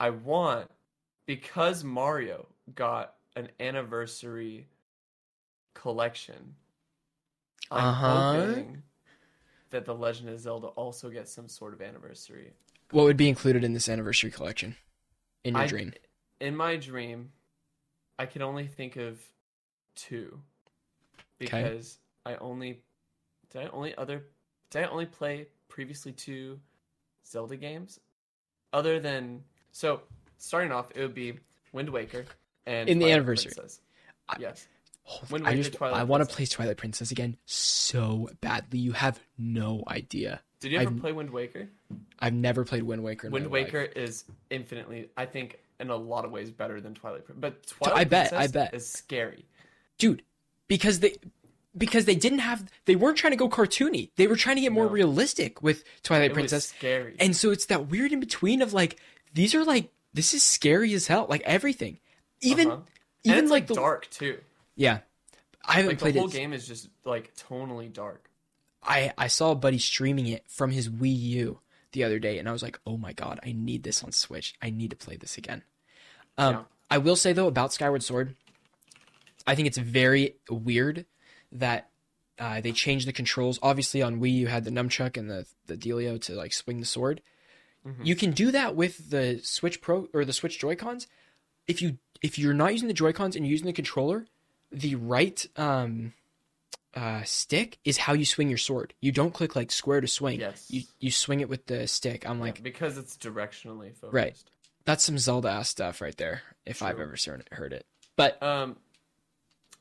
I 0.04 0.10
want 0.10 0.70
because 1.24 1.82
Mario 1.82 2.46
got 2.74 3.14
an 3.36 3.48
anniversary 3.58 4.68
collection. 5.72 6.56
I'm 7.70 7.86
Uh-huh. 7.86 8.20
hoping 8.20 8.82
that 9.70 9.86
the 9.86 9.94
Legend 9.94 10.28
of 10.28 10.38
Zelda 10.38 10.66
also 10.66 11.08
gets 11.08 11.32
some 11.32 11.48
sort 11.48 11.72
of 11.72 11.80
anniversary. 11.80 12.52
What 12.90 13.04
would 13.04 13.16
be 13.16 13.30
included 13.30 13.64
in 13.64 13.72
this 13.72 13.88
anniversary 13.88 14.30
collection? 14.30 14.76
In 15.42 15.54
your 15.54 15.62
I- 15.62 15.68
dream. 15.68 15.94
In 16.38 16.54
my 16.54 16.76
dream, 16.76 17.32
I 18.18 18.26
can 18.26 18.42
only 18.42 18.66
think 18.66 18.96
of 18.96 19.22
two 19.94 20.42
because 21.38 21.98
I 22.26 22.34
only 22.36 22.82
did 23.48 23.62
I 23.62 23.68
only 23.68 23.94
other 23.94 24.26
did 24.68 24.84
I 24.84 24.88
only 24.88 25.06
play 25.06 25.48
previously 25.68 26.12
two 26.12 26.60
Zelda 27.24 27.56
games 27.56 28.00
other 28.70 29.00
than 29.00 29.44
so 29.74 30.00
starting 30.38 30.70
off 30.72 30.90
it 30.94 31.00
would 31.02 31.14
be 31.14 31.34
Wind 31.72 31.90
Waker 31.90 32.24
and 32.64 32.88
In 32.88 32.98
the 33.00 33.10
anniversary. 33.10 33.52
Princess. 33.54 33.80
I- 34.28 34.36
yes. 34.38 34.66
Wind 35.30 35.46
I 35.46 35.54
just 35.54 35.74
Twilight 35.74 36.00
I 36.00 36.04
want 36.04 36.26
to 36.26 36.34
play 36.34 36.46
Twilight 36.46 36.78
Princess 36.78 37.10
again 37.10 37.36
so 37.44 38.30
badly. 38.40 38.78
You 38.78 38.92
have 38.92 39.20
no 39.36 39.84
idea. 39.88 40.40
Did 40.60 40.72
you 40.72 40.78
ever 40.78 40.88
I've- 40.90 41.00
play 41.00 41.12
Wind 41.12 41.28
Waker? 41.30 41.68
I've 42.20 42.32
never 42.32 42.64
played 42.64 42.84
Wind 42.84 43.02
Waker. 43.02 43.26
In 43.26 43.32
Wind 43.34 43.48
Waker 43.48 43.80
life. 43.82 43.92
is 43.96 44.24
infinitely 44.48 45.10
I 45.16 45.26
think 45.26 45.58
in 45.80 45.90
a 45.90 45.96
lot 45.96 46.24
of 46.24 46.30
ways 46.30 46.50
better 46.50 46.80
than 46.80 46.94
Twilight 46.94 47.26
Princess. 47.26 47.40
But 47.40 47.66
Twilight 47.66 47.98
I 48.00 48.04
bet, 48.04 48.32
I 48.32 48.46
bet. 48.46 48.72
is 48.74 48.88
scary. 48.88 49.44
dude, 49.98 50.22
because 50.68 51.00
they 51.00 51.16
because 51.76 52.04
they 52.06 52.14
didn't 52.14 52.38
have 52.38 52.64
they 52.86 52.94
weren't 52.96 53.18
trying 53.18 53.32
to 53.32 53.36
go 53.36 53.48
cartoony. 53.50 54.10
They 54.16 54.26
were 54.28 54.36
trying 54.36 54.56
to 54.56 54.62
get 54.62 54.72
more 54.72 54.86
No. 54.86 54.90
realistic 54.92 55.60
with 55.62 55.84
Twilight 56.02 56.30
It 56.30 56.34
Princess. 56.34 56.68
scary. 56.68 57.16
And 57.20 57.36
so 57.36 57.50
it's 57.50 57.66
that 57.66 57.88
weird 57.88 58.12
in 58.12 58.20
between 58.20 58.62
of 58.62 58.72
like 58.72 58.98
these 59.34 59.54
are 59.54 59.64
like 59.64 59.90
this 60.12 60.32
is 60.32 60.42
scary 60.42 60.94
as 60.94 61.06
hell, 61.08 61.26
like 61.28 61.42
everything. 61.42 61.98
Even 62.40 62.70
Uh-huh. 62.70 62.80
Even 63.24 63.44
it's 63.44 63.50
like, 63.50 63.62
like 63.62 63.66
the 63.68 63.74
dark 63.74 64.08
too. 64.10 64.38
Yeah. 64.76 65.00
I 65.66 65.74
haven't 65.74 65.88
Like 65.88 65.98
the 65.98 66.02
played 66.02 66.16
whole 66.16 66.28
it. 66.28 66.32
game 66.32 66.52
is 66.52 66.66
just 66.68 66.88
like 67.04 67.34
tonally 67.36 67.92
dark. 67.92 68.28
I 68.82 69.12
I 69.16 69.28
saw 69.28 69.50
a 69.52 69.54
buddy 69.56 69.78
streaming 69.78 70.26
it 70.26 70.44
from 70.48 70.70
his 70.70 70.88
Wii 70.90 71.18
U 71.18 71.60
the 71.92 72.04
other 72.04 72.18
day 72.18 72.38
and 72.38 72.48
I 72.48 72.52
was 72.52 72.62
like, 72.62 72.78
"Oh 72.86 72.96
my 72.98 73.12
god, 73.12 73.40
I 73.44 73.52
need 73.52 73.82
this 73.82 74.04
on 74.04 74.12
Switch. 74.12 74.54
I 74.60 74.70
need 74.70 74.90
to 74.90 74.96
play 74.96 75.16
this 75.16 75.38
again." 75.38 75.62
Um 76.36 76.54
Yeah. 76.54 76.62
I 76.90 76.98
will 76.98 77.16
say 77.16 77.32
though 77.32 77.46
about 77.48 77.72
Skyward 77.72 78.02
Sword, 78.02 78.36
I 79.46 79.54
think 79.54 79.66
it's 79.68 79.78
very 79.78 80.36
weird 80.50 81.06
that 81.52 81.88
uh, 82.38 82.60
they 82.60 82.72
changed 82.72 83.06
the 83.06 83.12
controls. 83.12 83.58
Obviously, 83.62 84.02
on 84.02 84.20
Wii 84.20 84.32
you 84.32 84.46
had 84.48 84.64
the 84.64 84.70
nunchuck 84.70 85.16
and 85.16 85.30
the 85.30 85.46
the 85.66 85.76
dealio 85.76 86.20
to 86.22 86.34
like 86.34 86.52
swing 86.52 86.80
the 86.80 86.86
sword. 86.86 87.22
Mhm. 87.86 88.04
You 88.06 88.16
can 88.16 88.30
do 88.32 88.50
that 88.50 88.74
with 88.74 89.10
the 89.10 89.40
Switch 89.42 89.80
Pro 89.80 90.08
or 90.14 90.24
the 90.24 90.32
Switch 90.32 90.58
Joy 90.58 90.74
Cons. 90.76 91.06
If 91.66 91.80
you 91.82 91.98
if 92.22 92.38
you're 92.38 92.54
not 92.54 92.72
using 92.72 92.88
the 92.88 92.94
Joy 92.94 93.12
Cons 93.12 93.36
and 93.36 93.44
you're 93.44 93.50
using 93.52 93.66
the 93.66 93.72
controller, 93.72 94.26
the 94.72 94.94
right 94.94 95.46
um, 95.56 96.14
uh, 96.94 97.22
stick 97.24 97.78
is 97.84 97.98
how 97.98 98.12
you 98.14 98.24
swing 98.24 98.48
your 98.48 98.56
sword. 98.58 98.94
You 99.00 99.12
don't 99.12 99.34
click 99.34 99.54
like 99.54 99.70
square 99.70 100.00
to 100.00 100.08
swing. 100.08 100.40
Yes. 100.40 100.66
You 100.70 100.82
you 101.00 101.10
swing 101.10 101.40
it 101.40 101.48
with 101.48 101.66
the 101.66 101.86
stick. 101.86 102.26
I'm 102.28 102.38
Yeah, 102.38 102.44
like, 102.44 102.62
because 102.62 102.96
it's 102.96 103.16
directionally 103.16 103.94
focused. 103.94 104.14
Right. 104.14 104.36
that's 104.86 105.02
some 105.04 105.18
Zelda 105.18 105.48
ass 105.48 105.68
stuff 105.70 106.00
right 106.00 106.16
there. 106.16 106.42
If 106.66 106.82
I've 106.82 107.00
ever 107.00 107.16
heard 107.26 107.48
heard 107.52 107.72
it. 107.72 107.86
But 108.16 108.42
Um, 108.42 108.76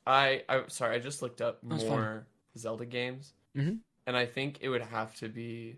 I 0.05 0.43
I 0.49 0.63
sorry 0.67 0.95
I 0.95 0.99
just 0.99 1.21
looked 1.21 1.41
up 1.41 1.63
more 1.63 2.25
Zelda 2.57 2.85
games, 2.85 3.33
Mhm. 3.55 3.79
and 4.05 4.17
I 4.17 4.25
think 4.25 4.57
it 4.61 4.69
would 4.69 4.81
have 4.81 5.15
to 5.19 5.29
be 5.29 5.77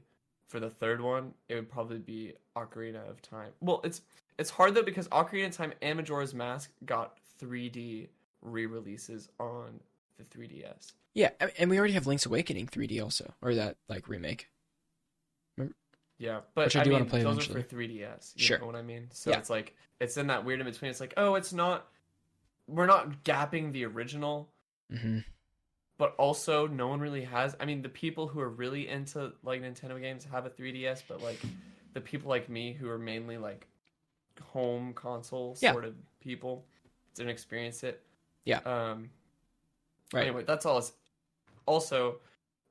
for 0.55 0.61
the 0.61 0.69
third 0.69 1.01
one. 1.01 1.33
It 1.49 1.55
would 1.55 1.69
probably 1.69 1.97
be 1.97 2.31
Ocarina 2.55 3.09
of 3.09 3.21
Time. 3.21 3.51
Well, 3.59 3.81
it's 3.83 4.01
it's 4.39 4.49
hard 4.49 4.73
though 4.73 4.83
because 4.83 5.09
Ocarina 5.09 5.47
of 5.47 5.51
Time 5.51 5.73
and 5.81 5.97
Majora's 5.97 6.33
Mask 6.33 6.71
got 6.85 7.17
3D 7.41 8.07
re-releases 8.41 9.27
on 9.37 9.81
the 10.17 10.23
3DS. 10.23 10.93
yeah, 11.13 11.31
and 11.59 11.69
we 11.69 11.77
already 11.77 11.93
have 11.93 12.07
Link's 12.07 12.25
Awakening 12.25 12.67
3D 12.67 13.03
also, 13.03 13.33
or 13.41 13.53
that 13.55 13.75
like 13.89 14.07
remake. 14.07 14.49
Yeah, 16.17 16.39
but 16.53 16.67
Which 16.67 16.77
I 16.77 16.81
I, 16.81 16.83
do 16.85 16.91
wanna 16.93 17.03
play 17.03 17.23
those 17.23 17.33
eventually. 17.33 17.59
are 17.59 17.63
for 17.63 17.75
3DS. 17.75 18.33
You 18.37 18.45
Sure. 18.45 18.59
know 18.59 18.67
what 18.67 18.77
I 18.77 18.81
mean? 18.81 19.09
So 19.11 19.31
Yeah. 19.31 19.39
it's 19.39 19.49
like 19.49 19.75
it's 19.99 20.15
in 20.15 20.27
that 20.27 20.45
weird 20.45 20.61
in 20.61 20.65
between. 20.65 20.89
It's 20.89 21.01
like, 21.01 21.13
oh, 21.17 21.35
it's 21.35 21.51
not. 21.51 21.87
We're 22.67 22.85
not 22.85 23.23
gapping 23.25 23.73
the 23.73 23.83
original, 23.85 24.49
hmm 24.89 25.19
but 25.97 26.13
also 26.17 26.67
no 26.67 26.87
one 26.87 26.99
really 26.99 27.23
has. 27.23 27.55
I 27.59 27.65
mean, 27.65 27.81
the 27.81 27.89
people 27.89 28.27
who 28.27 28.39
are 28.39 28.49
really 28.49 28.87
into 28.87 29.33
like 29.43 29.61
Nintendo 29.61 29.99
games 29.99 30.25
have 30.31 30.45
a 30.45 30.49
3DS, 30.49 31.03
but 31.07 31.21
like 31.21 31.39
the 31.93 32.01
people 32.01 32.29
like 32.29 32.49
me 32.49 32.73
who 32.73 32.89
are 32.89 32.97
mainly 32.99 33.37
like 33.37 33.67
home 34.51 34.93
console 34.93 35.55
Yeah. 35.61 35.71
sort 35.71 35.85
of 35.85 35.95
people 36.19 36.65
didn't 37.15 37.29
experience 37.31 37.83
it. 37.83 38.01
Yeah. 38.43 38.59
Um. 38.59 39.09
Right. 40.13 40.23
Anyway, 40.27 40.43
that's 40.45 40.65
all. 40.65 40.77
It's, 40.77 40.91
Also, 41.65 42.17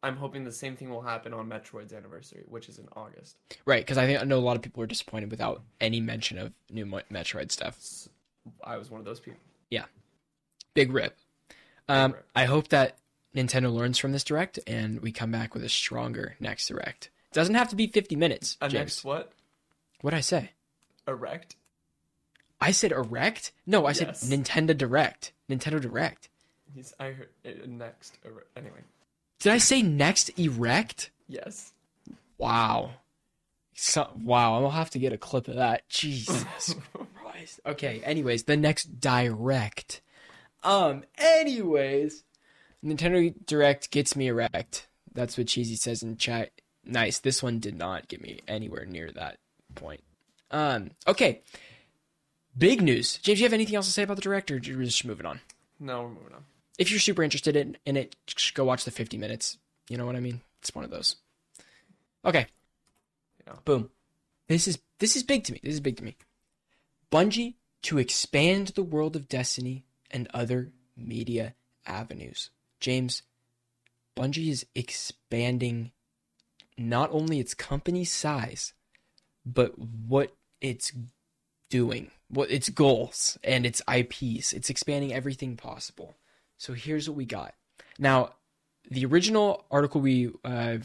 I'm 0.02 0.16
hoping 0.16 0.44
the 0.44 0.52
same 0.52 0.76
thing 0.76 0.90
will 0.90 1.00
happen 1.00 1.32
on 1.32 1.48
Metroid's 1.48 1.92
anniversary, 1.92 2.44
which 2.46 2.68
is 2.68 2.78
in 2.78 2.86
August. 2.94 3.36
Right, 3.64 3.80
because 3.80 3.96
I 3.98 4.06
think 4.06 4.20
I 4.20 4.24
know 4.24 4.38
a 4.38 4.40
lot 4.40 4.54
of 4.56 4.62
people 4.62 4.80
were 4.80 4.86
disappointed 4.86 5.30
without 5.30 5.62
any 5.80 6.00
mention 6.00 6.38
of 6.38 6.52
new 6.70 6.84
Metroid 6.86 7.50
stuff. 7.50 8.06
I 8.62 8.76
was 8.76 8.90
one 8.90 9.00
of 9.00 9.06
those 9.06 9.18
people. 9.18 9.40
Yeah, 9.70 9.86
big 10.74 10.92
rip. 10.92 11.16
Um, 11.88 12.12
rip. 12.12 12.26
I 12.36 12.44
hope 12.44 12.68
that 12.68 12.98
Nintendo 13.34 13.72
learns 13.72 13.98
from 13.98 14.12
this 14.12 14.24
direct 14.24 14.58
and 14.66 15.00
we 15.00 15.10
come 15.12 15.30
back 15.30 15.54
with 15.54 15.64
a 15.64 15.68
stronger 15.68 16.36
next 16.40 16.68
direct. 16.68 17.10
Doesn't 17.32 17.54
have 17.56 17.68
to 17.70 17.76
be 17.76 17.86
50 17.88 18.14
minutes. 18.16 18.56
A 18.60 18.68
James. 18.68 18.80
next 18.80 19.04
what? 19.04 19.32
What'd 20.00 20.16
I 20.16 20.20
say? 20.20 20.50
Erect. 21.08 21.56
I 22.60 22.70
said 22.70 22.92
erect? 22.92 23.52
No, 23.66 23.86
I 23.86 23.90
Yes. 23.90 24.20
said 24.20 24.30
Nintendo 24.30 24.76
Direct. 24.76 25.32
Nintendo 25.50 25.80
Direct. 25.80 26.28
He's. 26.74 26.94
I 26.98 27.06
heard 27.10 27.28
uh, 27.44 27.50
next. 27.66 28.16
Anyway. 28.56 28.80
Did 29.40 29.52
I 29.52 29.58
say 29.58 29.82
next 29.82 30.30
erect? 30.38 31.10
Yes. 31.28 31.72
Wow. 32.38 32.92
So, 33.74 34.08
wow, 34.22 34.54
I'll 34.62 34.70
have 34.70 34.90
to 34.90 34.98
get 35.00 35.12
a 35.12 35.18
clip 35.18 35.48
of 35.48 35.56
that. 35.56 35.88
Jesus 35.88 36.74
Christ. 37.14 37.60
Okay, 37.66 38.00
anyways, 38.04 38.44
the 38.44 38.56
next 38.56 39.00
direct. 39.00 40.00
Um, 40.62 41.04
anyways, 41.18 42.22
Nintendo 42.84 43.34
Direct 43.46 43.90
gets 43.90 44.14
me 44.14 44.28
erect. 44.28 44.88
That's 45.12 45.38
what 45.38 45.46
Cheesy 45.46 45.76
says 45.76 46.02
in 46.02 46.16
chat. 46.16 46.50
Nice. 46.84 47.18
This 47.18 47.42
one 47.42 47.60
did 47.60 47.76
not 47.76 48.08
get 48.08 48.20
me 48.20 48.40
anywhere 48.46 48.84
near 48.84 49.10
that 49.12 49.38
point. 49.74 50.02
Um, 50.50 50.90
okay. 51.06 51.40
Big 52.56 52.82
news. 52.82 53.18
James, 53.18 53.40
you 53.40 53.46
have 53.46 53.52
anything 53.52 53.74
else 53.74 53.86
to 53.86 53.92
say 53.92 54.02
about 54.02 54.16
the 54.16 54.22
direct, 54.22 54.50
or 54.50 54.56
we're 54.56 54.84
just 54.84 55.04
moving 55.04 55.26
on? 55.26 55.40
No, 55.80 56.02
we're 56.02 56.08
moving 56.08 56.34
on. 56.34 56.44
If 56.78 56.90
you're 56.90 57.00
super 57.00 57.22
interested 57.22 57.56
in, 57.56 57.76
in 57.86 57.96
it, 57.96 58.16
just 58.26 58.54
go 58.54 58.64
watch 58.64 58.84
the 58.84 58.90
50 58.90 59.16
minutes. 59.16 59.58
You 59.88 59.96
know 59.96 60.06
what 60.06 60.16
I 60.16 60.20
mean? 60.20 60.40
It's 60.60 60.74
one 60.74 60.84
of 60.84 60.90
those. 60.90 61.16
Okay. 62.24 62.46
Yeah. 63.46 63.54
Boom. 63.64 63.90
This 64.48 64.68
is 64.68 64.78
this 64.98 65.16
is 65.16 65.22
big 65.22 65.44
to 65.44 65.52
me. 65.52 65.60
This 65.62 65.74
is 65.74 65.80
big 65.80 65.96
to 65.96 66.04
me. 66.04 66.16
Bungie 67.10 67.54
to 67.82 67.98
expand 67.98 68.68
the 68.68 68.82
world 68.82 69.16
of 69.16 69.28
Destiny 69.28 69.84
and 70.10 70.28
other 70.32 70.70
media 70.96 71.54
avenues. 71.86 72.50
James, 72.84 73.22
Bungie 74.14 74.50
is 74.50 74.66
expanding 74.74 75.90
not 76.76 77.08
only 77.12 77.40
its 77.40 77.54
company 77.54 78.04
size, 78.04 78.74
but 79.46 79.78
what 79.78 80.36
it's 80.60 80.92
doing, 81.70 82.10
what 82.28 82.50
its 82.50 82.68
goals 82.68 83.38
and 83.42 83.64
its 83.64 83.80
IPs. 83.90 84.52
It's 84.52 84.68
expanding 84.68 85.14
everything 85.14 85.56
possible. 85.56 86.14
So 86.58 86.74
here's 86.74 87.08
what 87.08 87.16
we 87.16 87.24
got. 87.24 87.54
Now, 87.98 88.34
the 88.90 89.06
original 89.06 89.64
article 89.70 90.02
we 90.02 90.30
uh, 90.44 90.76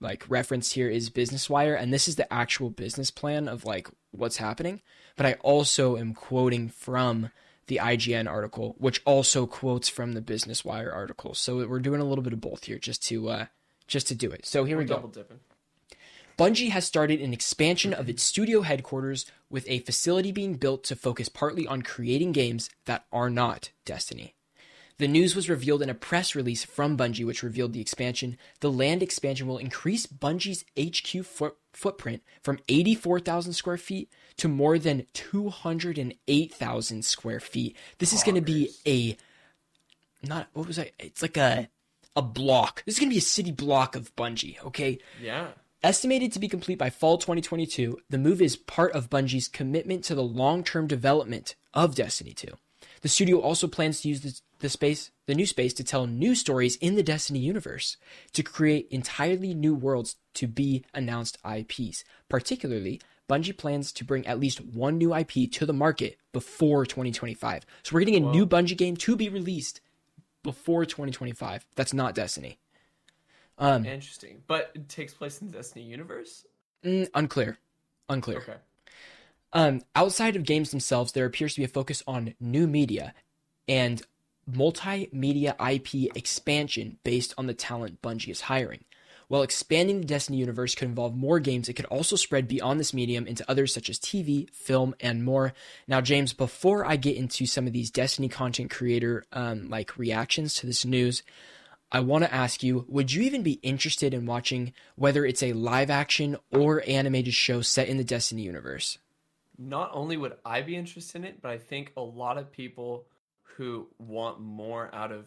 like 0.00 0.28
referenced 0.28 0.74
here 0.74 0.88
is 0.88 1.10
Business 1.10 1.48
Wire, 1.48 1.76
and 1.76 1.92
this 1.92 2.08
is 2.08 2.16
the 2.16 2.32
actual 2.32 2.70
business 2.70 3.12
plan 3.12 3.46
of 3.46 3.64
like 3.64 3.86
what's 4.10 4.38
happening. 4.38 4.80
But 5.16 5.26
I 5.26 5.34
also 5.34 5.96
am 5.96 6.12
quoting 6.12 6.68
from 6.68 7.30
the 7.70 7.76
IGN 7.80 8.28
article, 8.28 8.74
which 8.78 9.00
also 9.04 9.46
quotes 9.46 9.88
from 9.88 10.12
the 10.12 10.20
Business 10.20 10.64
Wire 10.64 10.92
article. 10.92 11.34
So 11.34 11.64
we're 11.68 11.78
doing 11.78 12.00
a 12.00 12.04
little 12.04 12.24
bit 12.24 12.32
of 12.32 12.40
both 12.40 12.64
here, 12.64 12.78
just 12.78 13.02
to 13.04 13.28
uh, 13.30 13.46
just 13.86 14.08
to 14.08 14.14
do 14.16 14.30
it. 14.32 14.44
So 14.44 14.64
here 14.64 14.76
We're 14.76 14.82
we 14.82 14.88
go. 14.88 14.94
double 14.96 15.08
dipping. 15.08 15.38
Bungie 16.36 16.70
has 16.70 16.84
started 16.84 17.20
an 17.20 17.32
expansion 17.32 17.94
of 17.94 18.08
its 18.08 18.22
studio 18.24 18.62
headquarters 18.62 19.24
with 19.48 19.68
a 19.68 19.80
facility 19.80 20.32
being 20.32 20.54
built 20.54 20.82
to 20.84 20.96
focus 20.96 21.28
partly 21.28 21.66
on 21.66 21.82
creating 21.82 22.32
games 22.32 22.70
that 22.86 23.04
are 23.12 23.30
not 23.30 23.70
Destiny. 23.84 24.34
The 24.98 25.08
news 25.08 25.36
was 25.36 25.48
revealed 25.48 25.80
in 25.80 25.88
a 25.88 25.94
press 25.94 26.34
release 26.34 26.64
from 26.64 26.96
Bungie, 26.96 27.24
which 27.24 27.42
revealed 27.42 27.72
the 27.72 27.80
expansion. 27.80 28.36
The 28.60 28.70
land 28.70 29.02
expansion 29.02 29.46
will 29.46 29.58
increase 29.58 30.06
Bungie's 30.06 30.64
HQ 30.78 31.24
foot- 31.24 31.56
footprint 31.72 32.22
from 32.42 32.58
84,000 32.68 33.52
square 33.52 33.78
feet 33.78 34.10
to 34.40 34.48
more 34.48 34.78
than 34.78 35.06
208,000 35.12 37.04
square 37.04 37.40
feet. 37.40 37.76
This 37.98 38.14
is 38.14 38.22
going 38.22 38.36
to 38.36 38.40
be 38.40 38.70
a 38.86 39.16
not 40.26 40.48
what 40.54 40.66
was 40.66 40.78
I? 40.78 40.92
It's 40.98 41.20
like 41.20 41.36
a 41.36 41.68
a 42.16 42.22
block. 42.22 42.82
This 42.84 42.94
is 42.94 42.98
going 42.98 43.10
to 43.10 43.14
be 43.14 43.18
a 43.18 43.22
city 43.22 43.52
block 43.52 43.94
of 43.96 44.14
Bungie. 44.16 44.56
Okay, 44.64 44.98
Yeah. 45.22 45.48
Estimated 45.82 46.32
to 46.32 46.38
be 46.38 46.48
complete 46.48 46.78
by 46.78 46.90
fall 46.90 47.16
2022, 47.16 47.98
the 48.10 48.18
move 48.18 48.42
is 48.42 48.54
part 48.54 48.92
of 48.92 49.08
Bungie's 49.08 49.48
commitment 49.48 50.04
to 50.04 50.14
the 50.14 50.22
long-term 50.22 50.86
development 50.86 51.54
of 51.72 51.94
Destiny 51.94 52.34
2. 52.34 52.48
The 53.00 53.08
studio 53.08 53.40
also 53.40 53.66
plans 53.66 54.02
to 54.02 54.08
use 54.08 54.20
the, 54.20 54.38
the 54.58 54.68
space, 54.68 55.10
the 55.24 55.34
new 55.34 55.46
space, 55.46 55.72
to 55.74 55.84
tell 55.84 56.06
new 56.06 56.34
stories 56.34 56.76
in 56.76 56.96
the 56.96 57.02
Destiny 57.02 57.38
universe, 57.38 57.96
to 58.34 58.42
create 58.42 58.88
entirely 58.90 59.54
new 59.54 59.74
worlds 59.74 60.16
to 60.34 60.46
be 60.46 60.84
announced 60.92 61.38
IPs. 61.50 62.04
Particularly, 62.28 63.00
Bungie 63.30 63.56
plans 63.56 63.92
to 63.92 64.04
bring 64.04 64.26
at 64.26 64.40
least 64.40 64.60
one 64.60 64.98
new 64.98 65.14
IP 65.14 65.50
to 65.52 65.64
the 65.64 65.72
market 65.72 66.18
before 66.32 66.84
2025. 66.84 67.64
So 67.84 67.94
we're 67.94 68.00
getting 68.00 68.16
a 68.16 68.32
new 68.32 68.44
Bungie 68.44 68.76
game 68.76 68.96
to 68.96 69.14
be 69.14 69.28
released 69.28 69.80
before 70.42 70.84
2025. 70.84 71.64
That's 71.76 71.94
not 71.94 72.16
Destiny. 72.16 72.58
Um, 73.56 73.86
Interesting. 73.86 74.42
But 74.48 74.72
it 74.74 74.88
takes 74.88 75.14
place 75.14 75.40
in 75.40 75.46
the 75.46 75.58
Destiny 75.58 75.84
universe? 75.84 76.44
mm, 76.84 77.08
unclear. 77.14 77.58
Unclear. 78.08 78.38
Okay. 78.38 78.56
Um, 79.52 79.82
outside 79.94 80.34
of 80.34 80.44
games 80.44 80.70
themselves, 80.70 81.12
there 81.12 81.26
appears 81.26 81.54
to 81.54 81.60
be 81.60 81.64
a 81.64 81.68
focus 81.68 82.02
on 82.06 82.34
new 82.40 82.66
media 82.66 83.14
and 83.68 84.02
multimedia 84.50 85.54
IP 85.72 86.16
expansion 86.16 86.98
based 87.04 87.34
on 87.38 87.46
the 87.46 87.54
talent 87.54 88.02
Bungie 88.02 88.30
is 88.30 88.42
hiring. 88.42 88.84
While 89.30 89.42
expanding 89.42 90.00
the 90.00 90.08
Destiny 90.08 90.38
universe 90.38 90.74
could 90.74 90.88
involve 90.88 91.14
more 91.14 91.38
games, 91.38 91.68
it 91.68 91.74
could 91.74 91.84
also 91.84 92.16
spread 92.16 92.48
beyond 92.48 92.80
this 92.80 92.92
medium 92.92 93.28
into 93.28 93.48
others 93.48 93.72
such 93.72 93.88
as 93.88 93.96
TV, 93.96 94.52
film, 94.52 94.92
and 94.98 95.24
more. 95.24 95.52
Now, 95.86 96.00
James, 96.00 96.32
before 96.32 96.84
I 96.84 96.96
get 96.96 97.14
into 97.16 97.46
some 97.46 97.68
of 97.68 97.72
these 97.72 97.92
Destiny 97.92 98.28
content 98.28 98.72
creator 98.72 99.22
um, 99.30 99.70
like 99.70 99.96
reactions 99.96 100.54
to 100.54 100.66
this 100.66 100.84
news, 100.84 101.22
I 101.92 102.00
want 102.00 102.24
to 102.24 102.34
ask 102.34 102.64
you: 102.64 102.84
Would 102.88 103.12
you 103.12 103.22
even 103.22 103.44
be 103.44 103.60
interested 103.62 104.14
in 104.14 104.26
watching 104.26 104.72
whether 104.96 105.24
it's 105.24 105.44
a 105.44 105.52
live 105.52 105.90
action 105.90 106.36
or 106.50 106.82
animated 106.84 107.32
show 107.32 107.60
set 107.60 107.86
in 107.86 107.98
the 107.98 108.04
Destiny 108.04 108.42
universe? 108.42 108.98
Not 109.56 109.92
only 109.94 110.16
would 110.16 110.38
I 110.44 110.62
be 110.62 110.74
interested 110.74 111.18
in 111.18 111.24
it, 111.24 111.40
but 111.40 111.52
I 111.52 111.58
think 111.58 111.92
a 111.96 112.02
lot 112.02 112.36
of 112.36 112.50
people 112.50 113.06
who 113.42 113.86
want 113.96 114.40
more 114.40 114.92
out 114.92 115.12
of 115.12 115.26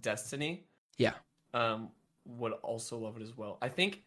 Destiny 0.00 0.64
Yeah. 0.98 1.12
um, 1.54 1.90
would 2.26 2.52
also 2.62 2.98
love 2.98 3.16
it 3.16 3.22
as 3.22 3.36
well. 3.36 3.58
I 3.62 3.68
think 3.68 4.02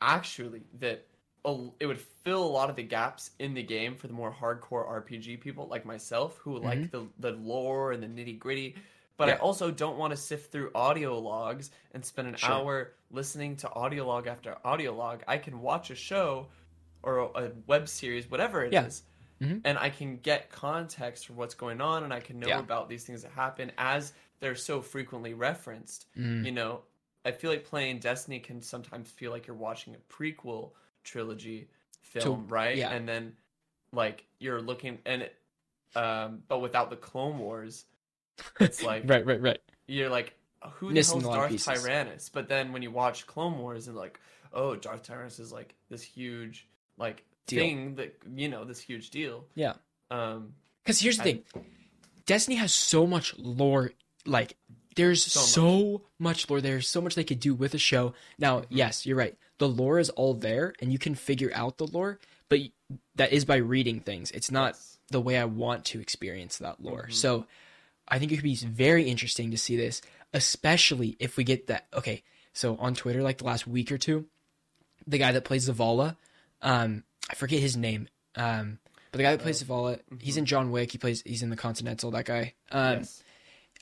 actually 0.00 0.62
that 0.80 1.06
a, 1.44 1.56
it 1.80 1.86
would 1.86 2.00
fill 2.00 2.42
a 2.44 2.46
lot 2.48 2.70
of 2.70 2.76
the 2.76 2.82
gaps 2.82 3.30
in 3.38 3.54
the 3.54 3.62
game 3.62 3.94
for 3.94 4.06
the 4.06 4.12
more 4.12 4.32
hardcore 4.32 4.86
RPG 4.88 5.40
people 5.40 5.66
like 5.68 5.84
myself 5.84 6.38
who 6.38 6.58
like 6.58 6.90
the 6.90 7.06
the 7.18 7.32
lore 7.32 7.92
and 7.92 8.02
the 8.02 8.06
nitty 8.06 8.38
gritty. 8.38 8.74
But 9.16 9.28
I 9.28 9.32
Mm-hmm. 9.32 9.44
Also 9.44 9.70
don't 9.72 9.98
want 9.98 10.12
to 10.12 10.16
sift 10.16 10.52
through 10.52 10.70
audio 10.76 11.18
logs 11.18 11.70
and 11.92 12.04
spend 12.04 12.28
an 12.28 12.36
Sure. 12.36 12.50
hour 12.52 12.92
listening 13.10 13.56
to 13.56 13.72
audio 13.72 14.06
log 14.06 14.26
after 14.28 14.56
audio 14.64 14.94
log. 14.94 15.22
I 15.26 15.38
can 15.38 15.60
watch 15.60 15.90
a 15.90 15.96
show 15.96 16.46
or 17.02 17.18
a, 17.34 17.50
web 17.66 17.88
series, 17.88 18.30
whatever 18.30 18.64
it 18.64 18.74
is, 18.74 19.02
Yeah. 19.40 19.48
Mhm. 19.48 19.60
and 19.64 19.78
I 19.78 19.90
can 19.90 20.18
get 20.18 20.50
context 20.50 21.26
for 21.26 21.32
what's 21.32 21.54
going 21.54 21.80
on, 21.80 22.02
and 22.04 22.12
I 22.12 22.20
can 22.20 22.38
know 22.40 22.48
Yeah. 22.48 22.58
about 22.60 22.88
these 22.88 23.04
things 23.04 23.22
that 23.22 23.32
happen 23.32 23.70
as 23.78 24.12
they're 24.40 24.54
so 24.56 24.80
frequently 24.82 25.32
referenced. 25.34 26.06
Mm. 26.16 26.44
You 26.44 26.52
know, 26.52 26.82
I 27.28 27.32
feel 27.32 27.50
like 27.50 27.64
playing 27.64 27.98
Destiny 28.00 28.38
can 28.40 28.60
sometimes 28.62 29.10
feel 29.10 29.30
like 29.30 29.46
you're 29.46 29.56
watching 29.56 29.94
a 29.94 30.12
prequel 30.12 30.70
trilogy 31.04 31.68
film, 32.02 32.46
right? 32.48 32.76
yeah. 32.76 32.90
And 32.90 33.08
then 33.08 33.34
like 33.92 34.24
you're 34.38 34.60
looking 34.60 34.98
and 35.06 35.22
it, 35.22 35.34
um 35.96 36.42
but 36.48 36.60
without 36.60 36.90
the 36.90 36.96
Clone 36.96 37.38
Wars, 37.38 37.84
it's 38.60 38.82
like 38.90 39.02
Right, 39.06 39.24
right, 39.24 39.40
right. 39.40 39.60
you're 39.86 40.08
like 40.10 40.34
who 40.74 40.92
the 40.92 41.02
hell's 41.02 41.22
a 41.24 41.26
Darth. 41.26 41.52
Tyranus? 41.52 42.30
But 42.32 42.48
then 42.48 42.72
when 42.72 42.82
you 42.82 42.90
watch 42.90 43.26
Clone 43.26 43.58
Wars 43.58 43.86
and 43.88 43.96
like, 43.96 44.18
oh, 44.52 44.74
Darth 44.74 45.04
Tyranus 45.04 45.38
is 45.38 45.52
like 45.52 45.74
this 45.88 46.02
huge 46.02 46.66
like 46.98 47.24
Deal. 47.46 47.60
thing 47.60 47.94
that 47.96 48.16
you 48.34 48.48
know, 48.48 48.64
this 48.64 48.80
huge 48.80 49.10
deal. 49.10 49.44
Yeah. 49.54 49.74
Um 50.10 50.54
Because 50.82 51.00
here's 51.00 51.16
the 51.18 51.22
I- 51.22 51.24
thing 51.24 51.44
Destiny 52.26 52.56
has 52.56 52.72
so 52.74 53.06
much 53.06 53.34
lore. 53.38 53.92
Like, 54.26 54.56
there's 54.98 55.24
So 55.24 55.40
so, 55.40 56.02
much. 56.18 56.50
lore. 56.50 56.60
There's 56.60 56.86
so 56.86 57.00
much 57.00 57.14
they 57.14 57.24
could 57.24 57.40
do 57.40 57.54
with 57.54 57.72
a 57.74 57.78
show. 57.78 58.12
Now, 58.38 58.60
Mm-hmm. 58.60 58.76
yes, 58.76 59.06
you're 59.06 59.16
right. 59.16 59.34
The 59.58 59.68
lore 59.68 59.98
is 59.98 60.10
all 60.10 60.34
there, 60.34 60.74
and 60.80 60.92
you 60.92 60.98
can 60.98 61.14
figure 61.14 61.50
out 61.54 61.78
the 61.78 61.86
lore, 61.86 62.18
but 62.48 62.60
that 63.16 63.32
is 63.32 63.44
by 63.44 63.56
reading 63.56 64.00
things. 64.00 64.30
It's 64.30 64.50
not 64.50 64.74
yes. 64.74 64.98
the 65.10 65.20
way 65.20 65.36
I 65.38 65.44
want 65.46 65.84
to 65.86 66.00
experience 66.00 66.58
that 66.58 66.82
lore. 66.82 67.06
Mhm. 67.08 67.14
So 67.14 67.46
I 68.06 68.18
think 68.18 68.30
it 68.32 68.36
could 68.36 68.44
be 68.44 68.54
very 68.56 69.04
interesting 69.08 69.50
to 69.50 69.58
see 69.58 69.76
this, 69.76 70.00
especially 70.32 71.16
if 71.18 71.36
we 71.36 71.44
get 71.44 71.66
that. 71.68 71.86
Okay, 71.92 72.22
so 72.52 72.76
on 72.76 72.94
Twitter, 72.94 73.22
like 73.22 73.38
the 73.38 73.44
last 73.44 73.66
week 73.66 73.90
or 73.92 73.98
two, 73.98 74.26
the 75.06 75.18
guy 75.18 75.32
that 75.32 75.44
plays 75.44 75.68
Zavala, 75.68 76.16
um, 76.62 77.02
I 77.30 77.34
forget 77.34 77.60
his 77.60 77.76
name, 77.76 78.08
um, 78.36 78.78
but 79.12 79.18
the 79.18 79.24
guy 79.24 79.32
that 79.36 79.42
plays 79.42 79.62
Zavala, 79.62 80.00
he's 80.20 80.36
in 80.36 80.44
John 80.46 80.70
Wick. 80.70 80.92
He 80.92 80.98
plays, 80.98 81.22
he's 81.24 81.42
in 81.42 81.50
the 81.50 81.56
Continental. 81.56 82.10
That 82.10 82.24
guy. 82.26 82.54
Um, 82.70 82.98
yes. 82.98 83.22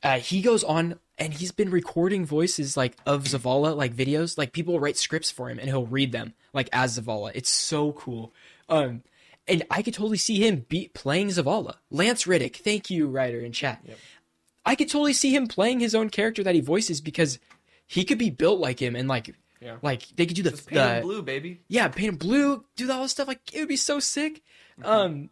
Uh, 0.03 0.19
he 0.19 0.43
goes 0.43 0.63
on 0.65 0.99
and 1.19 1.33
he's 1.35 1.53
been 1.53 1.71
recording 1.71 2.25
voices 2.27 2.77
like 2.77 2.97
of 3.07 3.25
Zavala, 3.25 3.75
like 3.77 3.95
videos. 3.95 4.37
Like 4.39 4.53
people 4.53 4.79
write 4.81 4.97
scripts 4.97 5.31
for 5.31 5.49
him, 5.49 5.59
and 5.59 5.69
he'll 5.69 5.87
read 5.87 6.13
them 6.13 6.35
like 6.53 6.69
as 6.73 6.99
Zavala. 6.99 7.33
It's 7.35 7.49
so 7.51 7.93
cool. 7.93 8.33
Um, 8.69 9.03
and 9.49 9.63
I 9.71 9.83
could 9.83 9.95
totally 9.95 10.19
see 10.19 10.45
him 10.47 10.67
be 10.69 10.91
playing 10.93 11.29
Zavala. 11.29 11.77
Lance 11.91 12.27
Reddick, 12.27 12.57
thank 12.57 12.91
you, 12.91 13.07
writer 13.07 13.41
in 13.41 13.53
chat. 13.53 13.81
Yep. 13.87 13.99
I 14.65 14.75
could 14.75 14.89
totally 14.91 15.13
see 15.13 15.35
him 15.35 15.47
playing 15.47 15.79
his 15.81 15.95
own 15.95 16.11
character 16.11 16.43
that 16.43 16.55
he 16.55 16.61
voices 16.61 17.01
because 17.01 17.39
he 17.87 18.05
could 18.05 18.19
be 18.19 18.31
built 18.31 18.59
like 18.61 18.81
him 18.83 18.97
and 18.97 19.07
like 19.09 19.33
Yeah. 19.61 19.77
like 19.83 20.03
they 20.17 20.27
could 20.27 20.35
do 20.37 20.43
the, 20.43 20.51
Just 20.51 20.67
paint 20.67 20.81
him 20.81 20.97
the 20.97 21.03
blue, 21.03 21.23
baby. 21.23 21.61
yeah 21.69 21.87
paint 21.89 22.09
him 22.09 22.17
blue, 22.17 22.65
do 22.75 22.91
all 22.91 23.03
this 23.03 23.13
stuff. 23.13 23.29
Like 23.29 23.41
it 23.55 23.61
would 23.61 23.69
be 23.69 23.77
so 23.77 24.01
sick. 24.01 24.43
Um, 24.85 25.31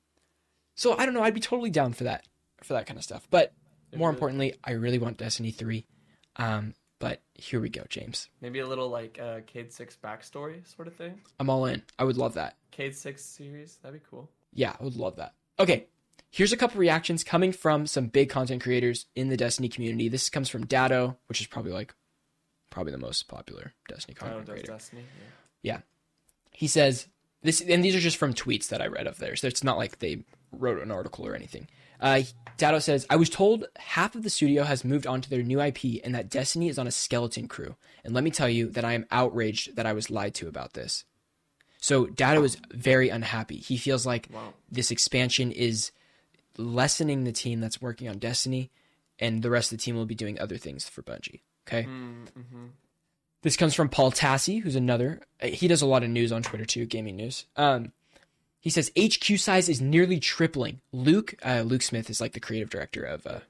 so 0.77 0.97
I 0.97 1.05
don't 1.05 1.15
know. 1.15 1.23
I'd 1.23 1.35
be 1.35 1.41
totally 1.41 1.71
down 1.71 1.93
for 1.93 2.05
that 2.05 2.25
for 2.63 2.73
that 2.75 2.87
kind 2.87 2.97
of 2.97 3.03
stuff. 3.05 3.27
But 3.31 3.53
more 3.97 4.09
really- 4.09 4.17
importantly, 4.17 4.55
I 4.65 4.73
really 4.73 4.99
want 4.99 5.17
Destiny 5.19 5.51
three. 5.51 5.87
Um, 6.37 6.75
but 6.99 7.21
here 7.35 7.61
we 7.61 7.69
go, 7.69 7.85
James. 7.89 8.29
Maybe 8.41 8.61
a 8.61 8.67
little 8.67 8.89
like 8.89 9.19
uh, 9.21 9.41
Cayde 9.47 9.73
Six 9.73 9.97
backstory 10.03 10.67
sort 10.75 10.89
of 10.89 10.95
thing. 10.95 11.21
I'm 11.39 11.51
all 11.51 11.67
in. 11.67 11.83
I 11.99 12.05
would 12.05 12.17
love 12.17 12.35
that. 12.35 12.57
Cayde 12.71 12.97
Six 12.97 13.23
series, 13.25 13.79
that'd 13.83 14.01
be 14.01 14.07
cool. 14.11 14.31
Yeah, 14.53 14.75
I 14.79 14.85
would 14.85 14.97
love 14.97 15.17
that. 15.17 15.35
Okay, 15.59 15.87
here's 16.31 16.53
a 16.53 16.57
couple 16.57 16.81
reactions 16.81 17.23
coming 17.23 17.53
from 17.53 17.87
some 17.87 18.07
big 18.07 18.31
content 18.31 18.63
creators 18.63 19.07
in 19.15 19.29
the 19.29 19.37
Destiny 19.37 19.69
community. 19.69 20.09
This 20.09 20.31
comes 20.31 20.49
from 20.49 20.67
Datto, 20.67 21.17
which 21.27 21.41
is 21.41 21.47
probably 21.47 21.73
like 21.73 21.95
probably 22.71 22.93
the 22.93 22.99
most 22.99 23.29
popular 23.29 23.73
Destiny 23.89 24.15
content 24.15 24.49
creator. 24.49 24.73
Destiny. 24.73 25.03
Yeah. 25.63 25.81
He 26.53 26.67
says 26.69 27.09
this, 27.43 27.61
and 27.61 27.85
these 27.85 27.95
are 27.95 28.01
just 28.01 28.17
from 28.17 28.33
tweets 28.35 28.69
that 28.69 28.81
I 28.81 28.87
read 28.87 29.07
of 29.07 29.19
theirs. 29.19 29.41
So 29.41 29.47
it's 29.49 29.65
not 29.65 29.77
like 29.77 29.99
they 29.99 30.25
wrote 30.53 30.83
an 30.83 30.91
article 30.91 31.27
or 31.27 31.35
anything. 31.35 31.69
Uh, 32.01 32.23
Datto 32.57 32.79
says, 32.79 33.07
"I 33.11 33.17
was 33.17 33.29
told 33.31 33.65
half 33.77 34.15
of 34.15 34.23
the 34.23 34.31
studio 34.31 34.63
has 34.65 34.85
moved 34.85 35.07
on 35.07 35.21
to 35.21 35.31
their 35.31 35.43
new 35.43 35.61
IP, 35.61 36.01
and 36.05 36.15
that 36.15 36.29
Destiny 36.31 36.69
is 36.69 36.79
on 36.79 36.87
a 36.87 36.93
skeleton 36.93 37.49
crew. 37.49 37.77
And 38.05 38.15
let 38.15 38.23
me 38.25 38.31
tell 38.31 38.49
you 38.49 38.69
that 38.71 38.85
I 38.85 38.93
am 38.93 39.07
outraged 39.11 39.77
that 39.77 39.87
I 39.87 39.93
was 39.93 40.11
lied 40.11 40.35
to 40.37 40.49
about 40.49 40.75
this." 40.75 41.05
So 41.81 42.07
Datto 42.07 42.43
is 42.45 42.57
very 42.71 43.09
unhappy. 43.09 43.57
He 43.59 43.77
feels 43.77 44.07
like 44.07 44.29
Wow. 44.33 44.55
this 44.71 44.91
expansion 44.91 45.53
is 45.53 45.91
lessening 46.57 47.25
the 47.25 47.33
team 47.33 47.61
that's 47.61 47.83
working 47.83 48.09
on 48.09 48.19
Destiny, 48.19 48.71
and 49.19 49.43
the 49.43 49.51
rest 49.51 49.73
of 49.73 49.79
the 49.79 49.83
team 49.83 49.97
will 49.97 50.07
be 50.07 50.15
doing 50.15 50.39
other 50.39 50.57
things 50.57 50.89
for 50.89 51.03
Bungie. 51.03 51.41
Okay. 51.67 51.85
Mm-hmm. 51.85 52.67
This 53.43 53.57
comes 53.57 53.75
from 53.75 53.89
Paul 53.91 54.11
Tassi, 54.13 54.63
who's 54.63 54.77
another. 54.77 55.21
uh, 55.43 55.49
He 55.49 55.69
does 55.69 55.83
a 55.83 55.87
lot 55.87 56.03
of 56.03 56.09
news 56.11 56.33
on 56.33 56.43
Twitter 56.43 56.65
too, 56.65 56.87
gaming 56.87 57.17
news. 57.17 57.47
Um, 57.57 57.93
he 58.65 58.71
says 58.71 58.91
HQ 58.99 59.39
size 59.39 59.69
is 59.69 59.83
nearly 59.83 60.19
tripling. 60.19 60.81
Luke, 60.91 61.35
uh, 61.45 61.61
Luke 61.67 61.83
Smith 61.83 62.09
is 62.09 62.19
like 62.19 62.33
the 62.33 62.41
creative 62.41 62.71
director 62.71 63.05
of, 63.05 63.27
uh, 63.27 63.41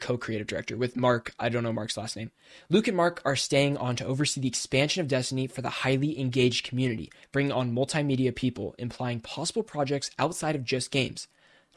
co-creative 0.00 0.48
director 0.48 0.76
with 0.76 0.96
Mark. 0.96 1.32
I 1.38 1.48
don't 1.48 1.62
know 1.62 1.72
Mark's 1.72 1.96
last 1.96 2.16
name. 2.16 2.32
Luke 2.68 2.88
and 2.88 2.96
Mark 2.96 3.22
are 3.24 3.36
staying 3.36 3.76
on 3.76 3.94
to 3.94 4.04
oversee 4.04 4.40
the 4.40 4.48
expansion 4.48 5.02
of 5.02 5.06
Destiny 5.06 5.46
for 5.46 5.62
the 5.62 5.68
highly 5.68 6.18
engaged 6.18 6.66
community, 6.66 7.12
bringing 7.30 7.52
on 7.52 7.72
multimedia 7.72 8.34
people, 8.34 8.74
implying 8.76 9.20
possible 9.20 9.62
projects 9.62 10.10
outside 10.18 10.56
of 10.56 10.64
just 10.64 10.90
games. 10.90 11.28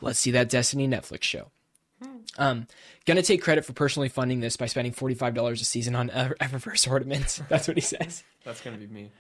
Let's 0.02 0.18
see 0.18 0.32
that 0.32 0.50
Destiny 0.50 0.88
Netflix 0.88 1.22
show. 1.22 1.52
Um, 2.40 2.66
gonna 3.06 3.22
take 3.22 3.44
credit 3.44 3.66
for 3.66 3.74
personally 3.74 4.10
funding 4.10 4.40
this 4.40 4.58
by 4.58 4.66
spending 4.66 4.94
forty 4.94 5.14
five 5.14 5.36
dollars 5.36 5.62
a 5.62 5.66
season 5.66 5.96
on 5.96 6.10
Eververse 6.10 6.90
ornaments. 6.90 7.40
That's 7.50 7.68
what 7.68 7.78
he 7.78 7.82
says. 7.82 8.24
That's 8.44 8.62
gonna 8.62 8.78
be 8.78 8.88
me. 8.88 9.12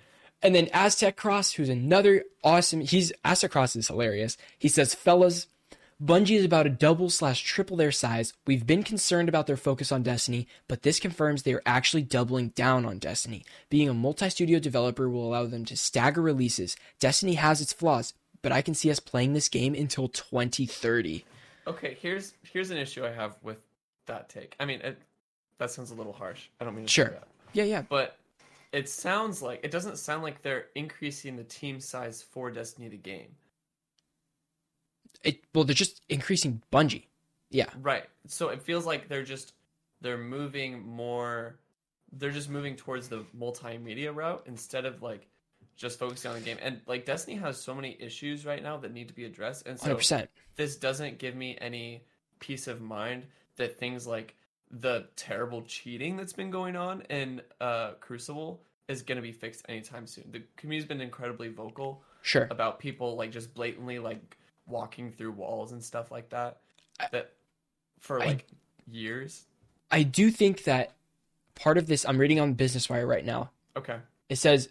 And 0.43 0.53
then 0.53 0.67
Aztecross, 0.67 1.53
who's 1.53 1.69
another 1.69 2.25
awesome. 2.43 2.81
He's 2.81 3.13
Aztecross 3.23 3.75
is 3.77 3.87
hilarious. 3.87 4.37
He 4.59 4.67
says, 4.67 4.93
"Fellas, 4.93 5.47
Bungie 6.03 6.37
is 6.37 6.43
about 6.43 6.63
to 6.63 6.69
double 6.69 7.09
slash 7.09 7.41
triple 7.41 7.77
their 7.77 7.91
size. 7.93 8.33
We've 8.45 8.67
been 8.67 8.83
concerned 8.83 9.29
about 9.29 9.47
their 9.47 9.55
focus 9.55 9.89
on 9.91 10.03
Destiny, 10.03 10.47
but 10.67 10.81
this 10.81 10.99
confirms 10.99 11.43
they 11.43 11.53
are 11.53 11.61
actually 11.65 12.01
doubling 12.03 12.49
down 12.49 12.85
on 12.85 12.99
Destiny. 12.99 13.45
Being 13.69 13.87
a 13.87 13.93
multi-studio 13.93 14.59
developer 14.59 15.09
will 15.09 15.25
allow 15.25 15.45
them 15.45 15.63
to 15.65 15.77
stagger 15.77 16.21
releases. 16.21 16.75
Destiny 16.99 17.35
has 17.35 17.61
its 17.61 17.71
flaws, 17.71 18.13
but 18.41 18.51
I 18.51 18.61
can 18.61 18.73
see 18.73 18.91
us 18.91 18.99
playing 18.99 19.33
this 19.33 19.47
game 19.47 19.73
until 19.73 20.09
2030." 20.09 21.25
Okay, 21.65 21.97
here's 22.01 22.33
here's 22.51 22.69
an 22.69 22.77
issue 22.77 23.05
I 23.05 23.11
have 23.11 23.37
with 23.41 23.59
that 24.07 24.27
take. 24.27 24.57
I 24.59 24.65
mean, 24.65 24.81
it, 24.81 25.01
that 25.57 25.71
sounds 25.71 25.91
a 25.91 25.95
little 25.95 26.11
harsh. 26.11 26.47
I 26.59 26.65
don't 26.65 26.75
mean 26.75 26.85
to 26.85 26.91
say 26.91 26.95
Sure. 26.95 27.17
Yeah, 27.53 27.63
yeah. 27.63 27.83
but 27.87 28.17
it 28.73 28.89
sounds 28.89 29.41
like 29.41 29.61
it 29.63 29.71
doesn't 29.71 29.97
sound 29.97 30.23
like 30.23 30.41
they're 30.41 30.65
increasing 30.75 31.37
the 31.37 31.43
team 31.43 31.79
size 31.79 32.21
for 32.21 32.51
Destiny 32.51 32.89
the 32.89 32.97
game. 32.97 33.35
It 35.23 35.41
well, 35.53 35.63
they're 35.63 35.75
just 35.75 36.01
increasing 36.09 36.61
Bungie. 36.73 37.05
Yeah. 37.51 37.69
Right. 37.81 38.05
So 38.27 38.49
it 38.49 38.63
feels 38.63 38.85
like 38.85 39.07
they're 39.07 39.23
just 39.23 39.53
they're 40.01 40.17
moving 40.17 40.85
more 40.85 41.59
they're 42.11 42.31
just 42.31 42.49
moving 42.49 42.75
towards 42.75 43.07
the 43.07 43.23
multimedia 43.37 44.13
route 44.13 44.43
instead 44.47 44.85
of 44.85 45.01
like 45.01 45.27
just 45.75 45.99
focusing 45.99 46.31
on 46.31 46.39
the 46.39 46.43
game. 46.43 46.57
And 46.61 46.81
like 46.87 47.05
Destiny 47.05 47.37
has 47.37 47.61
so 47.61 47.75
many 47.75 47.95
issues 47.99 48.45
right 48.45 48.61
now 48.61 48.77
that 48.77 48.91
need 48.91 49.07
to 49.07 49.13
be 49.13 49.25
addressed. 49.25 49.67
And 49.67 49.79
so 49.79 49.95
100%. 49.95 50.27
this 50.55 50.75
doesn't 50.77 51.19
give 51.19 51.35
me 51.35 51.57
any 51.61 52.03
peace 52.39 52.67
of 52.67 52.81
mind 52.81 53.27
that 53.57 53.77
things 53.77 54.07
like 54.07 54.35
the 54.79 55.05
terrible 55.15 55.61
cheating 55.63 56.17
that's 56.17 56.33
been 56.33 56.49
going 56.51 56.75
on 56.75 57.01
in 57.03 57.41
uh 57.61 57.91
Crucible 57.99 58.59
is 58.87 59.01
going 59.01 59.15
to 59.17 59.21
be 59.21 59.31
fixed 59.31 59.63
anytime 59.69 60.05
soon. 60.07 60.25
The 60.31 60.41
community's 60.57 60.87
been 60.87 60.99
incredibly 61.01 61.47
vocal 61.49 62.01
Sure. 62.21 62.47
about 62.49 62.79
people 62.79 63.15
like 63.15 63.31
just 63.31 63.53
blatantly 63.53 63.99
like 63.99 64.37
walking 64.65 65.11
through 65.11 65.31
walls 65.33 65.71
and 65.73 65.83
stuff 65.83 66.09
like 66.11 66.29
that 66.29 66.57
I- 66.99 67.07
that 67.11 67.33
for 67.99 68.21
I- 68.21 68.25
like 68.25 68.47
years. 68.89 69.45
I 69.91 70.03
do 70.03 70.31
think 70.31 70.63
that 70.63 70.93
part 71.55 71.77
of 71.77 71.85
this 71.87 72.03
I'm 72.05 72.17
reading 72.17 72.39
on 72.39 72.53
Business 72.53 72.89
Wire 72.89 73.05
right 73.05 73.25
now. 73.25 73.51
Okay. 73.77 73.97
It 74.29 74.37
says 74.37 74.69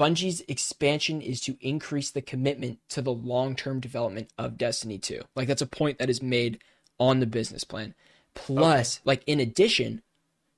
Bungie's 0.00 0.40
expansion 0.48 1.20
is 1.20 1.40
to 1.42 1.56
increase 1.60 2.10
the 2.10 2.22
commitment 2.22 2.78
to 2.88 3.00
the 3.02 3.12
long-term 3.12 3.78
development 3.80 4.28
of 4.36 4.56
Destiny 4.58 4.98
2. 4.98 5.22
Like 5.36 5.46
that's 5.46 5.62
a 5.62 5.66
point 5.66 5.98
that 5.98 6.10
is 6.10 6.20
made 6.22 6.58
on 6.98 7.20
the 7.20 7.26
business 7.26 7.62
plan. 7.64 7.94
Plus, 8.34 9.00
like 9.04 9.22
in 9.26 9.40
addition 9.40 10.02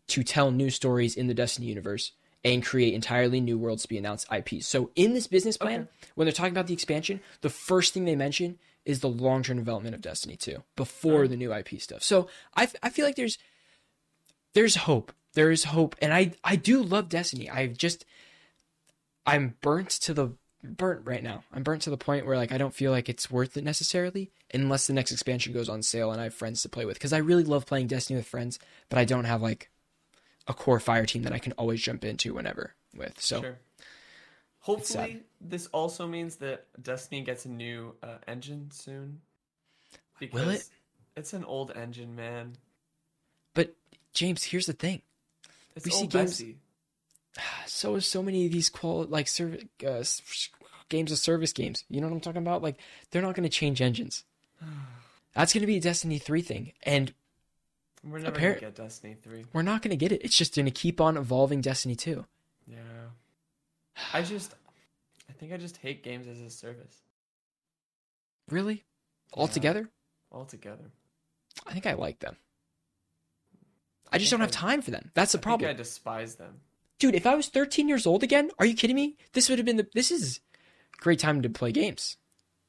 to 0.08 0.22
tell 0.22 0.50
new 0.50 0.70
stories 0.70 1.16
in 1.16 1.26
the 1.26 1.34
Destiny 1.34 1.66
universe 1.66 2.12
and 2.44 2.64
create 2.64 2.94
entirely 2.94 3.40
new 3.40 3.58
worlds 3.58 3.82
to 3.82 3.88
be 3.88 3.98
announced 3.98 4.26
IPs. 4.32 4.66
So 4.66 4.90
in 4.94 5.14
this 5.14 5.26
business 5.26 5.56
plan, 5.56 5.80
Okay. 5.82 5.90
when 6.14 6.26
they're 6.26 6.32
talking 6.32 6.52
about 6.52 6.68
the 6.68 6.74
expansion, 6.74 7.20
the 7.40 7.50
first 7.50 7.92
thing 7.92 8.04
they 8.04 8.14
mention 8.14 8.58
is 8.84 9.00
the 9.00 9.08
long-term 9.08 9.56
development 9.56 9.94
of 9.96 10.00
Destiny 10.00 10.36
2 10.36 10.62
before 10.76 11.24
Oh. 11.24 11.26
the 11.26 11.36
new 11.36 11.52
IP 11.52 11.80
stuff. 11.80 12.04
So 12.04 12.28
I, 12.54 12.64
f- 12.64 12.76
I 12.82 12.88
feel 12.90 13.04
like 13.04 13.16
there's 13.16 13.36
there's 14.54 14.76
hope. 14.76 15.12
There 15.34 15.50
is 15.50 15.64
hope, 15.64 15.96
and 16.00 16.14
I 16.14 16.32
I 16.44 16.56
do 16.56 16.82
love 16.82 17.08
Destiny. 17.08 17.50
I've 17.50 17.76
just 17.76 18.04
I'm 19.26 19.56
burnt 19.60 19.90
to 19.90 20.14
the 20.14 20.30
burnt 20.62 21.02
right 21.04 21.22
now. 21.22 21.44
I'm 21.52 21.62
burnt 21.62 21.82
to 21.82 21.90
the 21.90 21.96
point 21.96 22.26
where 22.26 22.36
like 22.36 22.52
I 22.52 22.58
don't 22.58 22.74
feel 22.74 22.90
like 22.92 23.08
it's 23.08 23.30
worth 23.30 23.56
it 23.56 23.64
necessarily 23.64 24.30
unless 24.52 24.86
the 24.86 24.92
next 24.92 25.12
expansion 25.12 25.52
goes 25.52 25.68
on 25.68 25.82
sale 25.82 26.10
and 26.12 26.20
I 26.20 26.24
have 26.24 26.34
friends 26.34 26.62
to 26.62 26.68
play 26.68 26.84
with 26.84 26.96
because 26.96 27.12
I 27.12 27.18
really 27.18 27.44
love 27.44 27.66
playing 27.66 27.88
Destiny 27.88 28.16
with 28.16 28.26
friends, 28.26 28.58
but 28.88 28.98
I 28.98 29.04
don't 29.04 29.24
have 29.24 29.42
like 29.42 29.70
a 30.48 30.54
core 30.54 30.80
fire 30.80 31.06
team 31.06 31.22
that 31.22 31.32
I 31.32 31.38
can 31.38 31.52
always 31.52 31.80
jump 31.80 32.04
into 32.04 32.34
whenever 32.34 32.74
with. 32.94 33.20
So 33.20 33.40
Sure. 33.42 33.58
Hopefully, 34.60 35.22
this 35.40 35.68
also 35.68 36.08
means 36.08 36.36
that 36.36 36.66
Destiny 36.82 37.22
gets 37.22 37.44
a 37.44 37.48
new 37.48 37.94
uh, 38.02 38.16
engine 38.26 38.68
soon. 38.72 39.20
Because 40.18 40.34
Will 40.34 40.50
it? 40.50 40.68
It's 41.16 41.32
an 41.34 41.44
old 41.44 41.70
engine, 41.70 42.16
man. 42.16 42.56
but 43.54 43.76
James, 44.12 44.42
here's 44.42 44.66
the 44.66 44.72
thing. 44.72 45.02
It's 45.76 45.84
We 45.84 45.92
see 45.92 46.06
games-. 46.08 46.42
So 47.66 47.94
is 47.96 48.06
so 48.06 48.22
many 48.22 48.46
of 48.46 48.52
these 48.52 48.70
qual 48.70 49.04
like 49.04 49.28
serv- 49.28 49.64
uh, 49.86 50.02
games 50.88 51.12
of 51.12 51.18
service 51.18 51.52
games. 51.52 51.84
You 51.90 52.00
know 52.00 52.06
what 52.06 52.14
I'm 52.14 52.20
talking 52.20 52.40
about? 52.42 52.62
Like 52.62 52.76
they're 53.10 53.20
not 53.22 53.34
going 53.34 53.42
to 53.42 53.48
change 53.50 53.82
engines. 53.82 54.24
That's 55.34 55.52
going 55.52 55.60
to 55.60 55.66
be 55.66 55.76
a 55.76 55.80
Destiny 55.80 56.18
3 56.18 56.40
thing. 56.40 56.72
And 56.84 57.12
We're 58.02 58.20
never 58.20 58.34
Appar- 58.36 58.40
gonna 58.40 58.60
get 58.60 58.74
Destiny 58.76 59.16
three. 59.22 59.44
we're 59.52 59.60
not 59.62 59.82
going 59.82 59.90
to 59.90 59.96
get 59.96 60.12
it. 60.12 60.22
It's 60.24 60.36
just 60.36 60.54
going 60.54 60.64
to 60.64 60.70
keep 60.70 60.98
on 61.00 61.18
evolving 61.18 61.60
Destiny 61.60 61.94
2. 61.94 62.24
Yeah. 62.66 62.78
I 64.14 64.22
just, 64.22 64.54
I 65.28 65.32
think 65.34 65.52
I 65.52 65.58
just 65.58 65.76
hate 65.78 66.02
games 66.02 66.26
as 66.28 66.40
a 66.40 66.48
service 66.50 67.02
Really? 68.50 68.84
Yeah. 69.34 69.40
Altogether? 69.42 69.90
altogether. 70.32 70.90
I 71.66 71.72
think 71.72 71.86
I 71.86 71.92
like 71.94 72.20
them. 72.20 72.36
I 74.12 74.18
just 74.18 74.30
don't 74.30 74.40
have 74.40 74.50
time 74.50 74.80
for 74.82 74.90
them. 74.92 75.10
That's 75.14 75.32
the 75.32 75.38
I 75.38 75.42
problem. 75.42 75.68
I 75.70 75.72
despise 75.74 76.36
them. 76.36 76.60
Dude, 76.98 77.14
if 77.14 77.26
I 77.26 77.34
was 77.34 77.48
13 77.48 77.88
years 77.88 78.06
old 78.06 78.22
again, 78.22 78.50
are 78.58 78.66
you 78.66 78.74
kidding 78.74 78.96
me? 78.96 79.16
This 79.32 79.48
would 79.48 79.58
have 79.58 79.66
been 79.66 79.76
the 79.76 79.86
this 79.92 80.10
is 80.10 80.40
a 80.98 81.02
great 81.02 81.18
time 81.18 81.42
to 81.42 81.50
play 81.50 81.72
games. 81.72 82.16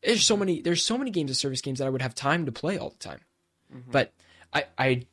There's 0.03 0.25
so 0.25 0.35
many 0.37 0.61
there's 0.61 0.83
so 0.83 0.97
many 0.97 1.11
games 1.11 1.31
of 1.31 1.37
service 1.37 1.61
games 1.61 1.79
that 1.79 1.87
I 1.87 1.89
would 1.89 2.01
have 2.01 2.13
time 2.15 2.45
to 2.45 2.51
play 2.51 2.77
all 2.77 2.89
the 2.89 2.97
time. 2.97 3.21
Mhm. 3.73 3.91
But 3.91 4.13
I 4.53 4.65
I 4.77 5.07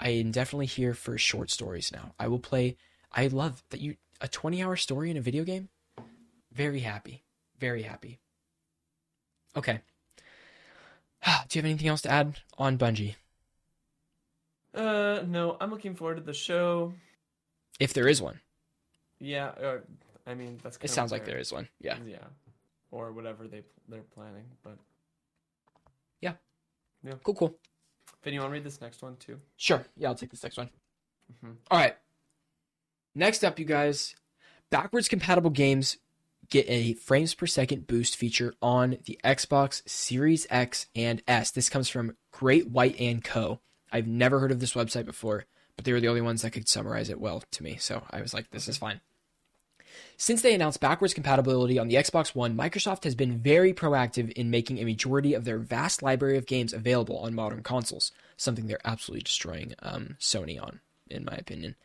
I 0.00 0.08
am 0.10 0.30
definitely 0.30 0.66
here 0.66 0.94
for 0.94 1.16
short 1.18 1.50
stories 1.50 1.92
now. 1.92 2.14
I 2.18 2.28
will 2.28 2.38
play 2.38 2.76
I 3.12 3.26
love 3.26 3.62
that 3.70 3.80
you 3.80 3.96
a 4.20 4.28
20 4.28 4.62
hour 4.62 4.76
story 4.76 5.10
in 5.10 5.16
a 5.16 5.20
video 5.22 5.44
game. 5.44 5.68
Very 6.52 6.80
happy. 6.80 7.22
Very 7.58 7.82
happy. 7.82 8.18
Okay. 9.54 9.80
Do 11.24 11.58
you 11.58 11.60
have 11.60 11.64
anything 11.66 11.88
else 11.88 12.02
to 12.02 12.10
add 12.10 12.38
on 12.56 12.78
Bungie? 12.78 13.16
Uh, 14.74 15.22
no, 15.26 15.56
I'm 15.60 15.70
looking 15.70 15.94
forward 15.94 16.16
to 16.16 16.22
the 16.22 16.34
show. 16.34 16.94
If 17.78 17.92
there 17.92 18.08
is 18.08 18.22
one, 18.22 18.40
Yeah, 19.18 19.48
uh, 19.48 19.78
I 20.26 20.34
mean 20.34 20.58
that's. 20.62 20.78
it 20.82 20.90
sounds 20.90 21.12
like 21.12 21.24
there 21.24 21.38
is 21.38 21.52
one. 21.52 21.68
Yeah. 21.80 21.98
Yeah, 22.06 22.18
or 22.90 23.12
whatever 23.12 23.46
they 23.48 23.62
they're 23.88 24.02
planning. 24.02 24.44
But 24.62 24.78
Yeah. 26.20 26.34
Yeah. 27.02 27.14
Cool. 27.22 27.34
Cool. 27.34 27.58
Vin, 28.22 28.34
you 28.34 28.40
want 28.40 28.50
to 28.50 28.54
read 28.54 28.64
this 28.64 28.80
next 28.80 29.02
one 29.02 29.16
too? 29.16 29.40
Sure. 29.56 29.84
Yeah, 29.96 30.08
I'll 30.08 30.14
take 30.14 30.30
this 30.30 30.42
next 30.42 30.56
one. 30.56 30.70
Mhm. 31.44 31.56
All 31.70 31.78
right. 31.78 31.96
Next 33.14 33.44
up, 33.44 33.58
you 33.58 33.64
guys, 33.64 34.14
backwards 34.70 35.08
compatible 35.08 35.50
games 35.50 35.96
get 36.48 36.68
a 36.68 36.94
frames 36.94 37.34
per 37.34 37.46
second 37.46 37.86
boost 37.86 38.16
feature 38.16 38.54
on 38.62 38.98
the 39.04 39.18
Xbox 39.24 39.88
Series 39.88 40.46
X 40.50 40.86
and 40.94 41.22
S. 41.26 41.50
This 41.50 41.68
comes 41.68 41.88
from 41.88 42.16
Great 42.30 42.68
White 42.68 42.98
and 43.00 43.22
Co. 43.24 43.60
I've 43.90 44.06
never 44.06 44.38
heard 44.40 44.52
of 44.52 44.60
this 44.60 44.74
website 44.74 45.06
before, 45.06 45.46
but 45.76 45.84
they 45.84 45.92
were 45.92 46.00
the 46.00 46.08
only 46.08 46.20
ones 46.20 46.42
that 46.42 46.50
could 46.50 46.68
summarize 46.68 47.10
it 47.10 47.20
well 47.20 47.42
to 47.52 47.62
me. 47.62 47.76
So 47.76 48.02
I 48.10 48.20
was 48.20 48.34
like, 48.34 48.50
this 48.50 48.68
is 48.68 48.78
fine. 48.78 49.00
Since 50.16 50.42
they 50.42 50.54
announced 50.54 50.80
backwards 50.80 51.14
compatibility 51.14 51.78
on 51.78 51.88
the 51.88 51.94
Xbox 51.94 52.34
One, 52.34 52.56
Microsoft 52.56 53.04
has 53.04 53.14
been 53.14 53.38
very 53.38 53.72
proactive 53.72 54.32
in 54.32 54.50
making 54.50 54.78
a 54.78 54.84
majority 54.84 55.34
of 55.34 55.44
their 55.44 55.58
vast 55.58 56.02
library 56.02 56.36
of 56.36 56.46
games 56.46 56.72
available 56.72 57.18
on 57.18 57.34
modern 57.34 57.62
consoles, 57.62 58.12
something 58.36 58.66
they're 58.66 58.78
absolutely 58.84 59.22
destroying 59.22 59.74
um, 59.82 60.16
Sony 60.18 60.60
on, 60.60 60.80
in 61.08 61.24
my 61.24 61.34
opinion. 61.34 61.76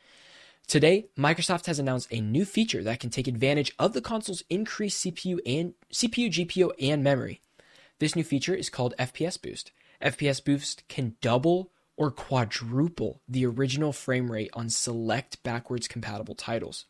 Today, 0.68 1.08
Microsoft 1.18 1.66
has 1.66 1.80
announced 1.80 2.08
a 2.12 2.22
new 2.22 2.46
feature 2.46 2.84
that 2.84 3.00
can 3.00 3.10
take 3.10 3.28
advantage 3.28 3.74
of 3.78 3.94
the 3.94 4.02
console's 4.02 4.44
increased 4.50 5.06
CPU 5.06 5.40
and 5.46 5.74
CPU, 5.92 6.30
GPU, 6.30 6.72
and 6.80 7.04
memory. 7.04 7.42
This 8.00 8.16
new 8.16 8.24
feature 8.24 8.56
is 8.56 8.70
called 8.70 8.94
FPS 8.98 9.42
Boost. 9.42 9.72
FPS 10.02 10.44
Boost 10.44 10.88
can 10.88 11.18
double 11.22 11.72
or 12.02 12.10
quadruple 12.10 13.22
the 13.30 13.46
original 13.46 13.94
frame 13.94 14.32
rate 14.32 14.50
on 14.54 14.68
select 14.72 15.44
backwards 15.44 15.88
compatible 15.88 16.34
titles. 16.34 16.86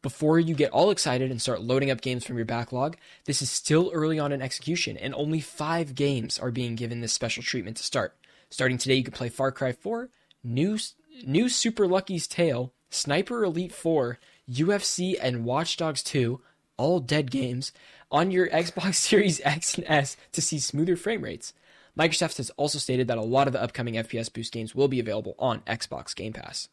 Before 0.00 0.40
you 0.40 0.54
get 0.54 0.70
all 0.70 0.90
excited 0.90 1.30
and 1.30 1.42
start 1.42 1.60
loading 1.60 1.90
up 1.90 2.00
games 2.00 2.24
from 2.24 2.38
your 2.38 2.46
backlog, 2.46 2.96
this 3.26 3.42
is 3.42 3.50
still 3.50 3.90
early 3.92 4.18
on 4.18 4.32
in 4.32 4.40
execution, 4.40 4.96
and 4.96 5.14
only 5.14 5.42
five 5.42 5.94
games 5.94 6.38
are 6.38 6.50
being 6.50 6.74
given 6.74 7.02
this 7.02 7.12
special 7.12 7.42
treatment 7.42 7.76
to 7.76 7.82
start. 7.82 8.16
Starting 8.48 8.78
today, 8.78 8.94
you 8.94 9.04
can 9.04 9.12
play 9.12 9.28
Far 9.28 9.52
Cry 9.52 9.72
4, 9.72 10.08
New, 10.42 10.78
New 11.26 11.50
Super 11.50 11.86
Lucky's 11.86 12.26
Tale, 12.26 12.72
Sniper 12.88 13.44
Elite 13.44 13.74
4, 13.74 14.18
UFC, 14.50 15.16
and 15.20 15.44
Watch 15.44 15.76
Dogs 15.76 16.02
2, 16.02 16.40
all 16.78 16.98
dead 16.98 17.30
games, 17.30 17.72
on 18.10 18.30
your 18.30 18.48
Xbox 18.62 18.94
Series 18.94 19.42
X 19.44 19.74
and 19.74 19.84
S 19.86 20.16
to 20.32 20.40
see 20.40 20.58
smoother 20.58 20.96
frame 20.96 21.20
rates. 21.20 21.52
Microsoft 21.98 22.36
has 22.38 22.50
also 22.50 22.78
stated 22.78 23.08
that 23.08 23.18
a 23.18 23.22
lot 23.22 23.46
of 23.46 23.52
the 23.52 23.62
upcoming 23.62 23.94
FPS 23.94 24.32
Boost 24.32 24.52
games 24.52 24.74
will 24.74 24.88
be 24.88 25.00
available 25.00 25.34
on 25.38 25.60
Xbox 25.60 26.14
Game 26.14 26.32
Pass. 26.32 26.68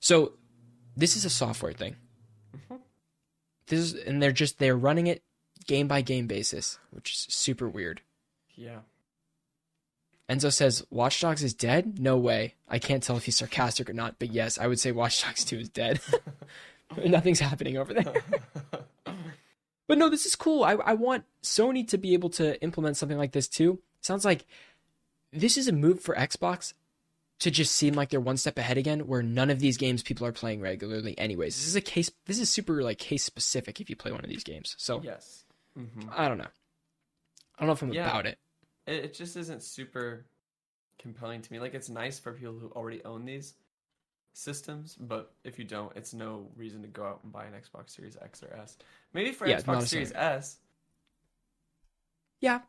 So, 0.00 0.32
this 0.96 1.16
is 1.16 1.24
a 1.24 1.30
software 1.30 1.72
thing. 1.72 1.96
Mm-hmm. 2.56 2.76
This 3.66 3.80
is, 3.80 3.94
and 3.94 4.22
they're 4.22 4.32
just 4.32 4.58
they're 4.58 4.76
running 4.76 5.06
it 5.06 5.22
game 5.66 5.88
by 5.88 6.02
game 6.02 6.26
basis, 6.26 6.78
which 6.90 7.12
is 7.12 7.34
super 7.34 7.68
weird. 7.68 8.02
Yeah. 8.54 8.80
Enzo 10.28 10.52
says 10.52 10.84
Watch 10.90 11.20
Dogs 11.20 11.42
is 11.42 11.54
dead. 11.54 11.98
No 11.98 12.16
way. 12.16 12.54
I 12.68 12.78
can't 12.78 13.02
tell 13.02 13.16
if 13.16 13.24
he's 13.24 13.36
sarcastic 13.36 13.90
or 13.90 13.92
not, 13.92 14.18
but 14.18 14.32
yes, 14.32 14.58
I 14.58 14.66
would 14.66 14.80
say 14.80 14.92
Watch 14.92 15.22
Dogs 15.22 15.44
Two 15.44 15.58
is 15.58 15.68
dead. 15.68 16.00
Nothing's 17.04 17.40
happening 17.40 17.76
over 17.76 17.92
there. 17.92 18.14
but 19.86 19.98
no, 19.98 20.08
this 20.08 20.24
is 20.24 20.36
cool. 20.36 20.64
I 20.64 20.72
I 20.72 20.94
want 20.94 21.24
Sony 21.42 21.86
to 21.88 21.98
be 21.98 22.14
able 22.14 22.30
to 22.30 22.60
implement 22.62 22.96
something 22.96 23.18
like 23.18 23.32
this 23.32 23.48
too. 23.48 23.80
Sounds 24.04 24.24
like 24.24 24.44
this 25.32 25.56
is 25.56 25.66
a 25.66 25.72
move 25.72 26.00
for 26.00 26.14
Xbox 26.14 26.74
to 27.40 27.50
just 27.50 27.74
seem 27.74 27.94
like 27.94 28.10
they're 28.10 28.20
one 28.20 28.36
step 28.36 28.58
ahead 28.58 28.76
again, 28.78 29.00
where 29.06 29.22
none 29.22 29.50
of 29.50 29.58
these 29.60 29.76
games 29.76 30.02
people 30.02 30.26
are 30.26 30.32
playing 30.32 30.60
regularly. 30.60 31.18
Anyways, 31.18 31.56
this 31.56 31.66
is 31.66 31.74
a 31.74 31.80
case. 31.80 32.10
This 32.26 32.38
is 32.38 32.50
super 32.50 32.82
like 32.82 32.98
case 32.98 33.24
specific 33.24 33.80
if 33.80 33.88
you 33.88 33.96
play 33.96 34.12
one 34.12 34.22
of 34.22 34.28
these 34.30 34.44
games. 34.44 34.76
So 34.78 35.00
yes. 35.02 35.44
hmm 35.74 35.84
I 36.14 36.28
don't 36.28 36.38
know. 36.38 36.46
I 37.56 37.60
don't 37.62 37.66
know 37.68 37.72
if 37.72 37.82
I'm 37.82 37.92
Yeah. 37.92 38.08
about 38.08 38.26
it. 38.26 38.38
It, 38.86 39.04
it 39.06 39.14
just 39.14 39.36
isn't 39.36 39.62
super 39.62 40.26
compelling 40.98 41.40
to 41.40 41.52
me. 41.52 41.58
Like 41.58 41.74
it's 41.74 41.88
nice 41.88 42.18
for 42.18 42.32
people 42.32 42.58
who 42.58 42.68
already 42.68 43.02
own 43.04 43.24
these 43.24 43.54
systems, 44.34 44.96
but 45.00 45.32
if 45.44 45.58
you 45.58 45.64
don't, 45.64 45.96
it's 45.96 46.12
no 46.12 46.48
reason 46.56 46.82
to 46.82 46.88
go 46.88 47.04
out 47.04 47.20
and 47.22 47.32
buy 47.32 47.46
an 47.46 47.52
Xbox 47.54 47.90
Series 47.90 48.16
X 48.20 48.42
or 48.42 48.54
S. 48.54 48.76
Maybe 49.12 49.32
for 49.32 49.46
Yeah, 49.46 49.60
Xbox 49.60 49.86
Series. 49.88 50.12
S, 50.12 50.58
Yeah. 52.40 52.60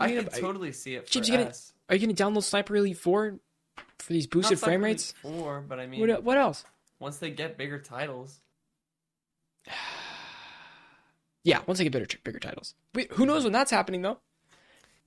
I, 0.00 0.06
mean, 0.08 0.28
I- 0.32 0.40
totally 0.40 0.72
see 0.72 0.94
it 0.94 1.06
for 1.06 1.12
James, 1.12 1.28
you 1.28 1.36
gonna-. 1.36 1.52
Are 1.88 1.94
you 1.96 2.04
going 2.06 2.14
to 2.14 2.22
download 2.22 2.42
Sniper 2.44 2.76
Elite 2.76 2.98
4 2.98 3.38
for 3.98 4.12
these 4.12 4.26
boosted 4.26 4.58
frame 4.60 4.82
rates? 4.84 5.12
Four, 5.22 5.64
but 5.66 5.80
I 5.80 5.86
mean, 5.86 6.00
What, 6.00 6.22
what 6.22 6.36
else? 6.36 6.64
once 7.00 7.18
they 7.18 7.30
get 7.30 7.56
bigger 7.56 7.78
titles, 7.78 8.40
Yeah, 11.44 11.60
once 11.66 11.78
they 11.78 11.84
get 11.84 11.92
bigger, 11.92 12.06
bigger 12.24 12.38
titles. 12.40 12.74
Wait, 12.94 13.12
who 13.12 13.24
knows 13.24 13.44
when 13.44 13.52
that's 13.52 13.70
happening 13.70 14.02
though? 14.02 14.18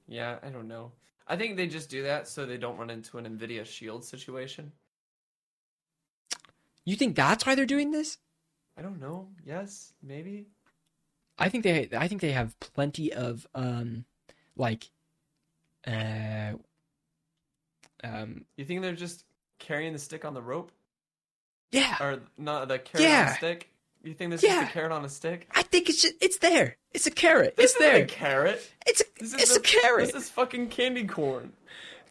yeah, 0.07 0.39
I 0.43 0.49
don't 0.49 0.67
know. 0.67 0.91
I 1.27 1.35
think 1.37 1.55
they 1.55 1.67
just 1.67 1.89
do 1.89 2.03
that 2.03 2.27
so 2.27 2.45
they 2.45 2.57
don't 2.57 2.77
run 2.77 2.89
into 2.89 3.17
an 3.17 3.25
Nvidia 3.25 3.65
Shield 3.65 4.03
situation. 4.03 4.71
You 6.83 6.95
think 6.95 7.15
that's 7.15 7.45
why 7.45 7.55
they're 7.55 7.65
doing 7.65 7.91
this? 7.91 8.17
I 8.77 8.81
don't 8.81 8.99
know. 8.99 9.29
Yes, 9.45 9.93
maybe. 10.01 10.47
I 11.37 11.49
think 11.49 11.63
they 11.63 11.87
I 11.95 12.07
think 12.07 12.21
they 12.21 12.31
have 12.31 12.59
plenty 12.59 13.13
of 13.13 13.47
um 13.53 14.05
like 14.55 14.89
uh 15.87 16.53
um 18.03 18.45
You 18.57 18.65
think 18.65 18.81
they're 18.81 18.93
just 18.93 19.23
carrying 19.59 19.93
the 19.93 19.99
stick 19.99 20.25
on 20.25 20.33
the 20.33 20.41
rope, 20.41 20.71
yeah. 21.71 21.97
or 22.01 22.19
not 22.37 22.67
the 22.67 22.79
carrot 22.79 23.05
on 23.05 23.11
Yeah. 23.11 23.31
a 23.33 23.35
stick? 23.35 23.69
You 24.03 24.13
think 24.15 24.31
this 24.31 24.43
is 24.43 24.49
Yeah. 24.49 24.65
the 24.65 24.71
carrot 24.71 24.91
on 24.91 25.05
a 25.05 25.09
stick? 25.09 25.47
I 25.53 25.61
think 25.61 25.87
it's 25.87 26.01
just, 26.01 26.15
it's 26.21 26.39
there. 26.39 26.77
It's 26.93 27.05
a 27.05 27.11
carrot. 27.11 27.55
This 27.55 27.71
it's 27.71 27.79
there. 27.79 28.03
a 28.03 28.05
carrot. 28.05 28.71
It's 28.87 29.01
a, 29.01 29.03
This 29.19 29.33
it's 29.33 29.51
is 29.51 29.57
a 29.57 29.61
carrot. 29.61 30.11
This 30.11 30.23
is 30.23 30.29
fucking 30.29 30.69
candy 30.69 31.05
corn. 31.05 31.53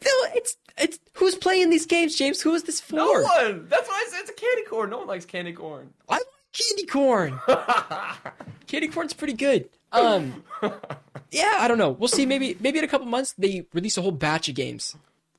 No, 0.03 0.11
it's 0.33 0.55
it's 0.77 0.99
who's 1.13 1.35
playing 1.35 1.69
these 1.69 1.85
games, 1.85 2.15
James? 2.15 2.41
Who 2.41 2.53
is 2.55 2.63
this 2.63 2.79
for? 2.81 2.95
No 2.95 3.11
one. 3.11 3.67
That's 3.69 3.87
why 3.87 4.03
I 4.05 4.09
said 4.09 4.21
it's 4.21 4.29
a 4.31 4.33
candy 4.33 4.63
corn. 4.63 4.89
No 4.89 4.99
one 4.99 5.07
likes 5.07 5.25
candy 5.25 5.53
corn. 5.53 5.93
I 6.09 6.13
like 6.15 6.23
candy 6.53 6.85
corn. 6.87 7.39
candy 8.67 8.87
corn's 8.87 9.13
pretty 9.13 9.33
good. 9.33 9.69
Um 9.91 10.43
yeah, 11.31 11.57
I 11.59 11.67
don't 11.67 11.77
know. 11.77 11.89
We'll 11.91 12.07
see. 12.09 12.25
Maybe 12.25 12.55
maybe 12.59 12.79
in 12.79 12.85
a 12.85 12.87
couple 12.87 13.07
months 13.07 13.33
they 13.37 13.65
release 13.73 13.97
a 13.97 14.01
whole 14.01 14.11
batch 14.11 14.49
of 14.49 14.55
games 14.55 14.95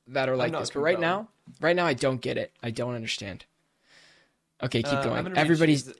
that 0.07 0.27
are 0.29 0.35
like 0.35 0.51
this. 0.51 0.71
But 0.71 0.81
right 0.81 0.99
now, 0.99 1.27
right 1.61 1.75
now 1.75 1.85
I 1.85 1.93
don't 1.93 2.19
get 2.21 2.37
it. 2.37 2.51
I 2.61 2.71
don't 2.71 2.95
understand. 2.95 3.45
Okay, 4.61 4.81
keep 4.83 4.93
Uh, 4.93 5.03
going. 5.03 5.37
Everybody's 5.37 5.91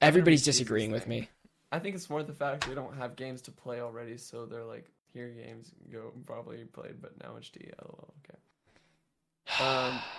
everybody's 0.00 0.44
disagreeing 0.44 0.90
with 0.92 1.06
me. 1.06 1.28
I 1.70 1.78
think 1.78 1.94
it's 1.94 2.10
more 2.10 2.22
the 2.22 2.34
fact 2.34 2.66
they 2.68 2.74
don't 2.74 2.96
have 2.96 3.16
games 3.16 3.42
to 3.42 3.50
play 3.50 3.80
already, 3.80 4.18
so 4.18 4.44
they're 4.46 4.64
like, 4.64 4.90
here 5.14 5.28
games 5.28 5.70
go 5.90 6.12
probably 6.26 6.58
played, 6.64 7.00
but 7.00 7.12
now 7.22 7.30
HD. 7.40 7.70
LOL. 7.80 8.14
Okay. 8.24 9.64
Um. 9.64 9.98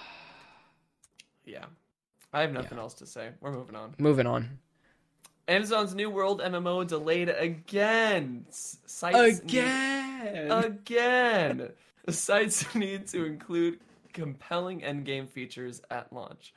Yeah. 1.46 1.66
I 2.32 2.40
have 2.42 2.54
nothing 2.54 2.78
else 2.80 2.94
to 2.96 3.06
say. 3.06 3.32
We're 3.42 3.52
moving 3.52 3.76
on. 3.76 3.96
Moving 4.00 4.26
on. 4.28 4.60
Amazon's 5.48 5.94
New 5.94 6.10
World 6.10 6.42
MMO 6.42 6.88
delayed 6.88 7.30
again. 7.30 8.46
Cites 8.50 9.44
need- 9.44 9.44
Again. 9.52 10.52
again. 10.52 11.70
The 12.06 12.14
cites 12.14 12.74
need 12.76 13.08
to 13.08 13.26
include 13.26 13.80
compelling 14.14 14.82
endgame 14.82 15.30
features 15.30 15.82
at 15.92 16.12
launch. 16.14 16.54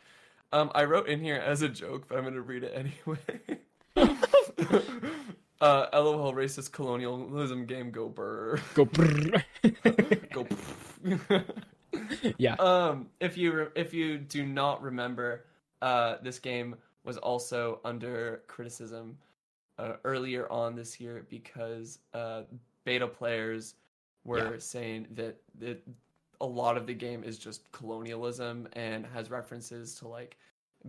Um, 0.52 0.70
I 0.74 0.84
wrote 0.84 1.08
in 1.08 1.20
here 1.20 1.36
as 1.36 1.62
a 1.62 1.68
joke, 1.68 2.06
but 2.08 2.16
I'm 2.18 2.24
gonna 2.24 2.40
read 2.40 2.62
it 2.62 2.72
anyway. 2.74 3.58
uh, 5.60 5.86
LOL 5.92 6.32
racist 6.32 6.70
colonialism 6.72 7.66
game 7.66 7.90
go 7.90 8.08
burr. 8.08 8.60
Go. 8.74 8.86
brrr. 8.86 9.42
go. 10.32 10.46
yeah. 12.38 12.54
Um, 12.54 13.08
if 13.20 13.36
you 13.36 13.52
re- 13.52 13.68
if 13.74 13.92
you 13.92 14.18
do 14.18 14.46
not 14.46 14.82
remember, 14.82 15.44
uh, 15.82 16.16
this 16.22 16.38
game 16.38 16.76
was 17.06 17.16
also 17.16 17.80
under 17.84 18.42
criticism 18.48 19.16
uh, 19.78 19.94
earlier 20.04 20.50
on 20.50 20.74
this 20.74 21.00
year 21.00 21.24
because 21.30 22.00
uh, 22.14 22.42
beta 22.84 23.06
players 23.06 23.74
were 24.24 24.54
Yeah. 24.54 24.58
saying 24.58 25.06
that 25.14 25.36
a 26.40 26.46
lot 26.46 26.76
of 26.76 26.86
the 26.86 26.94
game 26.94 27.22
is 27.24 27.38
just 27.38 27.70
colonialism 27.72 28.68
and 28.74 29.06
has 29.06 29.30
references 29.30 29.94
to 29.96 30.08
like 30.08 30.36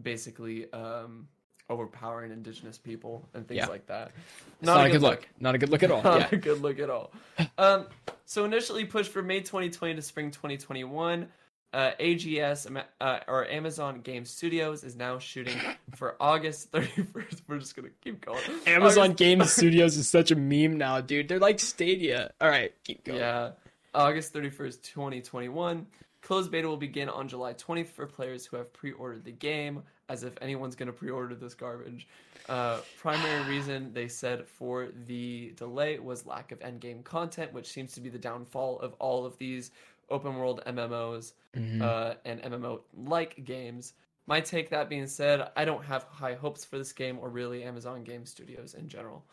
basically 0.02 0.72
um, 0.74 1.28
overpowering 1.70 2.32
indigenous 2.32 2.78
people 2.78 3.28
and 3.34 3.48
things 3.48 3.58
Yeah. 3.60 3.68
like 3.68 3.86
that. 3.88 4.12
It's 4.60 4.66
not, 4.66 4.86
a 4.86 4.90
good 4.90 5.02
look. 5.02 5.28
Not 5.40 5.56
a 5.56 5.58
good 5.58 5.70
look 5.70 5.84
at 5.84 5.92
all. 5.92 6.02
Not 6.04 6.20
Yeah. 6.20 6.28
a 6.32 6.38
good 6.38 6.62
look 6.62 6.80
at 6.80 6.90
all. 6.90 7.12
Um, 7.58 7.86
so 8.26 8.44
initially 8.46 8.86
pushed 8.86 9.12
for 9.12 9.22
May 9.22 9.40
2020 9.42 9.96
to 9.96 10.02
spring 10.02 10.32
2021, 10.32 11.28
uh, 11.74 11.92
AGS 12.00 12.84
uh, 13.02 13.20
or 13.28 13.48
Amazon 13.48 14.02
Game 14.02 14.26
Studios 14.26 14.84
is 14.84 14.96
now 14.96 15.20
shooting 15.20 15.58
for 15.96 16.16
August 16.20 16.72
31st. 16.72 17.42
We're 17.48 17.58
just 17.60 17.76
gonna 17.76 17.90
keep 18.02 18.26
going. 18.26 18.42
Amazon 18.66 19.06
August- 19.06 19.18
Game 19.18 19.44
Studios 19.46 19.98
is 19.98 20.10
such 20.10 20.32
a 20.32 20.36
meme 20.36 20.78
now, 20.78 21.02
dude. 21.02 21.28
They're 21.28 21.40
like 21.40 21.60
Stadia. 21.60 22.32
All 22.40 22.50
right, 22.50 22.74
keep 22.84 23.04
going. 23.04 23.20
Yeah, 23.20 23.52
August 23.94 24.34
31st, 24.34 24.82
2021. 24.84 25.86
Closed 26.22 26.52
beta 26.52 26.68
will 26.68 26.78
begin 26.78 27.10
on 27.10 27.28
July 27.28 27.54
20th 27.54 27.88
for 27.88 28.06
players 28.06 28.46
who 28.46 28.58
have 28.58 28.74
pre-ordered 28.74 29.24
the 29.24 29.32
game, 29.32 29.84
as 30.10 30.24
if 30.24 30.34
anyone's 30.42 30.76
to 30.76 30.92
pre-order 30.92 31.36
this 31.36 31.54
garbage. 31.54 32.08
Uh, 32.50 32.80
primary 33.00 33.44
reason 33.50 33.94
they 33.94 34.08
said 34.08 34.46
for 34.48 34.90
the 35.06 35.54
delay 35.56 36.00
was 36.00 36.26
lack 36.26 36.52
of 36.52 36.60
endgame 36.60 37.04
content, 37.04 37.54
which 37.54 37.68
seems 37.68 37.94
to 37.94 38.02
be 38.02 38.10
the 38.10 38.18
downfall 38.18 38.80
of 38.80 38.94
all 39.00 39.26
of 39.26 39.38
these 39.38 39.72
open 40.10 40.36
world 40.38 40.62
MMOs 40.66 41.34
Mhm. 41.56 41.82
uh, 41.82 42.16
and 42.26 42.42
MMO 42.42 42.82
like 42.96 43.44
games. 43.44 43.94
My 44.26 44.42
take, 44.42 44.70
that 44.72 44.90
being 44.90 45.08
said, 45.08 45.52
I 45.56 45.64
don't 45.66 45.84
have 45.86 46.04
high 46.04 46.34
hopes 46.34 46.66
for 46.66 46.78
this 46.78 46.92
game 46.94 47.18
or 47.20 47.30
really 47.30 47.64
Amazon 47.64 48.04
Game 48.04 48.26
Studios 48.26 48.74
in 48.74 48.90
general. 48.90 49.26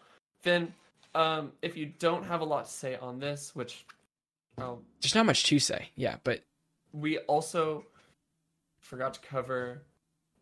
Finn, 0.42 0.72
um, 1.14 1.52
if 1.62 1.76
you 1.76 1.86
don't 1.86 2.24
have 2.24 2.40
a 2.40 2.44
lot 2.44 2.66
to 2.66 2.70
say 2.70 2.96
on 2.96 3.18
this, 3.18 3.54
which 3.54 3.84
I'll 4.58 4.82
There's 5.00 5.14
not 5.14 5.26
much 5.26 5.44
to 5.44 5.58
say. 5.58 5.90
Yeah, 5.96 6.18
but 6.22 6.44
we 6.92 7.18
also 7.18 7.86
forgot 8.78 9.14
to 9.14 9.20
cover 9.20 9.82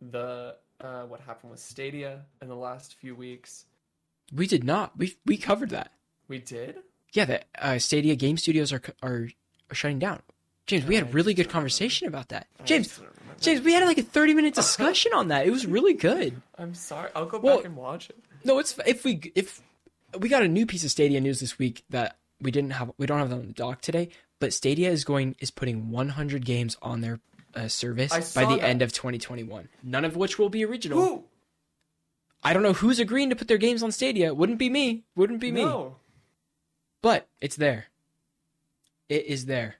the 0.00 0.56
uh, 0.80 1.04
what 1.04 1.20
happened 1.20 1.50
with 1.50 1.60
Stadia 1.60 2.26
in 2.42 2.48
the 2.48 2.56
last 2.56 2.94
few 2.94 3.14
weeks. 3.14 3.64
we 4.34 4.46
did 4.46 4.64
not. 4.64 4.98
We 4.98 5.16
we 5.24 5.36
covered 5.36 5.70
that. 5.70 5.92
We 6.28 6.38
did. 6.38 6.78
Yeah, 7.12 7.24
that 7.26 7.46
uh, 7.58 7.78
Stadia 7.78 8.16
game 8.16 8.36
studios 8.36 8.72
are 8.72 8.82
are, 9.02 9.28
are 9.72 9.74
shutting 9.74 9.98
down. 9.98 10.20
James, 10.66 10.84
we 10.86 10.94
had 10.94 11.04
a 11.08 11.10
really 11.10 11.34
good 11.34 11.48
conversation 11.48 12.06
about 12.06 12.28
that. 12.28 12.46
James, 12.64 12.86
just 12.86 13.00
don't 13.00 13.08
remember. 13.20 13.40
James, 13.42 13.60
we 13.62 13.72
had 13.72 13.84
like 13.84 13.98
a 13.98 14.02
30 14.02 14.34
minute 14.34 14.54
discussion 14.54 15.12
on 15.12 15.28
that. 15.28 15.46
It 15.46 15.50
was 15.50 15.66
really 15.66 15.94
good. 15.94 16.40
I'm 16.58 16.74
sorry. 16.74 17.10
I'll 17.16 17.26
go 17.26 17.38
Well- 17.40 17.56
back 17.56 17.64
and 17.66 17.76
watch 17.76 18.08
it. 18.10 18.18
No, 18.44 18.58
it's 18.58 18.78
if 18.86 19.04
we 19.04 19.32
if 19.34 19.60
we 20.18 20.28
got 20.28 20.42
a 20.42 20.48
new 20.48 20.66
piece 20.66 20.84
of 20.84 20.90
Stadia 20.90 21.20
news 21.20 21.40
this 21.40 21.58
week 21.58 21.84
that 21.90 22.16
we 22.40 22.50
didn't 22.50 22.70
have 22.70 22.90
we 22.98 23.06
don't 23.06 23.18
have 23.18 23.30
that 23.30 23.36
on 23.36 23.46
the 23.46 23.52
dock 23.52 23.80
today, 23.80 24.08
but 24.40 24.52
Stadia 24.52 24.90
is 24.90 25.04
going 25.04 25.36
is 25.40 25.50
putting 25.52 25.90
100 25.90 26.44
games 26.44 26.76
on 26.82 27.00
their 27.02 27.20
uh, 27.54 27.68
service 27.68 28.10
by 28.34 28.44
the 28.44 28.56
that. 28.56 28.64
end 28.64 28.82
of 28.82 28.92
2021. 28.92 29.68
None 29.82 30.04
of 30.04 30.16
which 30.16 30.38
will 30.40 30.48
be 30.48 30.64
original. 30.64 30.98
Who? 31.00 31.24
I 32.42 32.52
don't 32.52 32.64
know 32.64 32.72
who's 32.72 32.98
agreeing 32.98 33.30
to 33.30 33.36
put 33.36 33.46
their 33.46 33.58
games 33.58 33.82
on 33.82 33.92
Stadia. 33.92 34.34
Wouldn't 34.34 34.58
be 34.58 34.68
me. 34.68 35.04
Wouldn't 35.14 35.40
be 35.40 35.52
me. 35.52 35.64
No. 35.64 35.96
But 37.00 37.28
it's 37.40 37.56
there. 37.56 37.86
It 39.08 39.26
is 39.26 39.46
there. 39.46 39.76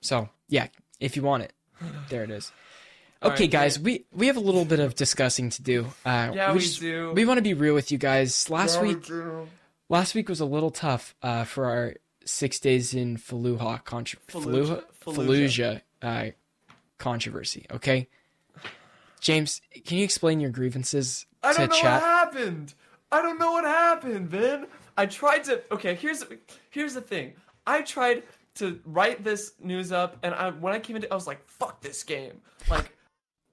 So 0.00 0.28
yeah, 0.48 0.68
if 1.00 1.16
you 1.16 1.22
want 1.22 1.44
it, 1.44 1.52
there 2.08 2.24
it 2.24 2.30
is. 2.30 2.52
Okay, 3.22 3.44
right, 3.44 3.50
guys, 3.50 3.76
yeah. 3.76 3.82
we 3.84 4.04
we 4.12 4.26
have 4.26 4.36
a 4.36 4.40
little 4.40 4.64
bit 4.64 4.80
of 4.80 4.94
discussing 4.96 5.50
to 5.50 5.62
do. 5.62 5.86
Uh, 6.04 6.32
Yeah, 6.34 6.52
we, 6.52 6.58
just- 6.58 6.80
do. 6.80 7.12
We 7.12 7.24
want 7.24 7.38
to 7.38 7.42
be 7.42 7.54
real 7.54 7.74
with 7.74 7.92
you 7.92 7.98
guys. 7.98 8.50
Last 8.50 8.76
Yeah, 8.76 8.82
week, 8.82 9.06
do. 9.06 9.46
last 9.88 10.14
week 10.14 10.28
was 10.28 10.40
a 10.40 10.44
little 10.44 10.70
tough 10.72 11.14
uh, 11.22 11.44
for 11.44 11.66
our 11.66 11.94
six 12.24 12.58
days 12.58 12.94
in 12.94 13.16
Fallujah, 13.16 13.84
contro- 13.84 14.20
Fallujah. 14.28 14.82
Fallujah, 15.04 15.82
Fallujah 16.02 16.28
uh, 16.28 16.30
controversy. 16.98 17.66
Okay, 17.70 18.08
James, 19.20 19.60
can 19.84 19.98
you 19.98 20.04
explain 20.04 20.40
your 20.40 20.50
grievances 20.50 21.26
I 21.44 21.52
to 21.52 21.58
don't 21.60 21.70
know 21.70 21.76
chat? 21.76 22.02
what 22.02 22.08
happened. 22.10 22.74
I 23.12 23.22
don't 23.22 23.38
know 23.38 23.52
what 23.52 23.64
happened, 23.64 24.28
Vin. 24.28 24.66
I 24.96 25.06
tried 25.06 25.44
to. 25.44 25.62
Okay, 25.70 25.94
here's 25.94 26.24
here's 26.70 26.94
the 26.94 27.00
thing. 27.00 27.34
I 27.66 27.82
tried 27.82 28.24
to 28.56 28.80
write 28.84 29.24
this 29.24 29.52
news 29.60 29.92
up, 29.92 30.18
and 30.22 30.34
I 30.34 30.50
when 30.50 30.72
I 30.72 30.78
came 30.78 30.96
into, 30.96 31.10
I 31.10 31.14
was 31.14 31.26
like, 31.26 31.46
"Fuck 31.48 31.80
this 31.80 32.02
game!" 32.02 32.40
Like, 32.68 32.96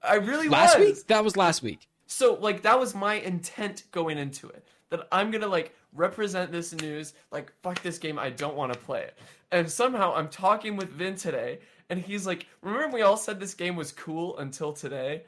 I 0.02 0.15
really 0.15 0.50
last 0.50 0.78
was. 0.78 0.88
week? 0.88 1.08
That 1.08 1.24
was 1.24 1.38
last 1.38 1.62
week. 1.63 1.88
So 2.08 2.34
like 2.36 2.63
that 2.63 2.80
was 2.80 2.95
my 2.95 3.15
intent 3.15 3.84
going 3.91 4.17
into 4.17 4.48
it. 4.50 4.65
That 4.89 5.08
I'm 5.12 5.32
gonna 5.32 5.48
like 5.48 5.76
represent 5.93 6.52
this 6.52 6.74
news, 6.74 7.13
like 7.32 7.52
fuck 7.62 7.82
this 7.82 7.98
game, 7.98 8.17
I 8.19 8.30
don't 8.30 8.56
want 8.56 8.74
to 8.74 8.80
play 8.80 9.04
it. 9.04 9.17
And 9.52 9.69
somehow 9.69 10.13
I'm 10.15 10.28
talking 10.28 10.76
with 10.76 10.89
Vin 10.89 11.15
today, 11.15 11.60
and 11.89 12.00
he's 12.00 12.26
like, 12.26 12.48
remember 12.62 12.95
we 12.95 13.02
all 13.02 13.17
said 13.17 13.39
this 13.39 13.54
game 13.54 13.76
was 13.76 13.91
cool 13.91 14.38
until 14.39 14.74
today? 14.74 15.24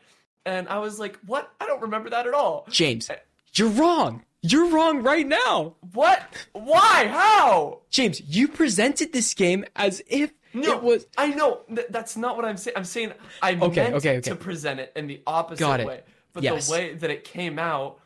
And 0.46 0.68
I 0.70 0.80
was 0.80 1.00
like, 1.00 1.20
what? 1.26 1.52
I 1.60 1.68
don't 1.68 1.82
remember 1.82 2.10
that 2.10 2.28
at 2.28 2.34
all. 2.34 2.66
James, 2.70 3.10
you're 3.54 3.70
wrong. 3.70 4.24
You're 4.44 4.70
wrong 4.70 5.04
right 5.04 5.28
now. 5.28 5.76
What? 5.94 6.22
Why? 6.54 7.08
How? 7.08 7.82
James, 7.90 8.22
you 8.22 8.48
presented 8.48 9.14
this 9.14 9.34
game 9.36 9.66
as 9.76 10.02
if 10.08 10.32
No, 10.54 10.74
it 10.74 10.82
was. 10.84 11.06
I 11.18 11.28
know 11.28 11.62
th- 11.74 11.88
that's 11.92 12.18
not 12.18 12.36
what 12.38 12.46
I'm 12.46 12.58
saying. 12.58 12.76
I'm 12.76 12.84
saying 12.86 13.14
I 13.42 13.52
Okay, 13.56 13.84
meant 13.84 13.96
okay, 13.96 14.18
okay. 14.18 14.22
to 14.30 14.36
present 14.36 14.80
it 14.80 14.92
in 14.96 15.06
the 15.08 15.22
opposite 15.28 15.60
Got 15.60 15.80
it. 15.82 15.86
way, 15.88 16.02
but 16.34 16.42
Yes. 16.44 16.66
the 16.68 16.72
way 16.74 16.94
that 16.96 17.10
it 17.12 17.24
came 17.24 17.60
out 17.60 18.00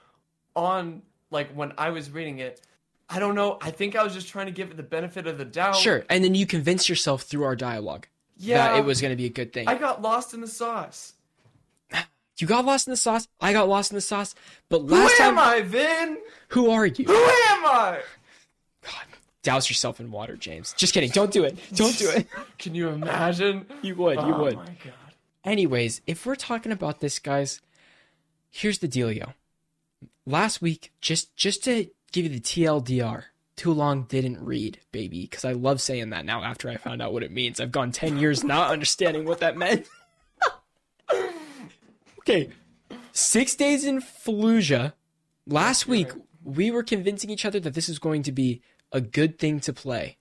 on 0.56 1.02
like 1.32 1.52
when 1.54 1.71
I 1.78 1.89
was 1.91 2.12
reading 2.12 2.39
it, 2.39 2.62
I 3.10 3.19
don't 3.19 3.36
know. 3.36 3.58
I 3.62 3.71
think 3.71 3.95
I 3.95 4.04
was 4.04 4.13
just 4.13 4.28
trying 4.28 4.48
to 4.48 4.52
give 4.52 4.71
it 4.71 4.78
the 4.78 4.84
benefit 4.84 5.28
of 5.28 5.38
the 5.38 5.45
doubt. 5.45 5.76
Sure, 5.78 6.06
and 6.10 6.24
then 6.24 6.36
you 6.36 6.45
convinced 6.45 6.89
yourself 6.89 7.24
through 7.24 7.43
our 7.43 7.56
dialogue 7.56 8.08
Yeah. 8.38 8.58
that 8.71 8.80
it 8.80 8.86
was 8.86 9.00
going 9.02 9.12
to 9.12 9.15
be 9.17 9.26
a 9.26 9.30
good 9.30 9.54
thing. 9.54 9.67
I 9.69 9.76
got 9.76 10.02
lost 10.02 10.34
in 10.34 10.41
the 10.41 10.48
sauce. 10.48 11.13
You 12.38 12.48
got 12.48 12.65
lost 12.65 12.88
in 12.88 12.91
the 12.91 12.98
sauce. 12.98 13.28
I 13.39 13.54
got 13.54 13.67
lost 13.69 13.91
in 13.91 13.95
the 13.95 14.02
sauce. 14.02 14.36
But 14.69 14.86
last 14.86 15.17
time, 15.17 15.36
Who 15.36 15.39
am 15.41 15.45
time, 15.45 15.58
I, 15.58 15.62
Vin? 15.62 16.17
who 16.50 16.69
are 16.69 16.86
you? 16.86 17.06
Who 17.06 17.13
am 17.13 17.65
I? 17.65 18.00
God, 18.84 19.04
douse 19.43 19.69
yourself 19.69 20.00
in 20.00 20.12
water, 20.12 20.36
James. 20.36 20.74
Just 20.74 20.93
kidding. 20.93 21.10
Don't 21.12 21.32
do 21.32 21.43
it. 21.43 21.58
Don't 21.74 21.98
do 21.98 22.10
it. 22.10 22.28
Can 22.58 22.76
you 22.76 22.89
imagine? 22.89 23.65
You 23.82 23.95
would. 23.95 24.15
You 24.17 24.34
oh 24.36 24.43
would. 24.43 24.56
my 24.58 24.65
god. 24.65 24.93
Anyways, 25.43 26.02
if 26.08 26.26
we're 26.26 26.36
talking 26.36 26.71
about 26.71 27.00
this, 27.00 27.19
guys, 27.19 27.62
here's 28.50 28.80
the 28.80 28.88
dealio. 28.88 29.34
Last 30.26 30.62
week, 30.62 30.91
just 31.02 31.36
just 31.36 31.63
to 31.65 31.88
give 32.12 32.24
you 32.26 32.30
the 32.32 32.39
TLDR, 32.39 33.26
too 33.56 33.71
long 33.71 34.04
didn't 34.04 34.43
read, 34.43 34.80
baby, 34.91 35.21
because 35.21 35.45
I 35.45 35.52
love 35.54 35.80
saying 35.82 36.10
that 36.10 36.26
now 36.26 36.43
after 36.43 36.69
I 36.69 36.78
found 36.78 37.02
out 37.02 37.13
what 37.13 37.24
it 37.24 37.32
means. 37.32 37.60
I've 37.60 37.71
gone 37.71 37.91
10 37.91 38.17
years 38.17 38.43
not 38.43 38.71
understanding 38.71 39.26
what 39.26 39.39
that 39.39 39.56
meant. 39.58 39.88
okay, 42.27 42.49
six 43.11 43.55
days 43.55 43.85
in 43.85 44.01
Fallujah. 44.01 44.93
Last 45.47 45.88
week, 45.88 46.09
we 46.43 46.71
were 46.71 46.83
convincing 46.83 47.29
each 47.29 47.45
other 47.45 47.59
that 47.59 47.73
this 47.73 47.89
is 47.89 47.99
going 47.99 48.23
to 48.23 48.31
be 48.31 48.61
a 48.91 49.01
good 49.01 49.38
thing 49.38 49.59
to 49.61 49.73
play. 49.73 50.17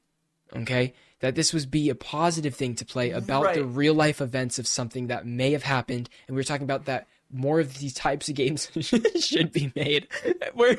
Okay? 0.54 0.94
That 1.20 1.34
this 1.34 1.54
would 1.54 1.70
be 1.70 1.88
a 1.88 1.94
positive 1.94 2.54
thing 2.54 2.74
to 2.76 2.84
play 2.84 3.10
about 3.10 3.54
the 3.54 3.64
real 3.64 3.94
life 3.94 4.20
events 4.20 4.58
of 4.58 4.66
something 4.66 5.06
that 5.06 5.26
may 5.26 5.52
have 5.52 5.62
happened. 5.62 6.10
And 6.26 6.34
we 6.34 6.40
were 6.40 6.44
talking 6.44 6.64
about 6.64 6.84
that 6.84 7.06
more 7.32 7.60
of 7.60 7.78
these 7.78 7.94
types 7.94 8.28
of 8.28 8.34
games 8.34 8.70
should 9.20 9.52
be 9.52 9.72
made. 9.74 10.08
Where 10.54 10.76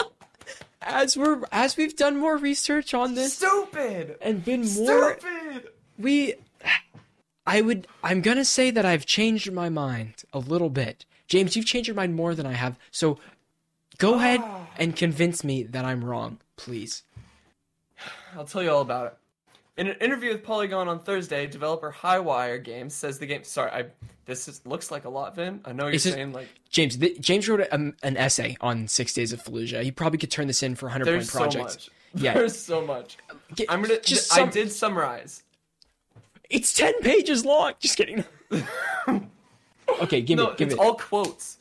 as 0.82 1.16
we're 1.16 1.42
as 1.52 1.76
we've 1.76 1.96
done 1.96 2.16
more 2.16 2.36
research 2.36 2.94
on 2.94 3.14
this 3.14 3.34
Stupid. 3.36 4.16
and 4.20 4.44
been 4.44 4.60
more 4.60 5.18
Stupid. 5.18 5.68
we 5.98 6.34
I 7.46 7.60
would 7.60 7.86
I'm 8.02 8.20
going 8.22 8.36
to 8.38 8.44
say 8.44 8.70
that 8.70 8.84
I've 8.86 9.06
changed 9.06 9.50
my 9.52 9.68
mind 9.68 10.24
a 10.32 10.38
little 10.38 10.70
bit. 10.70 11.04
James, 11.28 11.56
you've 11.56 11.66
changed 11.66 11.88
your 11.88 11.96
mind 11.96 12.14
more 12.14 12.34
than 12.34 12.46
I 12.46 12.52
have. 12.52 12.78
So 12.90 13.18
go 13.98 14.14
ahead 14.14 14.42
and 14.78 14.94
convince 14.96 15.44
me 15.44 15.62
that 15.64 15.84
I'm 15.84 16.04
wrong, 16.04 16.38
please. 16.56 17.02
I'll 18.36 18.44
tell 18.44 18.62
you 18.62 18.70
all 18.70 18.82
about 18.82 19.06
it. 19.06 19.16
In 19.76 19.88
an 19.88 19.96
interview 20.00 20.30
with 20.30 20.44
Polygon 20.44 20.86
on 20.88 21.00
Thursday, 21.00 21.46
developer 21.46 21.92
Highwire 21.92 22.62
Games 22.62 22.94
says 22.94 23.18
the 23.18 23.26
game. 23.26 23.42
Sorry, 23.44 23.70
I 23.70 23.84
this 24.24 24.48
is, 24.48 24.64
looks 24.64 24.90
like 24.90 25.04
a 25.04 25.08
lot, 25.08 25.34
Vin. 25.34 25.60
I 25.64 25.72
know 25.72 25.84
you're 25.86 25.94
Is 25.94 26.06
it- 26.06 26.12
saying 26.12 26.32
like 26.32 26.48
James, 26.70 26.96
th- 26.96 27.20
James 27.20 27.48
wrote 27.48 27.60
a, 27.60 27.74
um, 27.74 27.94
an 28.02 28.16
essay 28.16 28.56
on 28.60 28.88
6 28.88 29.12
Days 29.14 29.32
of 29.32 29.42
Fallujah. 29.42 29.82
He 29.82 29.90
probably 29.90 30.18
could 30.18 30.30
turn 30.30 30.46
this 30.46 30.62
in 30.62 30.74
for 30.76 30.86
a 30.86 30.90
100 30.90 31.04
there's 31.04 31.30
point 31.30 31.52
so 31.52 31.58
much. 31.62 31.90
Yeah. 32.16 32.34
There's 32.34 32.56
so 32.56 32.80
much. 32.86 33.16
Get- 33.56 33.68
I'm 33.70 33.82
gonna. 33.82 34.00
just 34.00 34.32
I 34.32 34.36
sum- 34.36 34.50
did 34.50 34.70
summarize. 34.70 35.42
It's 36.54 36.72
10 36.72 37.00
pages 37.02 37.44
long. 37.44 37.72
Just 37.80 37.96
kidding. 37.96 38.24
okay, 40.00 40.20
give 40.20 40.38
me. 40.38 40.44
No, 40.44 40.50
it 40.50 40.56
give 40.58 40.68
it's 40.68 40.74
it. 40.74 40.80
all 40.80 40.94
quotes. 40.94 41.58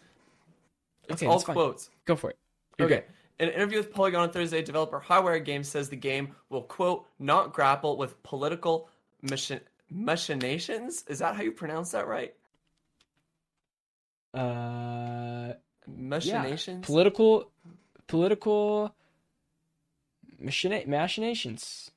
It's 1.10 1.14
Okay, 1.22 1.26
all 1.26 1.34
that's 1.34 1.46
fine. 1.46 1.56
quotes. 1.56 1.90
Go 2.06 2.16
for 2.16 2.30
it. 2.30 2.38
You're 2.78 2.86
Okay. 2.88 2.96
good. 2.98 3.06
In 3.40 3.50
an 3.50 3.56
interview 3.56 3.80
with 3.80 3.92
Polygon 3.92 4.22
on 4.22 4.30
Thursday, 4.32 4.62
developer 4.62 5.00
Highwire 5.02 5.44
Games 5.44 5.68
says 5.68 5.90
the 5.90 5.96
game 5.96 6.36
will 6.50 6.62
quote 6.62 7.08
not 7.20 7.52
grapple 7.54 7.98
with 7.98 8.22
political 8.24 8.90
machin- 9.24 9.62
machinations. 9.90 11.04
Is 11.08 11.20
that 11.20 11.36
how 11.36 11.42
you 11.42 11.52
pronounce 11.52 11.92
that 11.92 12.08
right? 12.08 12.34
Uh 14.34 15.54
Machinations. 15.88 16.86
political 16.86 17.52
political 18.08 18.96
machina- 20.40 20.86
machinations. 20.88 21.92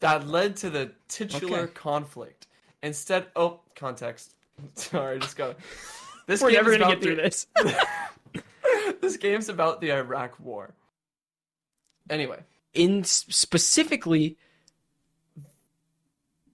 That 0.00 0.26
led 0.26 0.56
to 0.56 0.70
the 0.70 0.92
titular 1.08 1.60
Okay. 1.60 1.72
conflict. 1.72 2.46
Instead, 2.82 3.26
oh, 3.36 3.60
context. 3.74 4.34
Sorry, 4.74 5.16
I 5.16 5.18
just 5.18 5.36
got. 5.36 5.56
This 6.26 6.42
We're 6.42 6.50
never 6.52 6.76
gonna 6.76 6.94
get 6.94 7.02
through 7.02 7.16
the- 7.16 7.22
this. 7.22 7.46
this 9.00 9.16
game's 9.16 9.48
about 9.48 9.80
the 9.80 9.92
Iraq 9.92 10.38
War. 10.40 10.74
Anyway, 12.10 12.40
In 12.74 13.04
specifically 13.04 14.36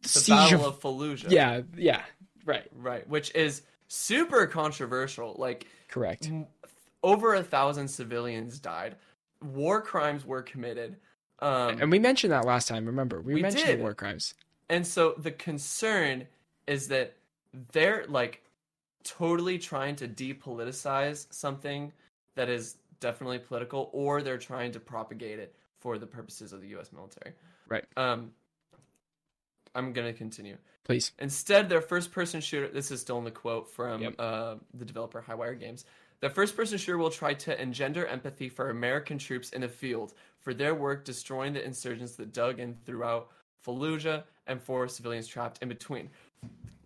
the 0.02 0.08
siege 0.08 0.28
Battle 0.50 0.66
of, 0.66 0.74
of 0.74 0.80
Fallujah. 0.80 1.30
yeah 1.30 1.60
yeah 1.76 2.02
right 2.44 2.66
right, 2.74 3.08
which 3.08 3.34
is 3.34 3.62
super 3.88 4.46
controversial. 4.46 5.34
Like 5.38 5.66
correct 5.88 6.26
m- 6.28 6.46
over 7.02 7.34
a 7.34 7.42
thousand 7.42 7.88
civilians 7.88 8.58
died. 8.58 8.96
War 9.42 9.80
crimes 9.82 10.24
were 10.24 10.42
committed. 10.42 10.96
Um, 11.42 11.80
and 11.82 11.90
we 11.90 11.98
mentioned 11.98 12.32
that 12.32 12.44
last 12.44 12.68
time 12.68 12.86
remember 12.86 13.20
we, 13.20 13.34
We 13.34 13.42
mentioned 13.42 13.66
did. 13.66 13.80
war 13.80 13.94
crimes 13.94 14.34
And 14.70 14.86
so 14.86 15.14
the 15.18 15.32
concern 15.32 16.26
is 16.66 16.88
that 16.88 17.16
they're 17.72 18.04
like 18.08 18.42
totally 19.04 19.58
trying 19.58 19.96
to 19.96 20.06
depoliticize 20.08 21.26
something 21.32 21.92
that 22.36 22.48
is 22.48 22.76
definitely 23.00 23.38
political, 23.40 23.90
or 23.92 24.22
they're 24.22 24.38
trying 24.38 24.70
to 24.72 24.80
propagate 24.80 25.38
it 25.40 25.54
for 25.80 25.98
the 25.98 26.06
purposes 26.06 26.52
of 26.52 26.60
the 26.62 26.68
U.S. 26.68 26.92
military. 26.92 27.34
Right. 27.68 27.84
Um, 27.96 28.30
I'm 29.74 29.92
gonna 29.92 30.12
continue. 30.12 30.56
Please. 30.84 31.12
Instead, 31.18 31.68
their 31.68 31.80
first-person 31.80 32.40
shooter. 32.40 32.68
This 32.68 32.90
is 32.90 33.00
still 33.00 33.18
in 33.18 33.24
the 33.24 33.30
quote 33.30 33.68
from 33.70 34.02
Yep. 34.02 34.14
uh, 34.18 34.54
the 34.74 34.84
developer 34.84 35.22
Highwire 35.26 35.58
Games. 35.58 35.84
The 36.22 36.30
first-person 36.30 36.78
shooter 36.78 36.98
will 36.98 37.10
try 37.10 37.34
to 37.34 37.60
engender 37.60 38.06
empathy 38.06 38.48
for 38.48 38.70
American 38.70 39.18
troops 39.18 39.50
in 39.50 39.62
the 39.62 39.68
field 39.68 40.14
for 40.38 40.54
their 40.54 40.72
work 40.72 41.04
destroying 41.04 41.52
the 41.52 41.64
insurgents 41.64 42.14
that 42.14 42.32
dug 42.32 42.60
in 42.60 42.76
throughout 42.86 43.28
Fallujah 43.66 44.22
and 44.46 44.62
for 44.62 44.86
civilians 44.86 45.26
trapped 45.26 45.58
in 45.62 45.68
between. 45.68 46.08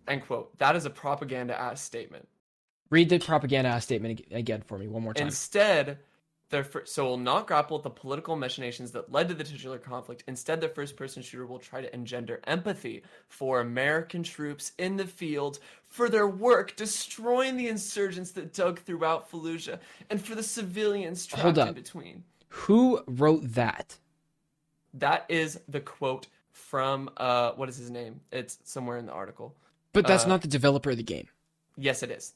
End 0.07 0.23
quote. 0.23 0.57
That 0.57 0.75
is 0.75 0.85
a 0.85 0.89
propaganda 0.89 1.59
ass 1.59 1.81
statement. 1.81 2.27
Read 2.89 3.09
the 3.09 3.19
propaganda 3.19 3.69
ass 3.69 3.83
statement 3.83 4.21
again 4.31 4.63
for 4.65 4.79
me 4.79 4.87
one 4.87 5.03
more 5.03 5.13
time. 5.13 5.27
Instead, 5.27 5.99
their 6.49 6.63
fir- 6.63 6.85
so 6.85 7.05
will 7.05 7.17
not 7.17 7.47
grapple 7.47 7.77
with 7.77 7.83
the 7.83 7.89
political 7.89 8.35
machinations 8.35 8.91
that 8.91 9.11
led 9.11 9.27
to 9.27 9.33
the 9.33 9.43
titular 9.43 9.77
conflict. 9.77 10.23
Instead, 10.27 10.61
the 10.61 10.69
first-person 10.69 11.21
shooter 11.21 11.45
will 11.45 11.59
try 11.59 11.81
to 11.81 11.93
engender 11.93 12.39
empathy 12.45 13.03
for 13.27 13.59
American 13.59 14.23
troops 14.23 14.71
in 14.77 14.95
the 14.95 15.05
field 15.05 15.59
for 15.83 16.09
their 16.09 16.27
work 16.27 16.75
destroying 16.75 17.57
the 17.57 17.67
insurgents 17.67 18.31
that 18.31 18.53
dug 18.53 18.79
throughout 18.79 19.29
Fallujah 19.29 19.79
and 20.09 20.23
for 20.23 20.35
the 20.35 20.43
civilians 20.43 21.25
trapped 21.25 21.57
in 21.57 21.73
between. 21.73 22.23
Who 22.49 23.01
wrote 23.07 23.41
that? 23.53 23.97
That 24.93 25.25
is 25.29 25.59
the 25.67 25.81
quote 25.81 26.27
from 26.51 27.09
uh, 27.17 27.51
what 27.51 27.69
is 27.69 27.77
his 27.77 27.89
name? 27.89 28.21
It's 28.31 28.57
somewhere 28.63 28.97
in 28.97 29.05
the 29.05 29.11
article. 29.11 29.55
But 29.93 30.07
that's 30.07 30.25
Uh, 30.25 30.29
not 30.29 30.41
the 30.41 30.47
developer 30.47 30.91
of 30.91 30.97
the 30.97 31.03
game. 31.03 31.27
Yes, 31.75 32.03
it 32.03 32.11
is. 32.11 32.33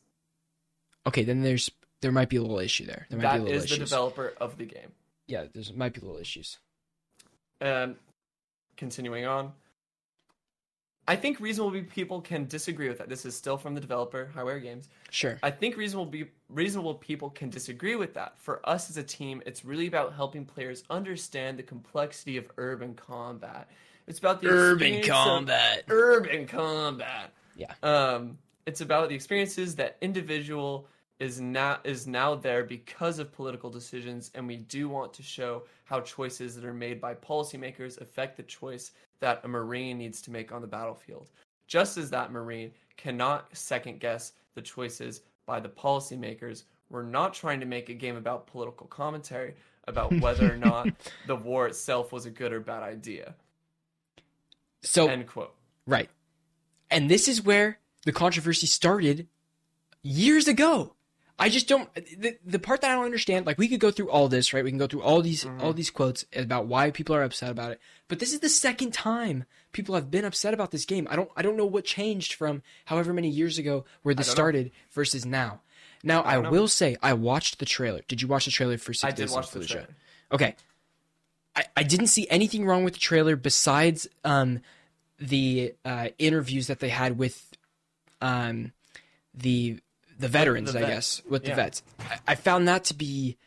Okay, 1.07 1.23
then 1.23 1.41
there's 1.41 1.71
there 2.01 2.11
might 2.11 2.29
be 2.29 2.37
a 2.37 2.41
little 2.41 2.59
issue 2.59 2.85
there. 2.85 3.05
There 3.09 3.17
might 3.17 3.23
That 3.23 3.33
be 3.33 3.39
a 3.39 3.43
little 3.43 3.63
is 3.63 3.69
the 3.69 3.77
developer 3.77 4.33
of 4.39 4.57
the 4.57 4.65
game. 4.65 4.91
yeah, 5.27 5.45
there's 5.53 5.73
might 5.73 5.93
be 5.93 6.01
little 6.01 6.17
issues. 6.19 6.57
Um, 7.61 7.95
continuing 8.75 9.25
on. 9.25 9.53
I 11.07 11.15
think 11.15 11.39
reasonable 11.39 11.81
people 11.83 12.21
can 12.21 12.45
disagree 12.45 12.87
with 12.87 12.99
that. 12.99 13.09
This 13.09 13.25
is 13.25 13.35
still 13.35 13.57
from 13.57 13.73
the 13.73 13.81
developer, 13.81 14.31
Highwire 14.35 14.61
Games. 14.61 14.87
Sure. 15.09 15.37
I 15.43 15.51
think 15.51 15.75
reasonable 15.75 16.05
be, 16.05 16.25
reasonable 16.47 16.95
people 16.95 17.29
can 17.29 17.49
disagree 17.49 17.95
with 17.95 18.13
that. 18.13 18.37
For 18.37 18.61
us 18.67 18.89
as 18.89 18.97
a 18.97 19.03
team, 19.03 19.41
it's 19.45 19.65
really 19.65 19.87
about 19.87 20.13
helping 20.13 20.45
players 20.45 20.83
understand 20.89 21.57
the 21.59 21.63
complexity 21.63 22.37
of 22.37 22.45
urban 22.57 22.93
combat. 22.93 23.67
It's 24.07 24.19
about 24.19 24.41
the 24.41 24.49
urban 24.49 25.01
combat. 25.03 25.83
urban 25.89 26.47
combat. 26.47 27.33
Yeah. 27.55 27.73
Um, 27.83 28.37
it's 28.65 28.81
about 28.81 29.09
the 29.09 29.15
experiences 29.15 29.75
that 29.77 29.97
individual 30.01 30.87
is 31.21 31.39
now 31.39 31.77
is 31.83 32.07
now 32.07 32.33
there 32.33 32.63
because 32.63 33.19
of 33.19 33.31
political 33.31 33.69
decisions, 33.69 34.31
and 34.33 34.47
we 34.47 34.57
do 34.57 34.89
want 34.89 35.13
to 35.13 35.21
show 35.21 35.61
how 35.83 36.01
choices 36.01 36.55
that 36.55 36.65
are 36.65 36.73
made 36.73 36.99
by 36.99 37.13
policymakers 37.13 38.01
affect 38.01 38.35
the 38.35 38.43
choice 38.43 38.91
that 39.19 39.39
a 39.43 39.47
marine 39.47 39.99
needs 39.99 40.19
to 40.23 40.31
make 40.31 40.51
on 40.51 40.61
the 40.61 40.67
battlefield. 40.67 41.29
Just 41.67 41.95
as 41.95 42.09
that 42.09 42.31
marine 42.31 42.71
cannot 42.97 43.55
second 43.55 43.99
guess 43.99 44.33
the 44.55 44.63
choices 44.63 45.21
by 45.45 45.59
the 45.59 45.69
policymakers, 45.69 46.63
we're 46.89 47.03
not 47.03 47.35
trying 47.35 47.59
to 47.59 47.67
make 47.67 47.89
a 47.89 47.93
game 47.93 48.15
about 48.15 48.47
political 48.47 48.87
commentary 48.87 49.53
about 49.87 50.11
whether 50.21 50.51
or 50.51 50.57
not 50.57 50.87
the 51.27 51.35
war 51.35 51.67
itself 51.67 52.11
was 52.11 52.25
a 52.25 52.31
good 52.31 52.51
or 52.51 52.59
bad 52.59 52.81
idea. 52.81 53.35
So 54.81 55.07
End 55.07 55.27
quote. 55.27 55.53
right, 55.85 56.09
and 56.89 57.11
this 57.11 57.27
is 57.27 57.43
where 57.43 57.77
the 58.05 58.11
controversy 58.11 58.65
started 58.65 59.27
years 60.01 60.47
ago. 60.47 60.95
I 61.41 61.49
just 61.49 61.67
don't 61.67 61.91
the, 61.95 62.37
the 62.45 62.59
part 62.59 62.81
that 62.81 62.91
I 62.91 62.93
don't 62.93 63.05
understand. 63.05 63.47
Like 63.47 63.57
we 63.57 63.67
could 63.67 63.79
go 63.79 63.89
through 63.89 64.11
all 64.11 64.27
this, 64.27 64.53
right? 64.53 64.63
We 64.63 64.69
can 64.69 64.77
go 64.77 64.85
through 64.85 65.01
all 65.01 65.23
these 65.23 65.45
all 65.59 65.73
these 65.73 65.89
quotes 65.89 66.23
about 66.35 66.67
why 66.67 66.91
people 66.91 67.15
are 67.15 67.23
upset 67.23 67.49
about 67.49 67.71
it. 67.71 67.79
But 68.07 68.19
this 68.19 68.31
is 68.31 68.41
the 68.41 68.49
second 68.49 68.93
time 68.93 69.45
people 69.71 69.95
have 69.95 70.11
been 70.11 70.23
upset 70.23 70.53
about 70.53 70.69
this 70.69 70.85
game. 70.85 71.07
I 71.09 71.15
don't 71.15 71.31
I 71.35 71.41
don't 71.41 71.57
know 71.57 71.65
what 71.65 71.83
changed 71.83 72.35
from 72.35 72.61
however 72.85 73.11
many 73.11 73.27
years 73.27 73.57
ago 73.57 73.85
where 74.03 74.13
this 74.13 74.27
don't 74.27 74.33
know. 74.33 74.35
started 74.35 74.71
versus 74.91 75.25
now. 75.25 75.61
Now 76.03 76.23
I, 76.23 76.35
don't 76.35 76.51
will 76.51 76.67
say 76.67 76.95
I 77.01 77.13
watched 77.13 77.57
the 77.57 77.65
trailer. 77.65 78.01
Did 78.07 78.21
you 78.21 78.27
watch 78.27 78.45
the 78.45 78.51
trailer 78.51 78.77
for 78.77 78.93
Six 78.93 79.03
I 79.03 79.09
did 79.09 79.23
Days 79.23 79.31
in 79.31 79.35
watch 79.35 79.49
the 79.49 79.59
Fallujah? 79.59 79.67
trailer. 79.67 79.95
Okay. 80.31 80.55
I, 81.55 81.65
I 81.75 81.83
didn't 81.83 82.07
see 82.07 82.27
anything 82.29 82.65
wrong 82.67 82.83
with 82.83 82.93
the 82.93 82.99
trailer 82.99 83.35
besides 83.35 84.07
um, 84.23 84.59
the 85.19 85.73
uh, 85.83 86.09
interviews 86.19 86.67
that 86.67 86.79
they 86.79 86.89
had 86.89 87.17
with 87.17 87.51
um, 88.21 88.73
the 89.33 89.79
the 90.21 90.27
veterans, 90.29 90.71
the 90.73 90.79
I 90.85 90.89
guess, 90.89 91.21
with 91.29 91.43
the 91.43 91.49
Yeah. 91.49 91.55
vets. 91.55 91.83
I, 91.99 92.19
I 92.29 92.35
found 92.35 92.67
that 92.67 92.85
to 92.85 92.93
be 92.93 93.37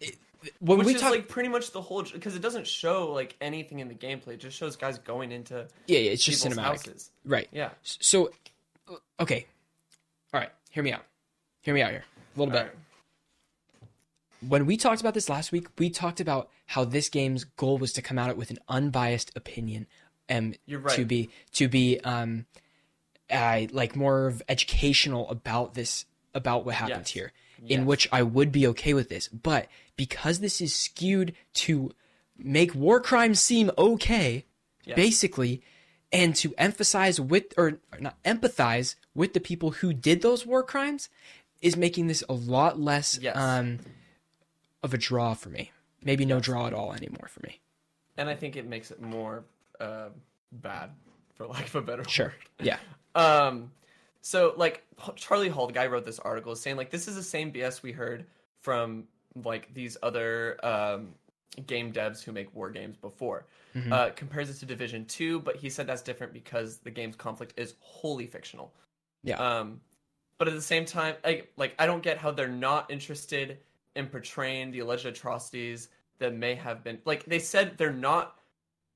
it- 0.00 0.16
when 0.60 0.78
Which 0.78 0.86
we 0.88 0.94
talk. 0.94 1.10
like 1.12 1.28
pretty 1.28 1.48
much 1.48 1.70
the 1.72 1.80
whole 1.80 2.02
because 2.02 2.34
it 2.36 2.42
doesn't 2.42 2.66
show 2.66 3.12
like 3.12 3.36
anything 3.40 3.78
in 3.80 3.88
the 3.88 3.94
gameplay. 3.94 4.28
It 4.34 4.40
just 4.40 4.56
shows 4.56 4.76
guys 4.76 4.98
going 4.98 5.32
into 5.32 5.66
yeah, 5.86 5.98
yeah, 6.00 6.10
it's 6.10 6.24
just 6.24 6.44
cinematic, 6.44 6.62
houses. 6.62 7.10
right? 7.24 7.48
Yeah. 7.52 7.70
So, 7.82 8.30
okay, 9.20 9.46
all 10.32 10.40
right, 10.40 10.50
hear 10.70 10.82
me 10.82 10.92
out. 10.92 11.04
Hear 11.62 11.72
me 11.74 11.80
out 11.82 11.90
here 11.92 12.04
a 12.34 12.38
little 12.38 12.52
bit. 12.52 12.58
Alright. 12.58 12.74
when 14.46 14.66
we 14.66 14.76
talked 14.76 15.00
about 15.00 15.14
this 15.14 15.28
last 15.28 15.52
week, 15.52 15.68
we 15.78 15.88
talked 15.88 16.20
about 16.20 16.50
how 16.66 16.84
this 16.84 17.08
game's 17.08 17.44
goal 17.44 17.78
was 17.78 17.92
to 17.94 18.02
come 18.02 18.18
out 18.18 18.36
with 18.36 18.50
an 18.50 18.58
unbiased 18.68 19.30
opinion, 19.36 19.86
and 20.28 20.58
You're 20.66 20.80
right. 20.80 20.94
to 20.96 21.04
be 21.06 21.30
to 21.54 21.68
be 21.68 22.00
um, 22.00 22.44
uh, 23.30 23.62
like 23.72 23.96
more 23.96 24.26
of 24.26 24.42
educational 24.48 25.28
about 25.30 25.74
this 25.74 26.04
about 26.34 26.64
what 26.64 26.74
happened 26.74 27.00
Yes. 27.06 27.10
here, 27.10 27.32
Yes. 27.62 27.78
in 27.78 27.86
which 27.86 28.08
I 28.12 28.22
would 28.22 28.50
be 28.52 28.66
okay 28.68 28.92
with 28.94 29.08
this, 29.08 29.28
but 29.28 29.68
because 29.96 30.40
this 30.40 30.60
is 30.60 30.74
skewed 30.74 31.34
to 31.54 31.92
make 32.36 32.74
war 32.74 33.00
crimes 33.00 33.40
seem 33.40 33.70
okay, 33.78 34.44
Yes. 34.84 34.96
basically, 34.96 35.62
and 36.12 36.34
to 36.36 36.54
emphasize 36.58 37.20
with 37.20 37.54
or 37.56 37.78
not 38.00 38.20
empathize 38.24 38.96
with 39.14 39.32
the 39.32 39.40
people 39.40 39.70
who 39.70 39.92
did 39.94 40.22
those 40.22 40.44
war 40.44 40.62
crimes, 40.62 41.08
is 41.62 41.76
making 41.76 42.08
this 42.08 42.22
a 42.28 42.32
lot 42.34 42.78
less 42.80 43.18
Yes. 43.22 43.36
um, 43.36 43.78
of 44.82 44.92
a 44.92 44.98
draw 44.98 45.34
for 45.34 45.48
me. 45.48 45.70
Maybe 46.02 46.24
no 46.26 46.40
draw 46.40 46.66
at 46.66 46.74
all 46.74 46.92
anymore 46.92 47.28
for 47.28 47.40
me. 47.46 47.60
and 48.16 48.28
I 48.28 48.34
think 48.36 48.56
it 48.56 48.66
makes 48.66 48.90
it 48.90 49.00
more 49.00 49.44
uh, 49.80 50.08
bad, 50.52 50.90
for 51.34 51.46
lack 51.54 51.66
of 51.66 51.74
a 51.76 51.82
better 51.82 52.04
Sure. 52.08 52.26
word. 52.26 52.34
Sure. 52.58 52.66
Yeah. 52.66 52.78
Um, 53.14 53.70
so 54.20 54.54
like 54.56 54.84
Charlie 55.16 55.48
Hall, 55.48 55.66
the 55.66 55.72
guy 55.72 55.86
wrote 55.86 56.04
this 56.04 56.18
article, 56.18 56.56
saying 56.56 56.76
like 56.76 56.90
this 56.90 57.08
is 57.08 57.16
the 57.16 57.22
same 57.22 57.52
BS 57.52 57.82
we 57.82 57.92
heard 57.92 58.26
from 58.60 59.04
like 59.44 59.72
these 59.74 59.96
other 60.02 60.58
um, 60.64 61.14
game 61.66 61.92
devs 61.92 62.22
who 62.22 62.32
make 62.32 62.54
war 62.54 62.70
games 62.70 62.96
before. 62.96 63.46
Mm-hmm. 63.74 63.92
Uh, 63.92 64.10
compares 64.10 64.50
it 64.50 64.54
to 64.60 64.66
Division 64.66 65.04
Two, 65.06 65.40
but 65.40 65.56
he 65.56 65.68
said 65.68 65.86
that's 65.86 66.02
different 66.02 66.32
because 66.32 66.78
the 66.78 66.90
game's 66.90 67.16
conflict 67.16 67.58
is 67.58 67.74
wholly 67.80 68.26
fictional. 68.26 68.72
Yeah. 69.24 69.36
Um, 69.36 69.80
but 70.38 70.48
at 70.48 70.54
the 70.54 70.62
same 70.62 70.84
time, 70.84 71.16
I, 71.24 71.44
like 71.56 71.74
I 71.78 71.86
don't 71.86 72.02
get 72.02 72.18
how 72.18 72.30
they're 72.30 72.48
not 72.48 72.90
interested 72.90 73.58
in 73.96 74.06
portraying 74.06 74.70
the 74.70 74.80
alleged 74.80 75.06
atrocities 75.06 75.88
that 76.18 76.34
may 76.34 76.54
have 76.54 76.84
been. 76.84 76.98
Like 77.04 77.24
they 77.24 77.38
said, 77.38 77.76
they're 77.76 77.92
not 77.92 78.38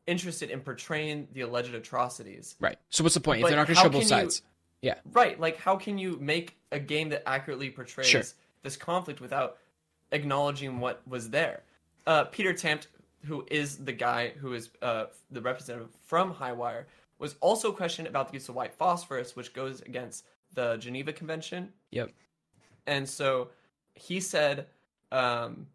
interested 0.09 0.51
in 0.51 0.61
portraying 0.61 1.29
the 1.33 1.43
alleged 1.43 1.75
atrocities. 1.75 2.57
Right. 2.59 2.79
So 2.91 3.05
what's 3.05 3.15
the 3.15 3.21
point? 3.21 3.41
if 3.43 3.47
they're 3.49 3.57
not 3.57 3.67
going 3.67 3.77
to 3.77 3.83
show 3.83 3.89
both 3.89 3.93
can 3.93 4.03
you- 4.03 4.09
sides. 4.09 4.43
Yeah. 4.81 4.95
Right. 5.13 5.39
Like, 5.39 5.57
how 5.59 5.77
can 5.77 5.99
you 5.99 6.17
make 6.21 6.57
a 6.73 6.79
game 6.79 7.09
that 7.11 7.29
accurately 7.29 7.69
portrays 7.71 8.07
Sure. 8.07 8.23
this 8.63 8.77
conflict 8.77 9.21
without 9.21 9.59
acknowledging 10.13 10.81
what 10.81 11.07
was 11.07 11.31
there? 11.31 11.63
Uh, 12.07 12.25
Peter 12.25 12.53
Tamte, 12.55 12.87
who 13.27 13.45
is 13.51 13.79
the 13.79 13.93
guy 13.93 14.31
who 14.31 14.55
is 14.55 14.71
uh, 14.81 15.07
the 15.31 15.41
representative 15.41 15.91
from 16.07 16.33
Highwire, 16.33 16.85
was 17.19 17.35
also 17.41 17.73
questioned 17.73 18.07
about 18.07 18.29
the 18.29 18.35
use 18.35 18.49
of 18.49 18.55
white 18.55 18.73
phosphorus, 18.73 19.35
which 19.35 19.53
goes 19.53 19.81
against 19.83 20.25
the 20.55 20.77
Geneva 20.77 21.13
Convention. 21.13 21.73
Yep. 21.91 22.11
And 22.87 23.09
so 23.09 23.49
he 23.95 24.21
said 24.21 24.67
um, 25.11 25.67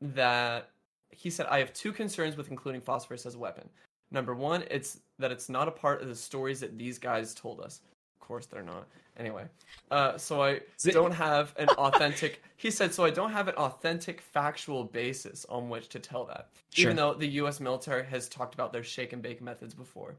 that 0.00 0.68
he 1.12 1.30
said 1.30 1.46
I 1.46 1.58
have 1.58 1.72
two 1.72 1.92
concerns 1.92 2.36
with 2.36 2.50
including 2.50 2.80
phosphorus 2.80 3.26
as 3.26 3.34
a 3.34 3.38
weapon. 3.38 3.68
Number 4.10 4.34
one, 4.34 4.64
it's 4.70 5.00
that 5.18 5.32
it's 5.32 5.48
not 5.48 5.68
a 5.68 5.72
part 5.72 6.02
of 6.02 6.08
the 6.08 6.14
stories 6.14 6.60
that 6.60 6.78
these 6.78 6.98
guys 6.98 7.34
told 7.34 7.60
us. 7.60 7.80
Of 8.20 8.26
course, 8.26 8.46
they're 8.46 8.62
not. 8.62 8.86
Anyway, 9.18 9.44
uh, 9.90 10.16
so 10.16 10.42
I 10.42 10.60
don't 10.84 11.12
have 11.12 11.54
an 11.58 11.68
authentic. 11.70 12.42
he 12.56 12.70
said 12.70 12.94
so. 12.94 13.04
I 13.04 13.10
don't 13.10 13.32
have 13.32 13.48
an 13.48 13.54
authentic 13.54 14.20
factual 14.20 14.84
basis 14.84 15.44
on 15.48 15.68
which 15.68 15.88
to 15.90 15.98
tell 15.98 16.24
that, 16.26 16.48
even 16.76 16.96
though 16.96 17.14
the 17.14 17.26
U.S. 17.26 17.60
military 17.60 18.04
has 18.06 18.28
talked 18.28 18.54
about 18.54 18.72
their 18.72 18.82
shake 18.82 19.12
and 19.12 19.22
bake 19.22 19.42
methods 19.42 19.74
before. 19.74 20.14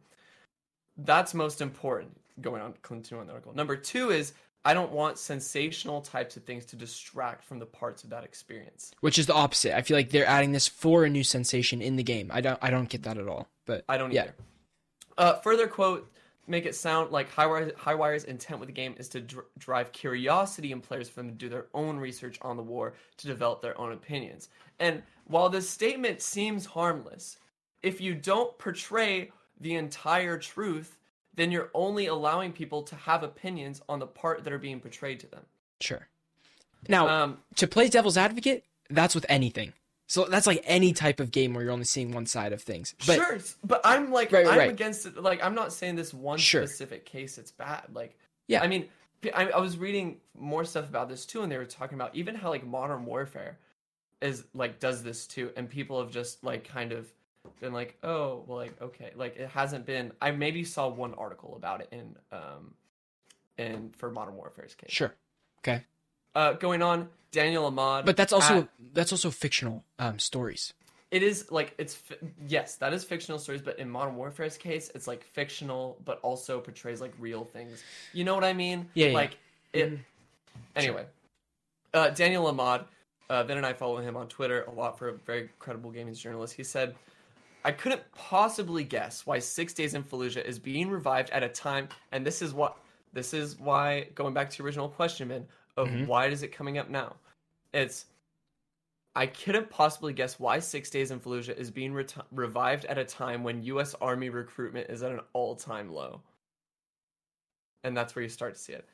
That's 0.98 1.34
most 1.34 1.62
important. 1.62 2.12
Going 2.42 2.62
on, 2.62 2.74
continue 2.82 3.22
on 3.22 3.28
the 3.28 3.34
article. 3.34 3.56
Number 3.56 3.76
two 3.76 4.12
is 4.12 4.34
I 4.66 4.74
don't 4.74 4.92
want 4.92 5.18
sensational 5.18 6.02
types 6.02 6.38
of 6.38 6.44
things 6.44 6.66
to 6.66 6.76
distract 6.76 7.44
from 7.44 7.60
the 7.60 7.66
parts 7.66 8.04
of 8.04 8.10
that 8.12 8.24
experience. 8.24 8.92
Which 9.02 9.20
is 9.20 9.26
the 9.26 9.34
opposite. 9.34 9.76
I 9.76 9.82
feel 9.82 9.98
like 9.98 10.10
they're 10.10 10.26
adding 10.26 10.54
this 10.54 10.68
for 10.68 11.04
a 11.04 11.10
new 11.10 11.24
sensation 11.24 11.82
in 11.82 11.98
the 11.98 12.04
game. 12.04 12.32
I 12.34 12.42
don't. 12.42 12.60
I 12.62 12.70
don't 12.70 12.90
get 12.90 13.04
that 13.04 13.18
at 13.18 13.28
all. 13.28 13.50
But 13.66 13.84
I 13.90 13.98
don't 13.98 14.12
Yeah. 14.12 14.24
either. 14.24 14.36
Uh, 15.18 15.34
further 15.42 15.68
quote 15.68 16.10
make 16.48 16.66
it 16.66 16.76
sound 16.76 17.12
like 17.12 17.32
Highwire, 17.32 17.72
Highwire's 17.74 18.26
intent 18.26 18.60
with 18.60 18.68
the 18.68 18.74
game 18.74 18.96
is 18.98 19.08
to 19.10 19.22
dr- 19.22 19.46
drive 19.58 19.92
curiosity 19.92 20.72
in 20.72 20.82
players 20.82 21.08
for 21.08 21.22
them 21.22 21.30
to 21.30 21.36
do 21.36 21.50
their 21.50 21.68
own 21.74 21.98
research 21.98 22.38
on 22.42 22.58
the 22.58 22.64
war 22.64 22.96
to 23.18 23.28
develop 23.28 23.62
their 23.62 23.80
own 23.80 23.94
opinions. 23.94 24.50
And 24.80 25.04
while 25.26 25.50
this 25.50 25.70
statement 25.70 26.22
seems 26.22 26.66
harmless, 26.66 27.38
if 27.82 28.02
you 28.02 28.14
don't 28.14 28.58
portray 28.58 29.32
the 29.60 29.76
entire 29.76 30.38
truth, 30.38 30.98
then 31.36 31.52
you're 31.52 31.70
only 31.74 32.06
allowing 32.08 32.52
people 32.54 32.84
to 32.84 32.96
have 32.96 33.24
opinions 33.24 33.82
on 33.90 34.00
the 34.00 34.08
part 34.08 34.44
that 34.44 34.54
are 34.54 34.60
being 34.60 34.80
portrayed 34.80 35.20
to 35.22 35.28
them. 35.28 35.46
Sure. 35.80 36.08
Now, 36.88 37.08
Um, 37.08 37.40
to 37.56 37.68
play 37.68 37.90
devil's 37.90 38.18
advocate, 38.18 38.66
that's 38.90 39.16
with 39.16 39.26
anything. 39.30 39.74
So 40.08 40.26
that's 40.26 40.46
like 40.46 40.62
any 40.66 40.94
type 40.94 41.20
of 41.20 41.32
game 41.32 41.54
where 41.54 41.64
you're 41.64 41.72
only 41.74 41.86
seeing 41.86 42.12
one 42.12 42.26
side 42.26 42.54
of 42.54 42.62
things. 42.62 42.94
But 43.08 43.16
sure, 43.16 43.40
but 43.64 43.82
I'm 43.84 44.12
like 44.12 44.32
Right, 44.32 44.46
I'm 44.46 44.58
right. 44.60 44.70
against 44.70 45.06
it. 45.06 45.18
Like 45.18 45.44
I'm 45.44 45.56
not 45.56 45.72
saying 45.74 45.96
this 45.96 46.14
one 46.14 46.38
Sure. 46.38 46.68
specific 46.68 47.06
case 47.06 47.38
it's 47.38 47.52
bad. 47.52 47.84
Like 47.94 48.16
Yeah. 48.48 48.62
I 48.62 48.68
mean, 48.68 48.90
I 49.34 49.58
was 49.60 49.78
reading 49.78 50.20
more 50.38 50.66
stuff 50.66 50.88
about 50.90 51.08
this 51.08 51.26
too, 51.26 51.42
and 51.44 51.52
they 51.52 51.58
were 51.58 51.66
talking 51.66 51.96
about 51.98 52.14
even 52.14 52.36
how 52.36 52.50
like 52.50 52.66
Modern 52.66 53.06
Warfare 53.06 53.58
is 54.22 54.44
like 54.54 54.80
does 54.82 55.02
this 55.04 55.26
too, 55.26 55.52
and 55.56 55.70
people 55.70 56.02
have 56.04 56.12
just 56.12 56.44
like 56.44 56.68
kind 56.68 56.92
of 56.92 57.12
been 57.60 57.74
like, 57.74 57.98
oh, 58.04 58.44
well, 58.48 58.58
like 58.58 58.80
okay, 58.82 59.12
like 59.16 59.36
it 59.38 59.50
hasn't 59.50 59.86
been. 59.86 60.12
I 60.22 60.32
maybe 60.32 60.64
saw 60.64 60.88
one 60.88 61.14
article 61.16 61.56
about 61.56 61.82
it 61.82 61.90
in 61.92 62.16
um 62.32 62.74
in 63.58 63.92
for 63.98 64.10
Modern 64.12 64.36
Warfare's 64.36 64.76
case. 64.76 64.92
sure. 64.92 65.14
Okay. 65.60 65.84
Uh, 66.36 66.54
going 66.54 66.82
on, 66.82 67.10
Daniel 67.32 67.66
Ahmad. 67.66 68.06
But 68.06 68.18
that's 68.18 68.34
also 68.34 68.60
at- 68.62 68.70
that's 68.94 69.12
also 69.12 69.30
fictional 69.30 69.84
um 70.00 70.20
stories. 70.20 70.74
it 71.12 71.22
is 71.24 71.52
like 71.52 71.74
it's 71.78 72.02
yes 72.48 72.76
that 72.78 72.92
is 72.94 73.04
fictional 73.04 73.38
stories 73.38 73.62
but 73.62 73.78
in 73.78 73.88
modern 73.90 74.16
warfare's 74.16 74.58
case 74.58 74.90
it's 74.96 75.06
like 75.08 75.24
fictional 75.24 75.96
but 76.06 76.20
also 76.24 76.60
portrays 76.60 77.00
like 77.02 77.14
real 77.20 77.44
things 77.44 77.84
you 78.14 78.24
know 78.24 78.34
what 78.34 78.44
i 78.44 78.52
mean 78.54 78.90
Yeah, 78.96 79.08
yeah. 79.10 79.14
like 79.14 79.38
it 79.74 80.00
anyway 80.76 81.06
uh, 81.94 82.10
daniel 82.10 82.48
ahmad 82.48 82.86
uh, 83.30 83.44
ben 83.44 83.58
and 83.58 83.66
i 83.66 83.74
follow 83.74 83.98
him 83.98 84.18
on 84.18 84.28
twitter 84.28 84.64
a 84.64 84.72
lot 84.72 84.98
for 84.98 85.10
a 85.10 85.14
very 85.14 85.50
credible 85.60 85.92
gaming 85.92 86.16
journalist 86.16 86.56
he 86.56 86.64
said 86.64 86.96
i 87.64 87.72
couldn't 87.72 88.02
possibly 88.14 88.84
guess 88.84 89.26
why 89.26 89.40
six 89.40 89.74
days 89.74 89.94
in 89.94 90.04
fallujah 90.04 90.44
is 90.46 90.60
being 90.60 90.90
revived 90.90 91.30
at 91.32 91.44
a 91.44 91.50
time 91.50 91.88
and 92.12 92.26
this 92.26 92.42
is 92.42 92.54
what 92.54 92.78
this 93.14 93.34
is 93.34 93.60
why 93.60 94.08
going 94.16 94.34
back 94.34 94.50
to 94.50 94.58
your 94.58 94.66
original 94.66 94.90
question 94.90 95.28
man 95.28 95.46
of 95.78 95.88
mm-hmm. 95.88 96.06
why 96.06 96.28
is 96.28 96.44
it 96.44 96.52
coming 96.52 96.78
up 96.78 96.90
now 96.90 97.16
it's 97.74 98.06
I 99.16 99.28
couldn't 99.28 99.70
possibly 99.70 100.12
guess 100.12 100.40
why 100.40 100.60
Six 100.60 100.90
Days 100.90 101.12
in 101.12 101.20
Fallujah 101.20 101.56
is 101.56 101.70
being 101.70 101.94
reti- 101.94 102.24
revived 102.32 102.86
at 102.86 102.98
a 102.98 103.06
time 103.06 103.44
when 103.44 103.64
U.S. 103.64 103.94
Army 104.02 104.30
recruitment 104.30 104.90
is 104.90 105.04
at 105.04 105.12
an 105.12 105.20
all-time 105.34 105.92
low. 105.92 106.22
And 107.84 107.96
that's 107.96 108.16
where 108.16 108.24
you 108.24 108.30
start 108.30 108.56
to 108.56 108.60
see 108.60 108.74
it. 108.74 108.88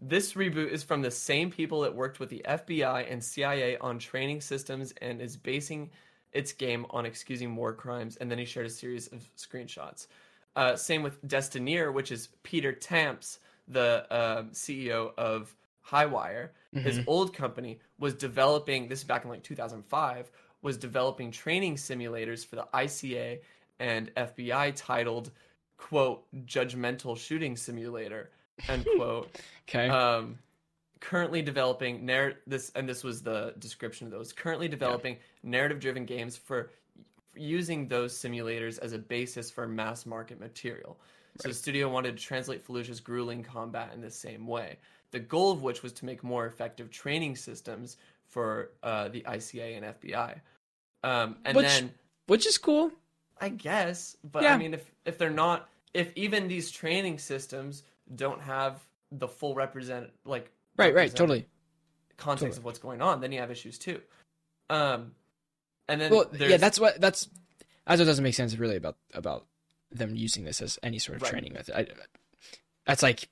This 0.00 0.32
reboot 0.32 0.70
is 0.70 0.82
from 0.82 1.00
the 1.00 1.10
same 1.10 1.50
people 1.50 1.82
that 1.82 1.94
worked 1.94 2.18
with 2.18 2.28
the 2.28 2.44
FBI 2.46 3.10
and 3.10 3.22
CIA 3.22 3.78
on 3.78 3.98
training 3.98 4.40
systems 4.40 4.92
and 5.00 5.20
is 5.20 5.36
basing 5.36 5.90
its 6.36 6.52
game 6.52 6.86
on 6.90 7.06
excusing 7.06 7.56
war 7.56 7.72
crimes. 7.72 8.16
And 8.16 8.30
then 8.30 8.38
he 8.38 8.44
shared 8.44 8.66
a 8.66 8.70
series 8.70 9.08
of 9.08 9.28
screenshots. 9.36 10.06
Uh, 10.54 10.76
same 10.76 11.02
with 11.02 11.24
Destineer, 11.26 11.92
which 11.92 12.10
is 12.12 12.28
Peter 12.42 12.72
Tamps, 12.72 13.40
the 13.68 14.06
uh, 14.10 14.42
CEO 14.52 15.12
of 15.18 15.54
Highwire. 15.86 16.50
His 16.72 17.00
old 17.06 17.32
company 17.32 17.78
was 17.98 18.12
developing 18.14 18.86
this 18.88 18.98
is 18.98 19.04
back 19.04 19.24
in 19.24 19.30
like 19.30 19.42
2005 19.42 20.30
was 20.62 20.76
developing 20.76 21.30
training 21.30 21.76
simulators 21.76 22.44
for 22.44 22.56
the 22.56 22.66
ICA 22.74 23.38
and 23.78 24.14
FBI 24.14 24.72
titled 24.76 25.30
quote 25.78 26.24
judgmental 26.44 27.16
shooting 27.16 27.56
simulator 27.56 28.30
end 28.68 28.86
quote 28.96 29.28
Okay. 29.68 29.88
um, 29.88 30.38
currently 31.00 31.42
developing 31.42 32.04
narr- 32.06 32.38
this 32.46 32.72
and 32.74 32.88
this 32.88 33.04
was 33.04 33.22
the 33.22 33.54
description 33.58 34.06
of 34.06 34.12
those 34.12 34.32
currently 34.32 34.68
developing 34.68 35.16
narrative 35.42 35.78
driven 35.78 36.04
games 36.04 36.36
for 36.36 36.70
using 37.34 37.86
those 37.88 38.14
simulators 38.16 38.78
as 38.78 38.92
a 38.92 38.98
basis 38.98 39.50
for 39.50 39.68
mass 39.68 40.06
market 40.06 40.40
material. 40.40 40.98
So 41.40 41.48
the 41.48 41.54
studio 41.54 41.90
wanted 41.90 42.16
to 42.16 42.22
translate 42.22 42.66
fallujah's 42.66 43.00
grueling 43.00 43.42
combat 43.42 43.90
in 43.94 44.00
the 44.00 44.10
same 44.10 44.46
way. 44.46 44.78
The 45.10 45.18
goal 45.20 45.52
of 45.52 45.62
which 45.62 45.82
was 45.82 45.92
to 45.94 46.06
make 46.06 46.24
more 46.24 46.46
effective 46.46 46.90
training 46.90 47.36
systems 47.36 47.98
for 48.26 48.70
uh, 48.82 49.08
the 49.08 49.20
ica 49.20 49.76
and 49.76 49.86
fbi 50.00 50.40
um, 51.04 51.36
and 51.44 51.56
Which- 51.56 51.66
then 51.66 51.92
Which 52.26 52.46
is 52.46 52.58
cool. 52.58 52.90
I 53.38 53.50
guess, 53.50 54.16
but 54.24 54.42
Yeah. 54.44 54.54
I 54.54 54.56
mean, 54.58 54.72
if 54.72 54.90
if 55.04 55.18
they're 55.18 55.28
not, 55.30 55.68
if 55.92 56.10
even 56.16 56.48
these 56.48 56.70
training 56.70 57.18
systems 57.18 57.82
don't 58.14 58.40
have 58.40 58.80
the 59.12 59.28
full 59.28 59.54
represent 59.54 60.10
like 60.24 60.50
Right, 60.76 60.94
right, 60.94 61.14
totally. 61.14 61.46
context 62.16 62.42
Totally. 62.42 62.58
of 62.58 62.64
what's 62.64 62.78
going 62.78 63.02
on, 63.02 63.20
then 63.20 63.32
you 63.32 63.40
have 63.40 63.50
issues 63.50 63.78
too. 63.78 64.00
Um, 64.70 65.12
and 65.88 66.00
then 66.00 66.10
Well, 66.10 66.30
yeah, 66.38 66.56
that's 66.56 66.78
what 66.80 67.00
that's 67.00 67.28
that's 67.86 67.98
what 68.00 68.06
doesn't 68.06 68.22
make 68.24 68.34
sense 68.34 68.56
really 68.56 68.76
about 68.76 68.96
about 69.14 69.46
them 69.92 70.16
using 70.16 70.44
this 70.44 70.60
as 70.60 70.78
any 70.82 70.98
sort 70.98 71.16
of 71.16 71.22
Right. 71.22 71.30
training 71.30 71.52
method. 71.52 71.74
I, 71.76 71.86
that's 72.86 73.02
like 73.02 73.28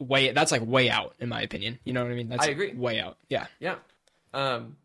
way 0.00 0.32
that's 0.32 0.50
like 0.52 0.64
way 0.66 0.88
out 0.90 1.14
in 1.18 1.28
my 1.28 1.42
opinion. 1.42 1.78
You 1.84 1.92
know 1.92 2.02
what 2.02 2.12
I 2.12 2.14
mean? 2.14 2.28
That's 2.28 2.46
I 2.46 2.50
agree. 2.50 2.72
Way 2.74 3.00
out. 3.00 3.18
Yeah. 3.28 3.46
yeah. 3.60 3.76
Um, 4.32 4.76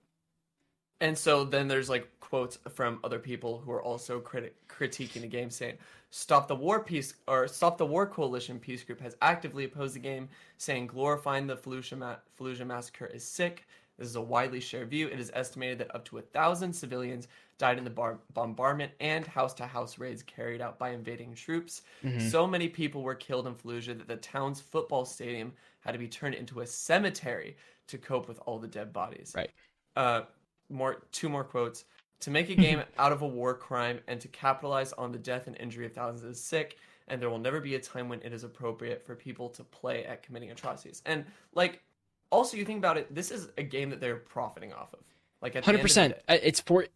and 1.00 1.18
so 1.18 1.45
then 1.45 1.68
there's 1.68 1.89
like 1.89 2.10
quotes 2.20 2.58
from 2.74 3.00
other 3.04 3.20
people 3.20 3.60
who 3.60 3.72
are 3.72 3.82
also 3.82 4.20
criti- 4.20 4.52
critiquing 4.68 5.22
the 5.22 5.28
game, 5.28 5.50
saying, 5.50 5.78
"Stop 6.10 6.47
the 6.47 6.55
War 6.55 6.84
Peace" 6.84 7.14
or 7.28 7.47
"Stop 7.47 7.78
the 7.78 7.86
War 7.86 8.05
Coalition" 8.08 8.60
peace 8.60 8.84
group 8.84 8.99
has 9.01 9.16
actively 9.22 9.66
opposed 9.66 9.95
the 9.95 9.99
game, 9.99 10.30
saying 10.58 10.88
glorifying 10.88 11.47
the 11.47 11.55
Fallujah, 11.58 11.97
ma- 11.97 12.16
Fallujah 12.39 12.66
massacre 12.66 13.05
is 13.08 13.24
sick. 13.24 13.68
This 13.97 14.10
is 14.10 14.16
a 14.16 14.22
widely 14.22 14.60
shared 14.60 14.89
view. 14.91 15.08
It 15.08 15.20
is 15.20 15.32
estimated 15.34 15.80
that 15.80 15.95
up 15.95 16.05
to 16.05 16.20
a 16.20 16.22
thousand 16.22 16.72
civilians 16.72 17.28
died 17.58 17.80
in 17.80 17.84
the 17.84 17.89
bar- 17.89 18.20
bombardment 18.36 18.91
and 18.99 19.26
house-to-house 19.26 19.97
raids 19.97 20.22
carried 20.22 20.62
out 20.62 20.78
by 20.78 20.91
invading 20.91 21.34
troops. 21.34 21.82
Mm-hmm. 22.03 22.28
So 22.28 22.45
many 22.45 22.70
people 22.70 23.01
were 23.01 23.16
killed 23.16 23.47
in 23.47 23.55
Fallujah 23.55 23.97
that 23.97 24.08
the 24.08 24.18
town's 24.18 24.62
football 24.62 25.03
stadium 25.03 25.51
had 25.80 25.93
to 25.93 25.97
be 25.97 26.08
turned 26.08 26.36
into 26.36 26.60
a 26.62 26.68
cemetery 26.68 27.58
to 27.88 27.97
cope 27.97 28.28
with 28.28 28.39
all 28.45 28.60
the 28.60 28.68
dead 28.68 28.93
bodies 28.93 29.34
Right. 29.36 29.49
uh, 29.95 30.24
more 30.70 31.01
two 31.12 31.30
more 31.30 31.43
quotes. 31.43 31.86
To 32.22 32.32
make 32.32 32.49
a 32.49 32.55
game 32.55 32.82
out 32.97 33.11
of 33.11 33.22
a 33.22 33.28
war 33.28 33.53
crime 33.53 33.99
and 34.07 34.20
to 34.22 34.28
capitalize 34.28 34.93
on 34.93 35.11
the 35.11 35.20
death 35.20 35.47
and 35.47 35.55
injury 35.59 35.86
of 35.86 35.93
thousands 35.93 36.24
is 36.24 36.43
sick, 36.43 36.78
and 37.07 37.22
there 37.22 37.30
will 37.30 37.39
never 37.39 37.59
be 37.59 37.76
a 37.76 37.80
time 37.80 38.09
when 38.09 38.22
it 38.22 38.34
is 38.34 38.43
appropriate 38.43 39.05
for 39.05 39.15
people 39.15 39.49
to 39.49 39.63
play 39.63 40.03
at 40.05 40.24
committing 40.24 40.51
atrocities. 40.51 41.01
And 41.05 41.26
like, 41.53 41.82
also 42.30 42.57
you 42.57 42.65
think 42.65 42.80
about 42.80 42.97
it, 42.97 43.13
this 43.13 43.32
is 43.32 43.49
a 43.57 43.63
game 43.63 43.89
that 43.91 44.01
they're 44.01 44.18
profiting 44.18 44.74
off 44.74 44.93
of. 44.93 44.99
Like 45.41 45.51
at 45.51 45.53
the 45.53 45.57
end 45.57 45.65
Hundred 45.65 45.78
of 45.78 45.84
percent. 45.84 46.13
It's 46.28 46.59
for 46.59 46.88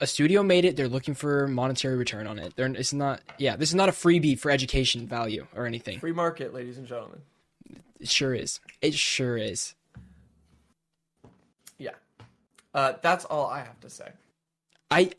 a 0.00 0.06
studio 0.06 0.42
made 0.42 0.64
it. 0.64 0.76
They're 0.76 0.88
looking 0.88 1.14
for 1.14 1.46
monetary 1.48 1.96
return 1.96 2.26
on 2.26 2.38
it. 2.38 2.54
They're 2.56 2.66
it's 2.66 2.92
not. 2.92 3.20
Yeah, 3.38 3.56
this 3.56 3.70
is 3.70 3.74
not 3.74 3.88
a 3.88 3.92
freebie 3.92 4.38
for 4.38 4.50
education 4.50 5.06
value 5.06 5.46
or 5.54 5.66
anything. 5.66 5.98
free 5.98 6.12
market, 6.12 6.52
ladies 6.52 6.78
and 6.78 6.86
gentlemen. 6.86 7.20
It 8.00 8.08
sure 8.08 8.34
is. 8.34 8.60
It 8.82 8.94
sure 8.94 9.36
is. 9.36 9.74
Yeah, 11.78 11.92
uh, 12.74 12.94
that's 13.02 13.24
all 13.24 13.46
I 13.46 13.60
have 13.60 13.80
to 13.80 13.90
say. 13.90 14.10
I 14.90 15.10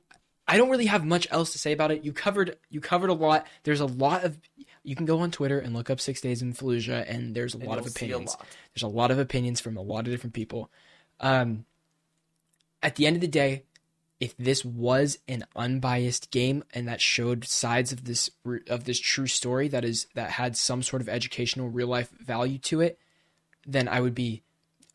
I 0.48 0.58
don't 0.58 0.70
really 0.70 0.86
have 0.86 1.06
much 1.06 1.28
else 1.30 1.52
to 1.52 1.60
say 1.60 1.74
about 1.74 1.92
it. 1.92 2.04
You 2.04 2.14
covered 2.14 2.58
you 2.70 2.80
covered 2.80 3.10
a 3.10 3.14
lot. 3.14 3.46
There's 3.64 3.82
a 3.82 3.86
lot 3.86 4.24
of 4.24 4.40
you 4.84 4.96
can 4.96 5.06
go 5.06 5.20
on 5.20 5.32
Twitter 5.32 5.60
and 5.60 5.74
look 5.74 5.90
up 5.90 6.00
Six 6.00 6.22
Days 6.22 6.42
in 6.42 6.54
Fallujah, 6.54 7.06
and 7.10 7.36
there's 7.36 7.54
a 7.54 7.58
And 7.58 7.68
lot 7.68 7.78
of 7.78 7.86
you'll 7.86 7.90
a 7.90 7.96
opinions. 7.96 8.30
lot. 8.30 8.46
There's 8.74 8.84
a 8.84 8.88
lot 8.88 9.12
of 9.12 9.20
opinions 9.20 9.60
from 9.60 9.76
a 9.76 9.82
lot 9.82 10.06
of 10.06 10.12
different 10.12 10.34
people. 10.34 10.72
Um, 11.20 11.66
at 12.82 12.96
the 12.96 13.06
end 13.08 13.18
of 13.18 13.22
the 13.22 13.28
day, 13.28 13.64
if 14.20 14.36
this 14.38 14.64
was 14.64 15.20
an 15.28 15.46
unbiased 15.56 16.32
game 16.32 16.64
and 16.74 16.88
that 16.88 17.02
showed 17.02 17.44
sides 17.46 17.92
of 17.92 18.06
this 18.06 18.30
of 18.70 18.86
this 18.86 19.00
true 19.00 19.28
story 19.28 19.68
that 19.68 19.84
is 19.84 20.08
that 20.16 20.32
had 20.32 20.56
some 20.56 20.82
sort 20.82 21.02
of 21.02 21.10
educational 21.10 21.70
real 21.70 21.88
life 21.88 22.10
value 22.20 22.58
to 22.60 22.80
it, 22.82 23.00
then 23.66 23.88
I 23.88 24.00
would 24.00 24.16
be 24.16 24.44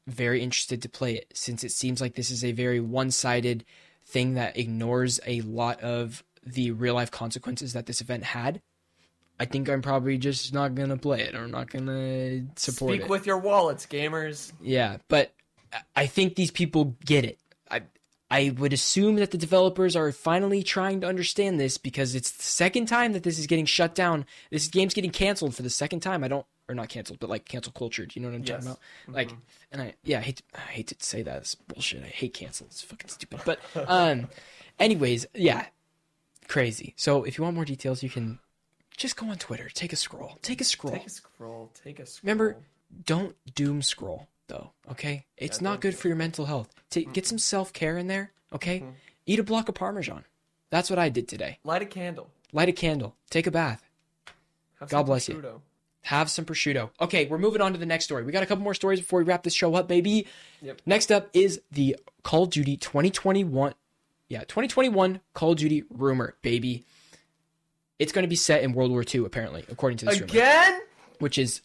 very 0.06 0.42
interested 0.42 0.82
to 0.82 0.88
play 0.88 1.14
it 1.14 1.30
since 1.34 1.62
it 1.62 1.70
seems 1.70 2.00
like 2.00 2.14
this 2.14 2.30
is 2.30 2.42
a 2.42 2.50
very 2.52 2.80
one-sided 2.80 3.64
thing 4.12 4.34
that 4.34 4.56
ignores 4.56 5.18
a 5.26 5.40
lot 5.42 5.80
of 5.80 6.22
the 6.44 6.70
real 6.72 6.94
life 6.94 7.10
consequences 7.10 7.72
that 7.72 7.86
this 7.86 8.00
event 8.00 8.24
had. 8.24 8.60
I 9.40 9.44
think 9.46 9.68
I'm 9.68 9.82
probably 9.82 10.18
just 10.18 10.52
not 10.52 10.74
gonna 10.74 10.96
play 10.96 11.22
it 11.22 11.34
or 11.34 11.48
not 11.48 11.70
gonna 11.70 12.42
support 12.56 12.92
Speak 12.94 13.02
it. 13.02 13.08
with 13.08 13.26
your 13.26 13.38
wallets, 13.38 13.86
gamers. 13.86 14.52
Yeah, 14.60 14.98
but 15.08 15.32
I- 15.72 15.80
I 16.02 16.06
think 16.06 16.34
these 16.36 16.50
people 16.50 16.96
get 17.04 17.24
it. 17.24 17.38
I 17.70 17.82
I 18.30 18.54
would 18.56 18.72
assume 18.72 19.16
that 19.16 19.30
the 19.30 19.38
developers 19.38 19.94
are 19.96 20.10
finally 20.12 20.62
trying 20.62 21.00
to 21.02 21.06
understand 21.06 21.58
this 21.60 21.76
because 21.76 22.14
it's 22.14 22.30
the 22.30 22.42
second 22.42 22.86
time 22.86 23.12
that 23.12 23.22
this 23.24 23.38
is 23.38 23.46
getting 23.46 23.66
shut 23.66 23.94
down. 23.94 24.24
This 24.50 24.68
game's 24.68 24.94
getting 24.94 25.10
canceled 25.10 25.54
for 25.54 25.62
the 25.62 25.70
second 25.70 26.00
time. 26.00 26.22
I 26.24 26.28
don't 26.28 26.46
or 26.68 26.74
not 26.74 26.88
canceled, 26.88 27.18
but 27.20 27.28
like 27.30 27.44
cancel 27.44 27.72
cultured. 27.72 28.14
You 28.14 28.22
know 28.22 28.28
what 28.28 28.34
I'm 28.36 28.44
talking 28.44 28.66
Yes. 28.66 28.76
about? 29.06 29.14
Like, 29.14 29.30
and 29.70 29.82
I 29.82 29.94
yeah, 30.04 30.18
I 30.18 30.22
hate 30.22 30.36
to, 30.36 30.42
I 30.54 30.60
hate 30.72 30.86
to 30.88 30.96
say 31.00 31.22
that. 31.22 31.38
It's 31.38 31.54
bullshit. 31.54 32.02
I 32.02 32.06
hate 32.06 32.34
cancel. 32.34 32.66
It's 32.66 32.82
fucking 32.82 33.08
stupid. 33.10 33.40
But 33.44 33.58
um, 33.88 34.28
anyways, 34.78 35.26
yeah, 35.34 35.66
crazy. 36.48 36.94
So 36.96 37.24
if 37.24 37.38
you 37.38 37.44
want 37.44 37.56
more 37.56 37.64
details, 37.64 38.02
you 38.02 38.10
can 38.10 38.38
just 38.96 39.16
go 39.16 39.28
on 39.28 39.36
Twitter. 39.38 39.68
Take 39.72 39.92
a 39.92 39.96
scroll. 39.96 40.38
Take 40.42 40.60
a 40.60 40.64
scroll. 40.64 40.92
Take 40.94 41.06
a 41.06 41.10
scroll. 41.10 41.70
Take 41.82 41.98
a 41.98 42.06
scroll. 42.06 42.26
Remember, 42.28 42.56
don't 43.06 43.34
doom 43.54 43.82
scroll 43.82 44.28
though. 44.48 44.72
Okay, 44.90 45.24
it's 45.36 45.60
Yeah, 45.60 45.64
not 45.68 45.80
good 45.80 45.96
for 45.96 46.08
your 46.08 46.16
mental 46.16 46.46
health. 46.46 46.72
Take 46.90 47.12
get 47.12 47.26
some 47.26 47.38
self 47.38 47.72
care 47.72 47.96
in 47.98 48.06
there. 48.06 48.32
Okay, 48.52 48.80
Mhm. 48.80 48.94
eat 49.26 49.38
a 49.38 49.42
block 49.42 49.68
of 49.68 49.74
parmesan. 49.74 50.24
That's 50.70 50.88
what 50.90 50.98
I 50.98 51.08
did 51.08 51.26
today. 51.28 51.58
light 51.64 51.82
a 51.82 51.86
candle. 51.86 52.30
Light 52.52 52.68
a 52.68 52.72
candle. 52.72 53.16
Take 53.30 53.46
a 53.46 53.50
bath. 53.50 53.82
Have 54.80 54.88
God 54.90 55.04
bless 55.04 55.28
you. 55.28 55.62
Have 56.02 56.28
some 56.30 56.44
prosciutto. 56.44 56.90
Okay, 57.00 57.26
we're 57.26 57.38
moving 57.38 57.60
on 57.60 57.72
to 57.72 57.78
the 57.78 57.86
next 57.86 58.04
story. 58.04 58.24
We 58.24 58.32
got 58.32 58.42
a 58.42 58.46
couple 58.46 58.64
more 58.64 58.74
stories 58.74 58.98
before 59.00 59.20
we 59.20 59.24
wrap 59.24 59.44
this 59.44 59.54
show 59.54 59.74
up, 59.76 59.86
baby. 59.86 60.26
Yep. 60.60 60.82
Next 60.84 61.12
up 61.12 61.28
is 61.32 61.60
the 61.70 61.96
Call 62.24 62.42
of 62.44 62.50
Duty 62.50 62.76
2021. 62.76 63.74
Yeah, 64.28 64.40
2021 64.40 65.20
Call 65.34 65.52
of 65.52 65.58
Duty 65.58 65.84
rumor, 65.90 66.34
baby. 66.42 66.84
It's 68.00 68.10
going 68.10 68.24
to 68.24 68.28
be 68.28 68.34
set 68.36 68.64
in 68.64 68.72
World 68.72 68.90
War 68.90 69.04
II, 69.14 69.24
apparently, 69.24 69.64
according 69.70 69.98
to 69.98 70.06
this 70.06 70.14
rumor, 70.20 70.32
Again? 70.32 70.80
which 71.20 71.38
is 71.38 71.60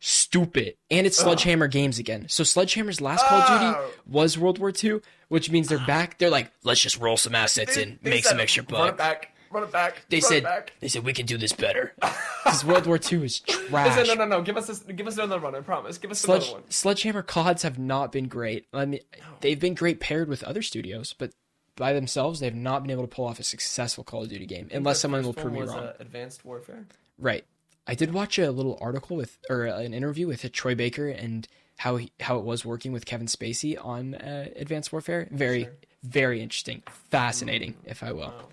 stupid. 0.00 0.74
And 0.90 1.06
it's 1.06 1.16
Sledgehammer 1.16 1.68
Games 1.68 2.00
again. 2.00 2.26
So 2.28 2.42
Sledgehammer's 2.42 3.00
last 3.00 3.24
Call 3.26 3.38
of 3.40 3.44
Oh. 3.48 3.58
Duty 3.84 3.94
was 4.06 4.36
World 4.36 4.58
War 4.58 4.72
II, 4.82 5.00
which 5.28 5.50
means 5.50 5.68
they're 5.68 5.78
ah. 5.80 5.86
back. 5.86 6.18
They're 6.18 6.30
like, 6.30 6.50
let's 6.64 6.80
just 6.80 6.98
roll 6.98 7.16
some 7.16 7.34
assets 7.36 7.76
and 7.76 7.98
They 8.02 8.10
make 8.10 8.24
some 8.24 8.40
extra 8.40 8.64
bucks. 8.64 8.96
back. 8.98 9.35
Run 9.50 9.62
it 9.62 9.72
back. 9.72 10.02
They 10.08 10.16
run 10.18 10.22
said, 10.22 10.36
It 10.38 10.44
back. 10.44 10.72
they 10.80 10.88
said 10.88 11.04
we 11.04 11.12
can 11.12 11.26
do 11.26 11.36
this 11.38 11.52
better 11.52 11.92
because 12.44 12.64
World 12.64 12.86
War 12.86 12.98
II 12.98 13.24
is 13.24 13.40
They 13.40 13.52
trash. 13.54 13.94
said, 13.94 14.06
no, 14.18 14.24
no, 14.24 14.38
no. 14.38 14.42
Give 14.42 14.56
us 14.56 14.66
this. 14.66 14.80
Give 14.80 15.06
us 15.06 15.14
another 15.18 15.40
one. 15.40 15.54
I 15.54 15.60
promise. 15.60 15.98
Give 15.98 16.10
us 16.10 16.18
Sledge, 16.20 16.44
another 16.48 16.60
one. 16.62 16.70
Sledgehammer 16.70 17.22
CODs 17.22 17.62
have 17.62 17.78
not 17.78 18.12
been 18.12 18.28
great. 18.28 18.66
I 18.72 18.84
mean, 18.84 19.00
they've 19.40 19.58
been 19.60 19.74
great 19.74 20.00
paired 20.00 20.28
with 20.28 20.42
other 20.44 20.62
studios, 20.62 21.14
but 21.16 21.32
by 21.76 21.92
themselves, 21.92 22.40
they've 22.40 22.54
not 22.54 22.82
been 22.82 22.90
able 22.90 23.02
to 23.06 23.14
pull 23.14 23.26
off 23.26 23.38
a 23.38 23.42
successful 23.44 24.02
Call 24.02 24.22
of 24.22 24.28
Duty 24.30 24.46
game, 24.46 24.68
unless 24.72 24.98
someone 25.00 25.22
will 25.22 25.34
prove 25.34 25.52
me 25.52 25.60
wrong. 25.62 25.78
Uh, 25.78 25.92
Advanced 26.00 26.44
Warfare. 26.44 26.86
Right. 27.18 27.44
I 27.86 27.94
did 27.94 28.12
watch 28.14 28.38
a 28.38 28.50
little 28.50 28.78
article 28.80 29.16
with, 29.16 29.38
or 29.50 29.64
an 29.66 29.92
interview 29.94 30.26
with 30.26 30.50
Troy 30.52 30.74
Baker 30.74 31.08
and 31.08 31.46
how 31.76 31.96
he, 31.96 32.10
how 32.20 32.38
it 32.38 32.44
was 32.44 32.64
working 32.64 32.92
with 32.92 33.04
Kevin 33.04 33.26
Spacey 33.26 33.76
on 33.84 34.14
uh, 34.14 34.46
Advanced 34.56 34.90
Warfare. 34.92 35.28
Very, 35.30 35.64
Sure. 35.64 35.72
very 36.02 36.40
interesting, 36.40 36.82
fascinating, 37.10 37.74
if 37.84 38.02
I 38.02 38.12
will. 38.12 38.28
Wow. 38.28 38.48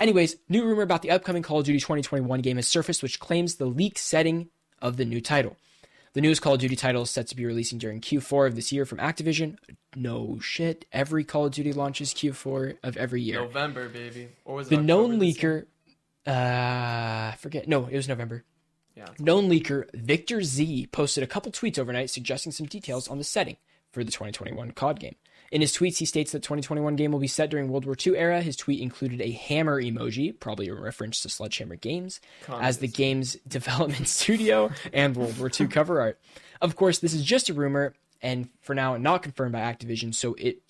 Anyways, 0.00 0.36
new 0.48 0.64
rumor 0.64 0.80
about 0.80 1.02
the 1.02 1.10
upcoming 1.10 1.42
Call 1.42 1.58
of 1.58 1.66
Duty 1.66 1.78
2021 1.78 2.40
game 2.40 2.56
has 2.56 2.66
surfaced, 2.66 3.02
which 3.02 3.20
claims 3.20 3.56
the 3.56 3.66
leaked 3.66 3.98
setting 3.98 4.48
of 4.80 4.96
the 4.96 5.04
new 5.04 5.20
title. 5.20 5.58
The 6.14 6.22
newest 6.22 6.40
Call 6.40 6.54
of 6.54 6.60
Duty 6.60 6.74
title 6.74 7.02
is 7.02 7.10
set 7.10 7.26
to 7.28 7.36
be 7.36 7.44
releasing 7.44 7.78
during 7.78 8.00
Q4 8.00 8.46
of 8.46 8.56
this 8.56 8.72
year 8.72 8.86
from 8.86 8.98
Activision. 8.98 9.56
No 9.94 10.38
shit. 10.40 10.86
Every 10.90 11.22
Call 11.22 11.44
of 11.44 11.52
Duty 11.52 11.74
launches 11.74 12.14
Q4 12.14 12.78
of 12.82 12.96
every 12.96 13.20
year. 13.20 13.42
November, 13.42 13.90
baby. 13.90 14.30
Or 14.46 14.56
was 14.56 14.68
it 14.68 14.70
the 14.70 14.76
October 14.76 14.86
known 14.86 15.20
leaker, 15.20 15.66
uh, 16.26 17.32
I 17.32 17.36
forget. 17.38 17.68
No, 17.68 17.86
it 17.86 17.94
was 17.94 18.08
November. 18.08 18.44
Yeah. 18.96 19.06
Known 19.18 19.50
leaker 19.50 19.84
Victor 19.94 20.42
Z 20.42 20.88
posted 20.92 21.22
a 21.22 21.26
couple 21.26 21.52
tweets 21.52 21.78
overnight 21.78 22.08
suggesting 22.08 22.52
some 22.52 22.66
details 22.66 23.06
on 23.06 23.18
the 23.18 23.24
setting 23.24 23.58
for 23.92 24.02
the 24.02 24.10
2021 24.10 24.72
COD 24.72 24.98
game. 24.98 25.16
In 25.50 25.60
his 25.60 25.72
tweets, 25.72 25.98
he 25.98 26.04
states 26.04 26.30
that 26.32 26.42
2021 26.42 26.94
game 26.94 27.10
will 27.10 27.18
be 27.18 27.26
set 27.26 27.50
during 27.50 27.68
World 27.68 27.84
War 27.84 27.96
II 28.06 28.16
era. 28.16 28.40
His 28.40 28.56
tweet 28.56 28.80
included 28.80 29.20
a 29.20 29.32
hammer 29.32 29.82
emoji, 29.82 30.38
probably 30.38 30.68
a 30.68 30.74
reference 30.74 31.20
to 31.22 31.28
Sledgehammer 31.28 31.76
Games, 31.76 32.20
as 32.60 32.78
the 32.78 32.86
game's 32.86 33.34
development 33.48 34.06
studio 34.06 34.70
and 34.92 35.16
World 35.16 35.38
War 35.38 35.50
II 35.58 35.66
cover 35.66 36.00
art. 36.00 36.20
Of 36.60 36.76
course, 36.76 36.98
this 37.00 37.14
is 37.14 37.24
just 37.24 37.48
a 37.48 37.54
rumor 37.54 37.94
and 38.22 38.48
for 38.60 38.74
now 38.74 38.96
not 38.96 39.22
confirmed 39.22 39.52
by 39.52 39.60
Activision, 39.60 40.14
so 40.14 40.34
it 40.34 40.60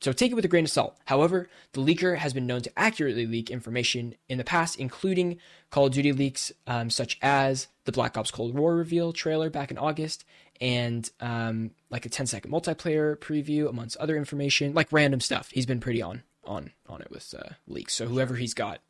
so 0.00 0.12
take 0.12 0.32
it 0.32 0.34
with 0.34 0.44
a 0.44 0.48
grain 0.48 0.64
of 0.64 0.70
salt. 0.70 0.96
However, 1.04 1.48
the 1.72 1.80
leaker 1.80 2.16
has 2.16 2.32
been 2.32 2.46
known 2.46 2.62
to 2.62 2.78
accurately 2.78 3.26
leak 3.26 3.50
information 3.50 4.14
in 4.28 4.38
the 4.38 4.44
past, 4.44 4.76
including 4.78 5.38
Call 5.70 5.86
of 5.86 5.92
Duty 5.92 6.12
leaks 6.12 6.50
um, 6.66 6.88
such 6.90 7.18
as 7.22 7.68
the 7.84 7.92
Black 7.92 8.16
Ops 8.16 8.30
Cold 8.30 8.54
War 8.54 8.74
reveal 8.74 9.12
trailer 9.12 9.50
back 9.50 9.70
in 9.70 9.78
August, 9.78 10.24
and 10.60 11.08
um, 11.20 11.70
like 11.90 12.06
a 12.06 12.08
10 12.08 12.26
second 12.26 12.50
multiplayer 12.50 13.16
preview, 13.16 13.68
amongst 13.68 13.96
other 13.98 14.16
information, 14.16 14.74
like 14.74 14.88
random 14.92 15.20
stuff. 15.20 15.50
He's 15.52 15.66
been 15.66 15.80
pretty 15.80 16.02
on 16.02 16.22
on 16.44 16.72
on 16.88 17.02
it 17.02 17.10
with 17.10 17.34
uh, 17.38 17.50
leaks. 17.66 17.94
So 17.94 18.06
whoever 18.06 18.36
he's 18.36 18.54
got, 18.54 18.80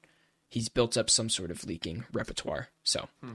he's 0.49 0.69
built 0.69 0.97
up 0.97 1.11
some 1.11 1.29
sort 1.29 1.51
of 1.51 1.65
leaking 1.67 2.05
repertoire. 2.13 2.69
So 2.85 3.09
Hmm. 3.21 3.33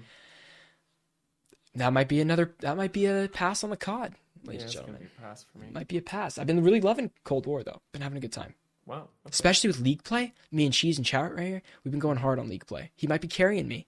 that 1.75 1.93
might 1.93 2.07
be 2.07 2.21
another. 2.21 2.53
That 2.59 2.77
might 2.77 2.93
be 2.93 3.05
a 3.05 3.29
pass 3.31 3.63
on 3.63 3.69
the 3.69 3.77
COD, 3.77 4.15
Yeah, 4.45 4.49
ladies 4.51 4.63
and 4.63 4.71
gentlemen. 4.73 5.01
be 5.01 5.07
a 5.07 5.21
pass 5.21 5.43
for 5.51 5.57
me. 5.59 5.67
Might 5.71 5.87
be 5.87 5.97
a 5.97 6.01
pass. 6.01 6.37
I've 6.37 6.47
been 6.47 6.63
really 6.63 6.81
loving 6.81 7.11
Cold 7.23 7.45
War 7.45 7.63
though. 7.63 7.81
Been 7.91 8.01
having 8.01 8.17
a 8.17 8.21
good 8.21 8.31
time, 8.31 8.53
Wow. 8.85 8.95
Okay. 8.97 9.07
especially 9.31 9.67
with 9.69 9.79
league 9.79 10.03
play. 10.03 10.33
Me 10.51 10.65
and 10.65 10.73
Cheese 10.73 10.97
and 10.97 11.05
Chow 11.05 11.23
right 11.23 11.47
here. 11.47 11.61
We've 11.83 11.91
been 11.91 11.99
going 11.99 12.17
hard 12.17 12.39
on 12.39 12.47
league 12.49 12.65
play. 12.67 12.91
He 12.95 13.07
might 13.07 13.21
be 13.21 13.27
carrying 13.27 13.67
me. 13.67 13.87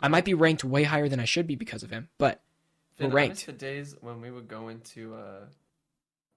I 0.00 0.08
might 0.08 0.24
be 0.24 0.34
ranked 0.34 0.64
way 0.64 0.82
higher 0.84 1.08
than 1.08 1.20
I 1.20 1.24
should 1.24 1.46
be 1.46 1.54
because 1.56 1.82
of 1.82 1.90
him, 1.90 2.08
but 2.18 2.42
Finn, 2.96 3.10
we're 3.10 3.12
I 3.12 3.22
ranked. 3.22 3.36
miss 3.36 3.44
the 3.44 3.52
days 3.52 3.96
when 4.00 4.20
we 4.20 4.30
would 4.30 4.48
go 4.48 4.68
into 4.68 5.14
uh 5.14 5.46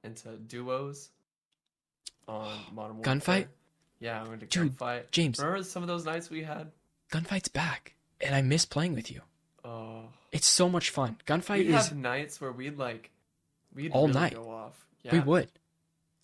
into 0.04 0.30
duos 0.38 1.10
on 2.28 2.52
Modern 2.74 2.98
Warfare. 2.98 3.16
Gunfight? 3.16 3.48
Yeah, 4.00 4.24
we 4.24 4.30
went 4.30 4.42
to 4.42 4.48
Dude, 4.48 4.78
gunfight. 4.78 5.12
James, 5.12 5.40
Remember 5.40 5.64
some 5.64 5.82
of 5.84 5.88
those 5.88 6.06
nights 6.06 6.30
we 6.30 6.44
had? 6.44 6.72
gunfight's 7.10 7.48
back, 7.48 7.96
and 8.22 8.36
I 8.36 8.42
miss 8.42 8.66
playing 8.66 8.94
with 8.94 9.10
you. 9.12 9.22
Oh, 9.66 10.04
It's 10.32 10.48
so 10.48 10.70
much 10.70 10.90
fun. 10.92 11.18
Gunfight 11.26 11.58
we'd 11.60 11.70
is 11.70 11.88
have 11.88 11.98
nights 11.98 12.40
where 12.40 12.52
we'd 12.52 12.78
like 12.78 13.10
we'd 13.78 13.92
All 13.94 14.08
really 14.08 14.20
night. 14.20 14.34
go 14.34 14.50
off. 14.50 14.86
Yeah, 15.04 15.14
we 15.14 15.20
would 15.22 15.50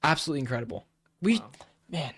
absolutely 0.04 0.42
incredible. 0.42 0.86
We 1.22 1.40
Wow. 1.40 1.52
man, 1.88 2.14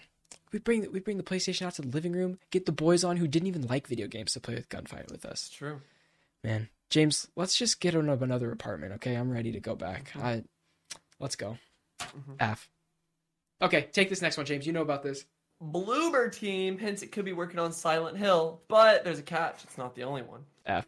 we 0.52 0.58
bring 0.60 0.92
we 0.92 1.00
bring 1.00 1.18
the 1.18 1.24
PlayStation 1.24 1.66
out 1.68 1.76
to 1.76 1.84
the 1.84 1.90
living 1.90 2.14
room, 2.14 2.40
get 2.50 2.66
the 2.66 2.72
boys 2.72 3.04
on 3.04 3.18
who 3.18 3.28
didn't 3.28 3.48
even 3.48 3.68
like 3.68 3.88
video 3.88 4.08
games 4.08 4.34
to 4.34 4.40
play 4.40 4.56
with 4.56 4.70
Gunfight 4.70 5.12
with 5.12 5.26
us. 5.26 5.48
It's 5.48 5.50
true. 5.56 5.82
Man, 6.44 6.70
James, 6.90 7.28
let's 7.36 7.56
just 7.58 7.80
get 7.80 7.96
on 7.96 8.10
another 8.10 8.52
apartment, 8.52 8.94
okay? 8.94 9.16
I'm 9.16 9.30
ready 9.32 9.52
to 9.52 9.60
go 9.60 9.76
back. 9.76 10.12
Mhm. 10.14 10.24
I 10.24 10.44
let's 11.20 11.36
go. 11.36 11.58
Mhm. 12.00 12.36
F. 12.40 12.70
Okay, 13.62 13.90
take 13.92 14.10
this 14.10 14.22
next 14.22 14.38
one, 14.38 14.46
James. 14.46 14.66
You 14.66 14.74
know 14.74 14.82
about 14.82 15.04
this. 15.04 15.26
Bloober 15.64 16.32
Team 16.32 16.78
hints 16.78 17.02
it 17.02 17.12
could 17.14 17.24
be 17.26 17.32
working 17.34 17.60
on 17.60 17.72
Silent 17.72 18.18
Hill, 18.18 18.62
but 18.68 19.04
there's 19.04 19.20
a 19.20 19.24
catch. 19.24 19.64
It's 19.64 19.78
not 19.78 19.96
the 19.96 20.04
only 20.04 20.22
one. 20.22 20.46
F. 20.66 20.86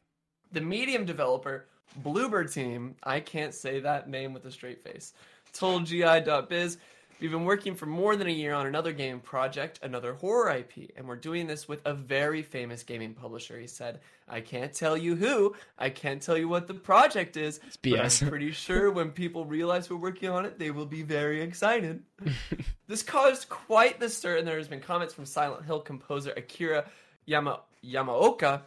The 0.52 0.62
medium 0.62 1.06
developer, 1.06 1.68
Bloober 2.04 2.52
Team, 2.52 2.96
I 3.04 3.20
can't 3.20 3.54
say 3.54 3.80
that 3.80 4.10
name 4.10 4.34
with 4.34 4.46
a 4.46 4.52
straight 4.52 4.84
face, 4.84 5.14
told 5.54 5.86
GI.biz, 5.86 6.78
We've 7.20 7.32
been 7.32 7.46
working 7.46 7.74
for 7.74 7.88
more 7.88 8.16
than 8.16 8.28
a 8.28 8.32
year 8.32 8.54
on 8.54 8.68
another 8.68 8.94
game 8.94 9.20
project, 9.20 9.80
another 9.82 10.14
horror 10.14 10.52
IP, 10.52 10.92
and 10.96 11.08
we're 11.08 11.16
doing 11.16 11.48
this 11.48 11.68
with 11.68 11.82
a 11.84 11.96
very 11.96 12.44
famous 12.44 12.84
gaming 12.84 13.16
publisher. 13.16 13.60
He 13.60 13.66
said, 13.66 14.02
I 14.30 14.40
can't 14.40 14.72
tell 14.72 14.96
you 14.96 15.16
who, 15.16 15.56
I 15.80 15.90
can't 15.90 16.22
tell 16.22 16.38
you 16.38 16.48
what 16.48 16.68
the 16.68 16.76
project 16.76 17.36
is, 17.36 17.60
but 17.82 17.82
BS. 17.82 18.22
I'm 18.22 18.30
pretty 18.30 18.52
sure 18.52 18.92
when 18.92 19.10
people 19.10 19.46
realize 19.46 19.90
we're 19.90 19.98
working 19.98 20.30
on 20.30 20.46
it, 20.46 20.60
they 20.60 20.70
will 20.70 20.86
be 20.86 21.02
very 21.02 21.42
excited. 21.42 22.04
this 22.88 23.02
caused 23.02 23.50
quite 23.50 24.00
the 24.00 24.10
stir, 24.10 24.38
and 24.38 24.48
there 24.48 24.58
has 24.58 24.68
been 24.68 24.80
comments 24.82 25.16
from 25.16 25.26
Silent 25.26 25.66
Hill 25.66 25.80
composer 25.80 26.34
Akira 26.38 26.86
Yama- 27.26 27.62
Yamaoka 27.84 28.62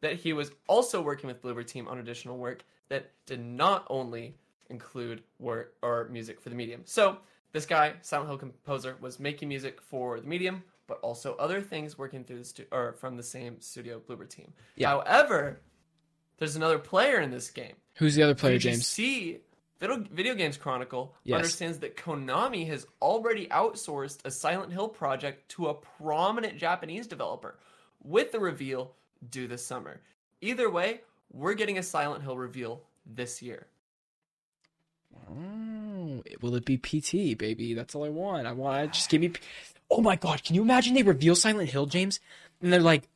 that 0.00 0.14
he 0.16 0.32
was 0.32 0.50
also 0.66 1.00
working 1.02 1.28
with 1.28 1.42
Bloober 1.42 1.66
Team 1.66 1.88
on 1.88 1.98
additional 1.98 2.38
work 2.38 2.64
that 2.88 3.10
did 3.26 3.40
not 3.44 3.86
only 3.90 4.34
include 4.68 5.22
work 5.38 5.74
or 5.82 6.08
music 6.10 6.40
for 6.40 6.48
the 6.48 6.54
medium. 6.54 6.82
So 6.84 7.18
this 7.52 7.66
guy, 7.66 7.94
Silent 8.02 8.28
Hill 8.28 8.38
composer, 8.38 8.96
was 9.00 9.18
making 9.20 9.48
music 9.48 9.80
for 9.80 10.20
the 10.20 10.26
medium, 10.26 10.62
but 10.86 10.98
also 11.00 11.34
other 11.36 11.60
things 11.60 11.98
working 11.98 12.24
through 12.24 12.38
the 12.38 12.44
stu- 12.44 12.66
or 12.72 12.92
from 12.94 13.16
the 13.16 13.22
same 13.22 13.60
studio, 13.60 14.00
Bloober 14.00 14.28
Team. 14.28 14.52
Yeah. 14.76 14.88
However, 14.90 15.60
there's 16.38 16.56
another 16.56 16.78
player 16.78 17.20
in 17.20 17.30
this 17.30 17.50
game. 17.50 17.74
Who's 17.96 18.14
the 18.14 18.22
other 18.22 18.34
player, 18.34 18.58
James? 18.58 18.82
VGC, 18.82 19.40
Video, 19.80 19.96
Video 20.10 20.34
Games 20.34 20.56
Chronicle, 20.56 21.14
Yes. 21.24 21.36
understands 21.36 21.78
that 21.80 21.96
Konami 21.96 22.66
has 22.68 22.86
already 23.02 23.46
outsourced 23.48 24.24
a 24.24 24.30
Silent 24.30 24.72
Hill 24.72 24.88
project 24.88 25.48
to 25.52 25.68
a 25.68 25.74
prominent 25.74 26.56
Japanese 26.58 27.06
developer, 27.06 27.58
with 28.02 28.30
the 28.32 28.40
reveal 28.40 28.94
due 29.28 29.46
this 29.46 29.64
summer. 29.64 30.00
Either 30.40 30.70
way, 30.70 31.00
we're 31.32 31.54
getting 31.54 31.78
a 31.78 31.82
Silent 31.82 32.22
Hill 32.22 32.36
reveal 32.36 32.82
this 33.06 33.42
year. 33.42 33.66
Oh, 35.28 36.22
will 36.40 36.54
it 36.54 36.64
be 36.64 36.78
PT, 36.78 37.36
baby? 37.38 37.74
That's 37.74 37.94
all 37.94 38.04
I 38.04 38.08
want. 38.08 38.46
I 38.46 38.52
want 38.52 38.92
just 38.94 39.10
give 39.10 39.20
me. 39.20 39.32
Oh 39.90 40.00
my 40.00 40.16
god, 40.16 40.44
can 40.44 40.54
you 40.54 40.62
imagine 40.62 40.94
they 40.94 41.02
reveal 41.02 41.34
Silent 41.34 41.70
Hill, 41.70 41.86
James, 41.86 42.20
and 42.62 42.72
they're 42.72 42.80
like, 42.80 43.08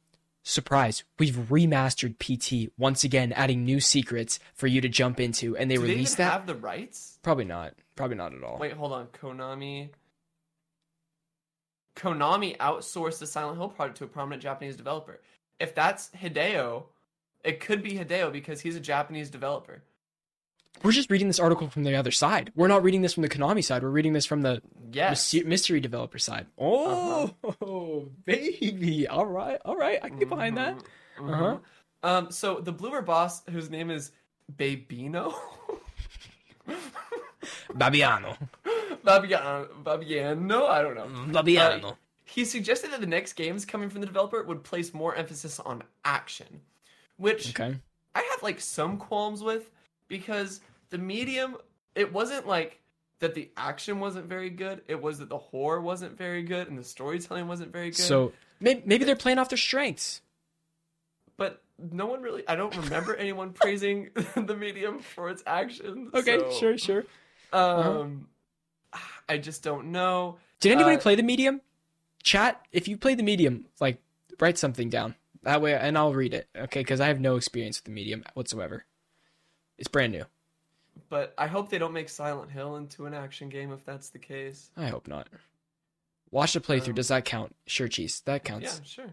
"Surprise! 0.43 1.05
We've 1.19 1.35
remastered 1.35 2.19
PT 2.19 2.73
once 2.77 3.05
again, 3.05 3.33
adding 3.33 3.65
new 3.65 3.81
secrets 3.81 4.41
for 4.55 4.67
you 4.67 4.81
to 4.81 4.89
jump 4.89 5.21
into." 5.21 5.57
And 5.57 5.71
they 5.71 5.77
Do 5.77 5.83
they 5.83 5.89
release 5.89 6.17
that? 6.17 6.33
have 6.33 6.47
the 6.47 6.55
rights? 6.57 7.19
Probably 7.23 7.45
not. 7.45 7.75
Probably 7.97 8.17
not 8.17 8.35
at 8.35 8.43
all. 8.43 8.59
Wait, 8.59 8.73
hold 8.73 8.93
on. 8.93 9.07
Konami. 9.09 9.91
Konami 11.97 12.57
outsourced 12.57 13.21
the 13.21 13.27
Silent 13.27 13.57
Hill 13.59 13.69
project 13.69 13.99
to 13.99 14.05
a 14.05 14.09
prominent 14.09 14.43
Japanese 14.43 14.77
developer. 14.77 15.21
If 15.61 15.75
that's 15.75 16.11
Hideo, 16.11 16.85
it 17.43 17.61
could 17.61 17.83
be 17.83 17.93
Hideo 17.93 18.33
because 18.33 18.61
he's 18.61 18.77
a 18.77 18.81
Japanese 18.81 19.31
developer. 19.31 19.83
We're 20.83 20.91
just 20.93 21.09
reading 21.11 21.29
this 21.29 21.39
article 21.39 21.69
from 21.71 21.85
the 21.85 21.95
other 21.95 22.11
side. 22.11 22.51
We're 22.57 22.67
not 22.69 22.83
reading 22.83 23.03
this 23.03 23.15
from 23.15 23.23
the 23.23 23.29
Konami 23.29 23.63
side. 23.63 23.83
We're 23.85 23.91
reading 23.91 24.13
this 24.13 24.27
from 24.27 24.43
the 24.43 24.61
Yes. 24.93 25.33
mystery 25.45 25.79
developer 25.81 26.19
side. 26.19 26.47
Oh, 26.59 28.09
baby. 28.25 29.07
All 29.07 29.27
right. 29.27 29.61
All 29.65 29.77
right. 29.77 30.01
I 30.03 30.09
can 30.09 30.19
get 30.19 30.29
behind 30.29 30.57
that. 30.57 30.77
Mhm, 31.19 31.33
Uh-huh. 31.33 31.45
mhm. 31.45 31.61
Um, 32.09 32.31
so 32.33 32.59
the 32.61 32.73
Bloober 32.73 33.05
boss, 33.05 33.45
whose 33.47 33.71
name 33.71 33.89
is 33.91 34.11
Babino, 34.57 35.33
Babiano. 37.73 38.37
Babiano, 39.05 39.69
Babiano, 39.83 40.67
I 40.69 40.83
don't 40.83 40.95
know. 40.95 41.07
Babiano. 41.43 41.93
Uh, 41.93 41.95
he 42.25 42.45
suggested 42.45 42.91
that 42.93 43.01
the 43.01 43.07
next 43.07 43.35
games 43.35 43.65
coming 43.65 43.91
from 43.91 44.01
the 44.01 44.07
developer 44.07 44.43
would 44.43 44.65
place 44.65 44.93
more 44.95 45.15
emphasis 45.15 45.61
on 45.61 45.83
action, 46.05 46.61
which 47.17 47.51
okay. 47.51 47.77
I 48.15 48.23
have 48.33 48.43
like 48.43 48.61
some 48.61 48.97
qualms 48.97 49.43
with 49.43 49.71
because 50.09 50.61
the 50.91 50.99
medium, 50.99 51.57
it 51.95 52.13
wasn't 52.13 52.47
like 52.47 52.81
that 53.21 53.35
the 53.35 53.51
action 53.57 54.01
wasn't 54.01 54.27
very 54.27 54.51
good. 54.51 54.83
It 54.89 55.01
was 55.01 55.19
that 55.19 55.29
the 55.29 55.39
horror 55.39 55.81
wasn't 55.81 56.17
very 56.17 56.43
good 56.43 56.69
and 56.69 56.79
the 56.79 56.85
storytelling 56.85 57.47
wasn't 57.47 57.73
very 57.73 57.91
good. 57.91 57.99
So 57.99 58.33
maybe, 58.61 58.83
maybe 58.85 59.05
they're 59.05 59.17
playing 59.17 59.39
off 59.39 59.49
their 59.51 59.59
strengths. 59.59 60.21
but 61.37 61.63
no 61.93 62.07
one 62.07 62.23
really, 62.23 62.47
I 62.49 62.55
don't 62.55 62.77
remember 62.77 63.15
anyone 63.19 63.53
praising 63.53 64.11
the 64.37 64.57
medium 64.57 65.01
for 65.01 65.29
its 65.29 65.43
action. 65.47 66.11
Okay. 66.15 66.39
so, 66.39 66.51
Sure. 66.53 66.79
Sure. 66.79 67.05
Um, 67.53 68.29
I 69.29 69.39
just 69.39 69.63
don't 69.63 69.87
know. 69.93 70.39
Did 70.61 70.73
anybody 70.73 70.97
Uh, 70.97 71.01
play 71.01 71.15
the 71.15 71.23
medium? 71.23 71.61
Chat, 72.25 72.61
if 72.73 72.89
you 72.89 72.97
play 72.97 73.15
the 73.15 73.23
medium, 73.23 73.67
like 73.81 73.99
write 74.41 74.59
something 74.59 74.89
down. 74.91 75.15
That 75.43 75.61
way 75.63 75.75
and 75.75 75.97
I'll 75.97 76.15
read 76.15 76.35
it. 76.35 76.49
Okay, 76.57 76.81
because 76.81 77.01
I 77.01 77.07
have 77.09 77.21
no 77.21 77.37
experience 77.37 77.79
with 77.79 77.85
the 77.85 77.91
medium 77.93 78.25
whatsoever. 78.35 78.85
It's 79.79 79.89
brand 79.89 80.13
new. 80.13 80.25
But 81.11 81.35
I 81.37 81.47
hope 81.49 81.69
they 81.69 81.79
don't 81.79 81.93
make 81.93 82.09
Silent 82.09 82.51
Hill 82.51 82.77
into 82.77 83.07
an 83.07 83.15
action 83.15 83.49
game 83.51 83.73
if 83.73 83.85
that's 83.85 84.09
the 84.11 84.19
case. 84.19 84.71
I 84.77 84.87
hope 84.87 85.07
not. 85.07 85.29
Watch 86.31 86.55
the 86.55 86.61
playthrough. 86.61 86.89
Um, 86.91 86.95
Does 86.95 87.09
that 87.09 87.25
count? 87.25 87.55
Sure, 87.67 87.89
cheese. 87.89 88.23
That 88.25 88.43
counts. 88.43 88.81
Yeah, 88.81 88.85
sure. 88.85 89.13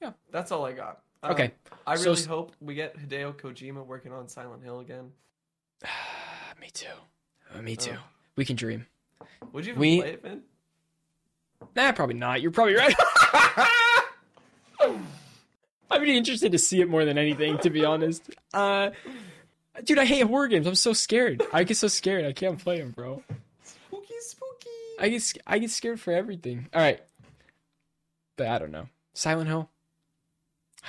Yeah. 0.00 0.12
That's 0.30 0.52
all 0.52 0.64
I 0.64 0.72
got. 0.72 1.00
Okay. 1.24 1.44
Um, 1.46 1.78
I 1.86 1.94
really 1.94 2.12
s- 2.12 2.24
hope 2.26 2.52
we 2.60 2.74
get 2.74 2.96
Hideo 2.98 3.32
Kojima 3.34 3.84
working 3.86 4.12
on 4.12 4.28
Silent 4.28 4.62
Hill 4.62 4.80
again. 4.80 5.10
me 6.60 6.68
too. 6.72 6.86
Me 7.60 7.76
too. 7.76 7.94
Oh. 7.96 8.02
We 8.36 8.44
can 8.44 8.56
dream. 8.56 8.86
Would 9.52 9.66
you 9.66 9.72
even 9.72 9.80
We- 9.80 10.00
play 10.00 10.12
it, 10.12 10.22
Vin? 10.22 10.42
Nah, 11.74 11.92
probably 11.92 12.14
not. 12.14 12.40
You're 12.42 12.50
probably 12.50 12.74
right. 12.74 12.94
I'm 14.80 16.00
really 16.00 16.16
interested 16.16 16.52
to 16.52 16.58
see 16.58 16.80
it 16.80 16.88
more 16.88 17.04
than 17.04 17.18
anything, 17.18 17.58
to 17.58 17.70
be 17.70 17.84
honest. 17.84 18.30
Uh, 18.54 18.90
dude, 19.84 19.98
I 19.98 20.04
hate 20.04 20.26
horror 20.26 20.48
games. 20.48 20.66
I'm 20.66 20.74
so 20.74 20.92
scared. 20.92 21.42
I 21.52 21.64
get 21.64 21.76
so 21.76 21.88
scared. 21.88 22.24
I 22.24 22.32
can't 22.32 22.58
play 22.58 22.78
them, 22.80 22.90
bro. 22.90 23.22
spooky, 23.62 24.14
spooky. 24.20 24.68
I 24.98 25.08
get 25.08 25.32
I 25.46 25.58
get 25.58 25.70
scared 25.70 26.00
for 26.00 26.12
everything. 26.12 26.68
All 26.74 26.80
right, 26.80 27.00
but 28.36 28.48
I 28.48 28.58
don't 28.58 28.72
know. 28.72 28.88
Silent 29.14 29.48
Hill. 29.48 29.68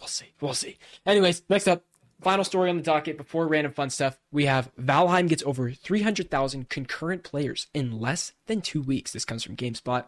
We'll 0.00 0.08
see. 0.08 0.32
We'll 0.40 0.54
see. 0.54 0.78
Anyways, 1.04 1.42
next 1.50 1.68
up, 1.68 1.84
final 2.20 2.44
story 2.44 2.70
on 2.70 2.76
the 2.76 2.82
docket 2.82 3.16
before 3.16 3.46
random 3.46 3.72
fun 3.72 3.90
stuff. 3.90 4.18
We 4.30 4.46
have 4.46 4.74
Valheim 4.76 5.28
gets 5.28 5.42
over 5.44 5.70
300,000 5.70 6.68
concurrent 6.68 7.22
players 7.22 7.66
in 7.74 8.00
less 8.00 8.32
than 8.46 8.60
two 8.60 8.82
weeks. 8.82 9.12
This 9.12 9.24
comes 9.24 9.42
from 9.42 9.56
GameSpot. 9.56 10.04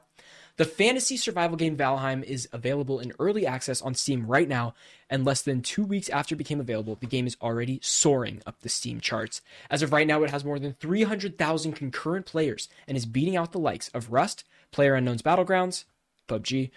The 0.57 0.65
fantasy 0.67 1.17
survival 1.17 1.57
game 1.57 1.79
Valheim 1.79 2.23
is 2.23 2.47
available 2.53 3.01
in 3.01 3.15
early 3.19 3.47
access 3.47 3.81
on 3.81 3.95
Steam 3.95 4.27
right 4.27 4.47
now, 4.47 4.75
and 5.09 5.25
less 5.25 5.41
than 5.41 5.63
two 5.63 5.83
weeks 5.83 6.11
after 6.11 6.35
it 6.35 6.39
became 6.39 6.61
available, 6.61 6.97
the 6.97 7.07
game 7.07 7.27
is 7.27 7.39
already 7.41 7.81
soaring 7.83 8.43
up 8.45 8.61
the 8.61 8.69
Steam 8.69 9.01
charts. 9.01 9.41
As 9.71 9.81
of 9.81 9.93
right 9.93 10.07
now, 10.07 10.23
it 10.23 10.31
has 10.31 10.45
more 10.45 10.59
than 10.59 10.75
300,000 10.75 11.73
concurrent 11.73 12.27
players 12.27 12.69
and 12.87 12.99
is 12.99 13.07
beating 13.07 13.35
out 13.35 13.53
the 13.53 13.59
likes 13.59 13.89
of 13.89 14.13
Rust, 14.13 14.45
PlayerUnknown's 14.73 15.23
Battlegrounds, 15.23 15.85
PUBG, 16.29 16.71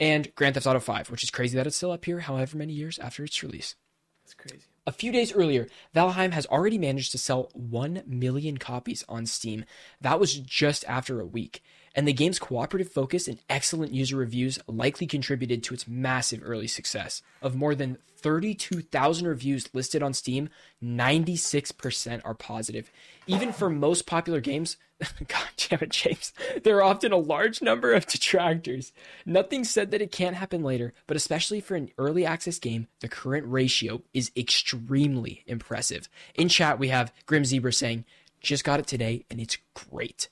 and 0.00 0.34
Grand 0.34 0.54
Theft 0.54 0.66
Auto 0.66 0.80
5, 0.80 1.10
which 1.10 1.22
is 1.22 1.30
crazy 1.30 1.56
that 1.56 1.66
it's 1.66 1.76
still 1.76 1.92
up 1.92 2.04
here 2.04 2.20
however 2.20 2.56
many 2.56 2.72
years 2.72 2.98
after 2.98 3.22
its 3.22 3.40
release. 3.42 3.76
That's 4.24 4.34
crazy. 4.34 4.71
A 4.84 4.90
few 4.90 5.12
days 5.12 5.32
earlier, 5.32 5.68
Valheim 5.94 6.32
has 6.32 6.44
already 6.46 6.76
managed 6.76 7.12
to 7.12 7.18
sell 7.18 7.50
1 7.54 8.02
million 8.04 8.58
copies 8.58 9.04
on 9.08 9.26
Steam. 9.26 9.64
That 10.00 10.18
was 10.18 10.34
just 10.40 10.84
after 10.88 11.20
a 11.20 11.26
week. 11.26 11.62
And 11.94 12.08
the 12.08 12.12
game's 12.12 12.40
cooperative 12.40 12.90
focus 12.90 13.28
and 13.28 13.38
excellent 13.48 13.92
user 13.92 14.16
reviews 14.16 14.58
likely 14.66 15.06
contributed 15.06 15.62
to 15.62 15.74
its 15.74 15.86
massive 15.86 16.40
early 16.42 16.66
success. 16.66 17.22
Of 17.40 17.54
more 17.54 17.76
than 17.76 17.98
32,000 18.22 19.26
reviews 19.26 19.68
listed 19.74 20.02
on 20.02 20.14
Steam, 20.14 20.48
96% 20.82 22.20
are 22.24 22.34
positive. 22.34 22.90
Even 23.26 23.52
for 23.52 23.68
most 23.68 24.06
popular 24.06 24.40
games, 24.40 24.76
God 25.28 25.48
damn 25.56 25.80
it, 25.82 25.90
James, 25.90 26.32
there 26.62 26.76
are 26.76 26.82
often 26.82 27.12
a 27.12 27.16
large 27.16 27.60
number 27.60 27.92
of 27.92 28.06
detractors. 28.06 28.92
Nothing 29.26 29.64
said 29.64 29.90
that 29.90 30.02
it 30.02 30.12
can't 30.12 30.36
happen 30.36 30.62
later, 30.62 30.92
but 31.06 31.16
especially 31.16 31.60
for 31.60 31.74
an 31.74 31.90
early 31.98 32.24
access 32.24 32.58
game, 32.58 32.86
the 33.00 33.08
current 33.08 33.46
ratio 33.46 34.02
is 34.14 34.30
extremely 34.36 35.42
impressive. 35.46 36.08
In 36.34 36.48
chat, 36.48 36.78
we 36.78 36.88
have 36.88 37.12
Grim 37.26 37.44
Zebra 37.44 37.72
saying, 37.72 38.04
just 38.40 38.64
got 38.64 38.80
it 38.80 38.86
today 38.86 39.24
and 39.30 39.40
it's 39.40 39.58
great. 39.74 40.28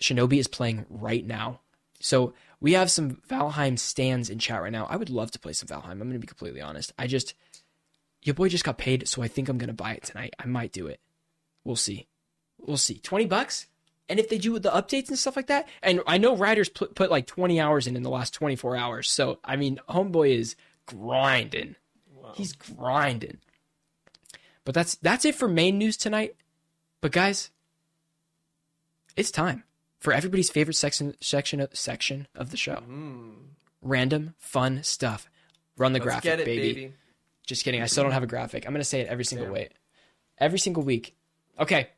Shinobi 0.00 0.38
is 0.38 0.48
playing 0.48 0.86
right 0.88 1.26
now. 1.26 1.60
So 2.00 2.32
we 2.60 2.72
have 2.72 2.90
some 2.90 3.16
Valheim 3.28 3.78
stands 3.78 4.30
in 4.30 4.38
chat 4.38 4.62
right 4.62 4.72
now. 4.72 4.86
I 4.86 4.96
would 4.96 5.10
love 5.10 5.30
to 5.32 5.38
play 5.38 5.52
some 5.52 5.68
Valheim. 5.68 5.92
I'm 5.92 5.98
going 5.98 6.12
to 6.12 6.18
be 6.18 6.26
completely 6.26 6.60
honest. 6.60 6.92
I 6.98 7.06
just, 7.06 7.34
your 8.22 8.34
boy 8.34 8.48
just 8.48 8.64
got 8.64 8.78
paid, 8.78 9.06
so 9.08 9.22
I 9.22 9.28
think 9.28 9.48
I'm 9.48 9.58
going 9.58 9.68
to 9.68 9.74
buy 9.74 9.92
it 9.92 10.02
tonight. 10.02 10.34
I 10.38 10.46
might 10.46 10.72
do 10.72 10.86
it. 10.86 11.00
We'll 11.64 11.76
see. 11.76 12.08
We'll 12.58 12.76
see. 12.76 12.98
20 12.98 13.26
bucks? 13.26 13.66
And 14.08 14.18
if 14.18 14.28
they 14.28 14.38
do 14.38 14.58
the 14.58 14.70
updates 14.70 15.08
and 15.08 15.18
stuff 15.18 15.36
like 15.36 15.48
that, 15.48 15.68
and 15.82 16.00
I 16.06 16.18
know 16.18 16.34
Ryder's 16.34 16.68
put, 16.68 16.94
put 16.94 17.10
like 17.10 17.26
20 17.26 17.60
hours 17.60 17.86
in 17.86 17.94
in 17.94 18.02
the 18.02 18.10
last 18.10 18.34
24 18.34 18.76
hours. 18.76 19.10
So, 19.10 19.38
I 19.44 19.56
mean, 19.56 19.78
Homeboy 19.88 20.36
is 20.36 20.56
grinding. 20.86 21.76
Wow. 22.12 22.32
He's 22.34 22.54
grinding. 22.54 23.38
But 24.64 24.74
that's 24.74 24.96
that's 24.96 25.24
it 25.24 25.34
for 25.34 25.48
main 25.48 25.78
news 25.78 25.96
tonight. 25.96 26.36
But 27.00 27.12
guys, 27.12 27.50
it's 29.16 29.30
time 29.30 29.64
for 30.00 30.12
everybody's 30.12 30.50
favorite 30.50 30.74
section 30.74 31.14
section 31.20 31.60
of, 31.60 31.76
section 31.76 32.28
of 32.34 32.50
the 32.50 32.56
show. 32.56 32.82
Mm. 32.88 33.32
Random 33.82 34.34
fun 34.38 34.82
stuff. 34.82 35.28
Run 35.76 35.92
the 35.92 35.98
Let's 35.98 36.04
graphic, 36.06 36.40
it, 36.40 36.44
baby. 36.44 36.72
baby. 36.72 36.92
Just 37.46 37.64
kidding. 37.64 37.82
I 37.82 37.86
still 37.86 38.04
don't 38.04 38.12
have 38.12 38.22
a 38.22 38.28
graphic. 38.28 38.66
I'm 38.66 38.72
going 38.72 38.80
to 38.80 38.84
say 38.84 39.00
it 39.00 39.08
every 39.08 39.24
single 39.24 39.46
Damn. 39.46 39.54
way. 39.54 39.68
Every 40.38 40.58
single 40.58 40.82
week. 40.82 41.16
Okay. 41.58 41.88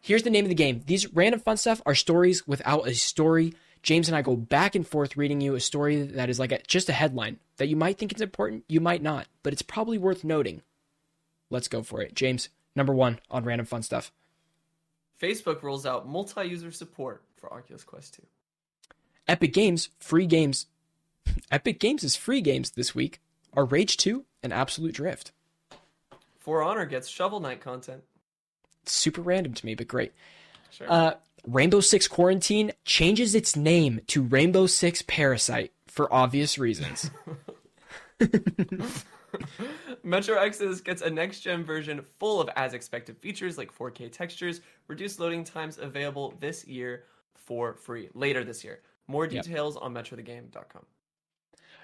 Here's 0.00 0.22
the 0.22 0.30
name 0.30 0.44
of 0.44 0.48
the 0.48 0.54
game. 0.54 0.82
These 0.86 1.12
random 1.12 1.40
fun 1.40 1.56
stuff 1.56 1.80
are 1.86 1.94
stories 1.94 2.46
without 2.46 2.86
a 2.86 2.94
story. 2.94 3.54
James 3.82 4.08
and 4.08 4.16
I 4.16 4.22
go 4.22 4.36
back 4.36 4.74
and 4.74 4.86
forth 4.86 5.16
reading 5.16 5.40
you 5.40 5.54
a 5.54 5.60
story 5.60 6.02
that 6.02 6.28
is 6.28 6.38
like 6.38 6.52
a, 6.52 6.60
just 6.66 6.88
a 6.88 6.92
headline 6.92 7.38
that 7.56 7.68
you 7.68 7.76
might 7.76 7.98
think 7.98 8.14
is 8.14 8.20
important, 8.20 8.64
you 8.68 8.80
might 8.80 9.02
not, 9.02 9.26
but 9.42 9.52
it's 9.52 9.62
probably 9.62 9.98
worth 9.98 10.24
noting. 10.24 10.62
Let's 11.50 11.68
go 11.68 11.82
for 11.82 12.00
it. 12.00 12.14
James, 12.14 12.48
number 12.76 12.94
one 12.94 13.18
on 13.30 13.44
random 13.44 13.66
fun 13.66 13.82
stuff. 13.82 14.12
Facebook 15.20 15.62
rolls 15.62 15.86
out 15.86 16.08
multi-user 16.08 16.70
support 16.70 17.24
for 17.42 17.52
Oculus 17.52 17.84
Quest 17.84 18.14
2. 18.14 18.22
Epic 19.26 19.52
Games, 19.52 19.90
free 19.98 20.26
games. 20.26 20.66
Epic 21.50 21.80
Games' 21.80 22.04
is 22.04 22.16
free 22.16 22.40
games 22.40 22.70
this 22.70 22.94
week 22.94 23.20
are 23.52 23.64
Rage 23.64 23.96
2 23.98 24.24
and 24.42 24.52
Absolute 24.52 24.94
Drift. 24.94 25.32
For 26.38 26.62
Honor 26.62 26.86
gets 26.86 27.08
Shovel 27.08 27.40
Knight 27.40 27.60
content. 27.60 28.02
super 28.86 29.20
random 29.20 29.54
to 29.54 29.66
me, 29.66 29.74
but 29.74 29.88
great. 29.88 30.12
Sure. 30.70 30.90
Uh, 30.90 31.14
Rainbow 31.46 31.80
Six 31.80 32.08
Quarantine 32.08 32.72
changes 32.84 33.34
its 33.34 33.56
name 33.56 34.00
to 34.06 34.22
Rainbow 34.22 34.66
Six 34.66 35.02
Parasite 35.02 35.72
for 35.86 36.12
obvious 36.14 36.58
reasons. 36.58 37.10
Metro 40.04 40.38
Exodus 40.38 40.80
gets 40.80 41.02
a 41.02 41.10
next 41.10 41.40
gen 41.40 41.64
version 41.64 42.02
full 42.18 42.40
of 42.40 42.48
as 42.54 42.72
expected 42.74 43.18
features 43.18 43.58
like 43.58 43.76
4K 43.76 44.10
textures, 44.12 44.60
reduced 44.86 45.18
loading 45.18 45.42
times 45.42 45.78
available 45.78 46.34
this 46.38 46.66
year 46.66 47.04
for 47.46 47.74
free. 47.74 48.08
Later 48.14 48.44
this 48.44 48.64
year. 48.64 48.80
More 49.08 49.26
Yep. 49.26 49.44
details 49.44 49.76
on 49.76 49.92
metrothegame.com. 49.94 50.86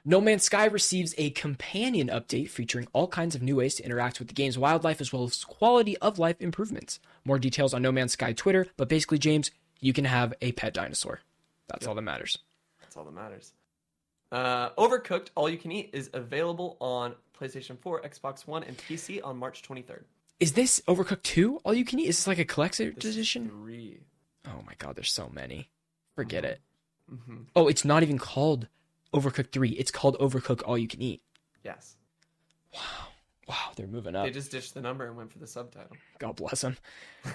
no 0.04 0.20
Man's 0.20 0.44
Sky 0.44 0.64
receives 0.66 1.14
a 1.18 1.30
companion 1.30 2.08
update 2.08 2.48
featuring 2.50 2.86
all 2.92 3.08
kinds 3.08 3.34
of 3.34 3.42
new 3.42 3.56
ways 3.56 3.74
to 3.74 3.84
interact 3.84 4.18
with 4.18 4.28
the 4.28 4.34
game's 4.34 4.56
wildlife 4.56 5.00
as 5.00 5.12
well 5.12 5.24
as 5.24 5.44
quality 5.44 5.96
of 5.98 6.18
life 6.18 6.40
improvements. 6.40 7.00
More 7.24 7.38
details 7.38 7.74
on 7.74 7.82
No 7.82 7.92
Man's 7.92 8.12
Sky 8.12 8.32
Twitter, 8.32 8.68
but 8.76 8.88
basically, 8.88 9.18
James, 9.18 9.50
you 9.80 9.92
can 9.92 10.04
have 10.06 10.32
a 10.40 10.52
pet 10.52 10.72
dinosaur. 10.72 11.20
That's 11.68 11.86
all 11.86 11.94
that 11.96 12.02
matters. 12.02 12.38
That's 12.80 12.96
all 12.96 13.04
that 13.04 13.12
matters. 13.14 13.52
Uh, 14.30 14.70
Overcooked 14.70 15.28
All 15.34 15.48
You 15.48 15.58
Can 15.58 15.72
Eat 15.72 15.90
is 15.92 16.08
available 16.14 16.76
on 16.80 17.14
PlayStation 17.38 17.78
4, 17.78 18.02
Xbox 18.02 18.46
One, 18.46 18.62
and 18.62 18.76
PC 18.78 19.20
on 19.22 19.36
March 19.36 19.62
23rd. 19.62 20.04
Is 20.40 20.52
this 20.52 20.80
Overcooked 20.86 21.22
2 21.22 21.58
all 21.64 21.74
you 21.74 21.84
can 21.84 21.98
eat? 21.98 22.06
Is 22.08 22.16
this 22.18 22.26
like 22.26 22.38
a 22.38 22.44
collector's 22.44 22.94
edition? 22.96 23.48
Three. 23.48 24.00
Oh 24.46 24.62
my 24.66 24.74
god, 24.78 24.96
there's 24.96 25.12
so 25.12 25.28
many. 25.32 25.70
Forget 26.16 26.44
it. 26.44 26.60
Mm-hmm. 27.12 27.42
Oh, 27.56 27.68
it's 27.68 27.84
not 27.84 28.02
even 28.02 28.18
called 28.18 28.68
Overcooked 29.14 29.52
3. 29.52 29.70
It's 29.70 29.90
called 29.90 30.18
Overcook 30.18 30.62
All 30.66 30.76
You 30.76 30.88
Can 30.88 31.00
Eat. 31.00 31.22
Yes. 31.64 31.96
Wow, 32.74 32.80
Wow, 33.48 33.72
they're 33.76 33.86
moving 33.86 34.14
up. 34.14 34.26
They 34.26 34.30
just 34.30 34.50
ditched 34.50 34.74
the 34.74 34.82
number 34.82 35.06
and 35.06 35.16
went 35.16 35.32
for 35.32 35.38
the 35.38 35.46
subtitle. 35.46 35.96
God 36.18 36.36
bless 36.36 36.60
them. 36.60 36.76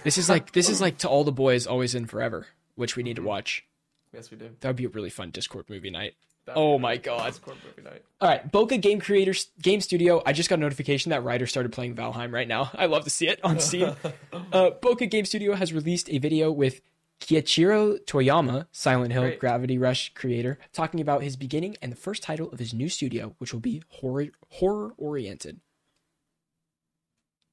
This 0.04 0.20
is 0.20 0.30
like 0.30 0.52
this 0.52 0.70
is 0.70 0.80
like 0.80 1.00
to 1.00 1.10
all 1.10 1.24
the 1.24 1.32
boys 1.32 1.66
always 1.66 1.96
in 1.96 2.06
forever, 2.06 2.46
which 2.76 2.96
we 2.96 3.02
need 3.02 3.16
to 3.16 3.24
watch. 3.24 3.66
Yes, 4.14 4.30
we 4.30 4.38
do. 4.38 4.52
That 4.60 4.70
would 4.70 4.76
be 4.76 4.86
a 4.86 4.90
really 4.90 5.10
fun 5.10 5.32
Discord 5.32 5.66
movie 5.70 5.90
night. 5.90 6.14
That'd 6.46 6.62
Oh 6.62 6.78
my 6.78 6.98
God. 6.98 7.26
Discord 7.26 7.58
movie 7.66 7.90
night. 7.90 8.04
All 8.22 8.30
right, 8.30 8.52
Bokeh 8.52 8.80
Game 8.80 9.00
Creators 9.00 9.48
Game 9.60 9.82
Studio. 9.82 10.22
I 10.24 10.34
just 10.34 10.50
got 10.52 10.60
a 10.60 10.62
notification 10.62 11.10
that 11.10 11.24
Ryder 11.24 11.48
started 11.48 11.72
playing 11.72 11.96
Valheim 11.96 12.32
right 12.32 12.48
now. 12.48 12.70
I 12.76 12.86
love 12.86 13.06
to 13.06 13.10
see 13.10 13.28
it 13.28 13.40
on 13.44 13.60
Steam. 13.60 13.96
uh, 14.34 14.70
Bokeh 14.82 15.10
Game 15.10 15.26
Studio 15.26 15.56
has 15.56 15.74
released 15.74 16.12
a 16.12 16.20
video 16.20 16.52
with 16.52 16.82
Kiichiro 17.20 18.00
Toyama, 18.06 18.68
Silent 18.72 19.14
Hill 19.14 19.24
Great. 19.24 19.40
Gravity 19.40 19.78
Rush 19.78 20.14
creator, 20.14 20.60
talking 20.74 21.00
about 21.00 21.24
his 21.24 21.36
beginning 21.38 21.78
and 21.82 21.92
the 21.92 21.96
first 21.96 22.22
title 22.24 22.50
of 22.52 22.60
his 22.60 22.74
new 22.74 22.90
studio, 22.90 23.34
which 23.38 23.54
will 23.54 23.62
be 23.62 23.82
horror 23.90 24.28
horror 24.50 24.92
oriented. 24.98 25.60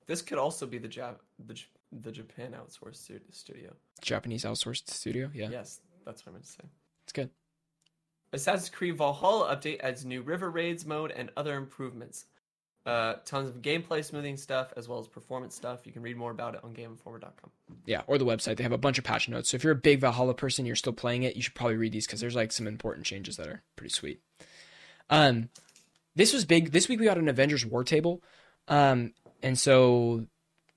This 0.07 0.23
could 0.23 0.39
also 0.39 0.67
be 0.67 0.79
the 0.79 0.89
Jap- 0.89 1.21
the, 1.47 1.55
J- 1.55 1.67
the 1.93 2.11
Japan 2.11 2.53
outsourced 2.61 3.21
studio. 3.31 3.75
Japanese 4.01 4.45
outsourced 4.45 4.89
studio. 4.89 5.31
Yeah, 5.33 5.51
Yes, 5.51 5.81
that's 6.05 6.27
what 6.27 6.31
I 6.31 6.35
meant 6.35 6.45
to 6.47 6.51
say. 6.51 6.65
it's 7.05 7.13
good. 7.13 7.31
Assassin's 8.33 8.71
Creed 8.71 8.97
Valhalla 8.97 9.55
update 9.57 9.81
adds 9.81 10.05
new 10.05 10.23
river 10.23 10.51
raids 10.51 10.85
mode 10.85 11.13
and 11.13 11.31
other 11.37 11.55
improvements. 11.57 12.27
Uh, 12.87 13.15
tons 13.27 13.49
of 13.49 13.61
gameplay 13.61 14.03
smoothing 14.03 14.39
stuff 14.39 14.73
as 14.77 14.89
well 14.89 14.99
as 14.99 15.07
performance 15.07 15.55
stuff. 15.55 15.81
You 15.85 15.93
can 15.93 16.01
read 16.01 16.17
more 16.17 16.31
about 16.31 16.55
it 16.55 16.65
on 16.65 16.73
GameInformer.com. 16.73 17.51
Yeah, 17.85 18.03
or 18.07 18.17
the 18.17 18.25
website. 18.25 18.57
They 18.57 18.63
have 18.63 18.73
a 18.73 18.79
bunch 18.79 18.97
of 18.99 19.05
patch 19.05 19.29
notes. 19.29 19.51
So 19.51 19.57
if 19.57 19.65
you're 19.65 19.75
a 19.75 19.77
big 19.77 20.01
Valhalla 20.01 20.33
person, 20.33 20.65
you're 20.65 20.77
still 20.77 20.95
playing 20.95 21.23
it, 21.25 21.37
you 21.37 21.43
should 21.43 21.55
probably 21.55 21.77
read 21.77 21.93
these 21.93 22.07
because 22.07 22.21
there's 22.21 22.35
like 22.35 22.53
some 22.53 22.67
important 22.67 23.05
changes 23.05 23.37
that 23.37 23.47
are 23.47 23.63
pretty 23.77 23.93
sweet. 23.93 24.21
Um, 25.11 25.51
this 26.15 26.33
was 26.33 26.45
big. 26.47 26.73
This 26.73 26.89
week 26.89 27.01
we 27.01 27.07
got 27.07 27.19
an 27.19 27.29
Avengers 27.29 27.67
War 27.67 27.85
table, 27.85 28.23
um, 28.69 29.13
and 29.43 29.59
so 29.59 30.27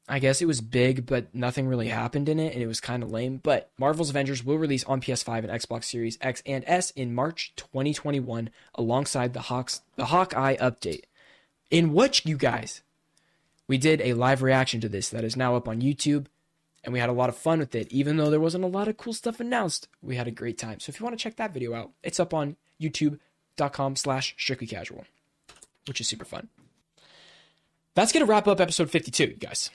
I 0.07 0.19
guess 0.19 0.41
it 0.41 0.45
was 0.45 0.59
big, 0.59 1.05
but 1.05 1.33
nothing 1.33 1.67
really 1.67 1.87
happened 1.87 2.27
in 2.27 2.39
it, 2.39 2.53
and 2.53 2.61
it 2.61 2.67
was 2.67 2.81
kind 2.81 3.03
of 3.03 3.11
lame. 3.11 3.37
But 3.37 3.71
Marvel's 3.79 4.09
Avengers 4.09 4.43
will 4.43 4.57
release 4.57 4.83
on 4.83 4.99
PS5 4.99 5.39
and 5.39 5.49
Xbox 5.49 5.85
Series 5.85 6.17
X 6.19 6.43
and 6.45 6.63
S 6.67 6.91
in 6.91 7.15
March 7.15 7.53
2021, 7.55 8.49
alongside 8.75 9.33
the 9.33 9.41
Hawks 9.41 9.81
the 9.95 10.05
Hawkeye 10.05 10.57
update. 10.57 11.03
In 11.73 11.91
which 11.91 12.23
you 12.23 12.37
guys, 12.37 12.83
we 13.67 13.79
did 13.79 13.99
a 14.01 14.13
live 14.13 14.43
reaction 14.43 14.79
to 14.81 14.87
this 14.87 15.09
that 15.09 15.23
is 15.23 15.35
now 15.35 15.55
up 15.55 15.67
on 15.67 15.81
YouTube 15.81 16.27
and 16.83 16.93
we 16.93 16.99
had 16.99 17.09
a 17.09 17.13
lot 17.13 17.29
of 17.29 17.35
fun 17.35 17.57
with 17.57 17.73
it. 17.73 17.91
Even 17.91 18.17
though 18.17 18.29
there 18.29 18.39
wasn't 18.39 18.63
a 18.63 18.67
lot 18.67 18.87
of 18.87 18.97
cool 18.97 19.11
stuff 19.11 19.39
announced, 19.39 19.87
we 19.99 20.15
had 20.15 20.27
a 20.27 20.31
great 20.31 20.59
time. 20.59 20.79
So 20.79 20.91
if 20.91 20.99
you 20.99 21.03
want 21.03 21.17
to 21.17 21.23
check 21.23 21.37
that 21.37 21.51
video 21.51 21.73
out, 21.73 21.89
it's 22.03 22.19
up 22.19 22.31
on 22.31 22.57
youtube.com 22.79 23.95
slash 23.95 24.35
strictly 24.37 24.67
casual, 24.67 25.05
which 25.87 25.99
is 25.99 26.07
super 26.07 26.25
fun. 26.25 26.47
That's 27.95 28.11
going 28.11 28.23
to 28.23 28.29
wrap 28.29 28.47
up 28.47 28.61
episode 28.61 28.91
52, 28.91 29.23
you 29.23 29.33
guys. 29.33 29.71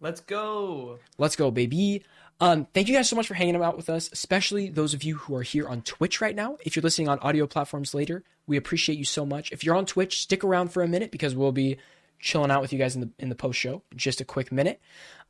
Let's 0.00 0.20
go. 0.20 0.98
Let's 1.18 1.36
go, 1.36 1.52
baby. 1.52 2.02
Um, 2.40 2.66
thank 2.74 2.88
you 2.88 2.94
guys 2.96 3.08
so 3.08 3.14
much 3.14 3.28
for 3.28 3.34
hanging 3.34 3.54
out 3.62 3.76
with 3.76 3.88
us, 3.88 4.10
especially 4.12 4.70
those 4.70 4.92
of 4.92 5.04
you 5.04 5.18
who 5.18 5.36
are 5.36 5.42
here 5.42 5.68
on 5.68 5.82
Twitch 5.82 6.20
right 6.20 6.34
now. 6.34 6.56
If 6.64 6.74
you're 6.74 6.82
listening 6.82 7.08
on 7.08 7.20
audio 7.20 7.46
platforms 7.46 7.94
later, 7.94 8.24
we 8.48 8.56
appreciate 8.56 8.98
you 8.98 9.04
so 9.04 9.24
much. 9.24 9.52
If 9.52 9.62
you're 9.62 9.76
on 9.76 9.86
Twitch, 9.86 10.22
stick 10.22 10.42
around 10.42 10.72
for 10.72 10.82
a 10.82 10.88
minute 10.88 11.12
because 11.12 11.34
we'll 11.34 11.52
be 11.52 11.76
chilling 12.18 12.50
out 12.50 12.62
with 12.62 12.72
you 12.72 12.78
guys 12.78 12.96
in 12.96 13.02
the 13.02 13.10
in 13.18 13.28
the 13.28 13.34
post 13.34 13.58
show. 13.58 13.82
Just 13.94 14.20
a 14.20 14.24
quick 14.24 14.50
minute. 14.50 14.80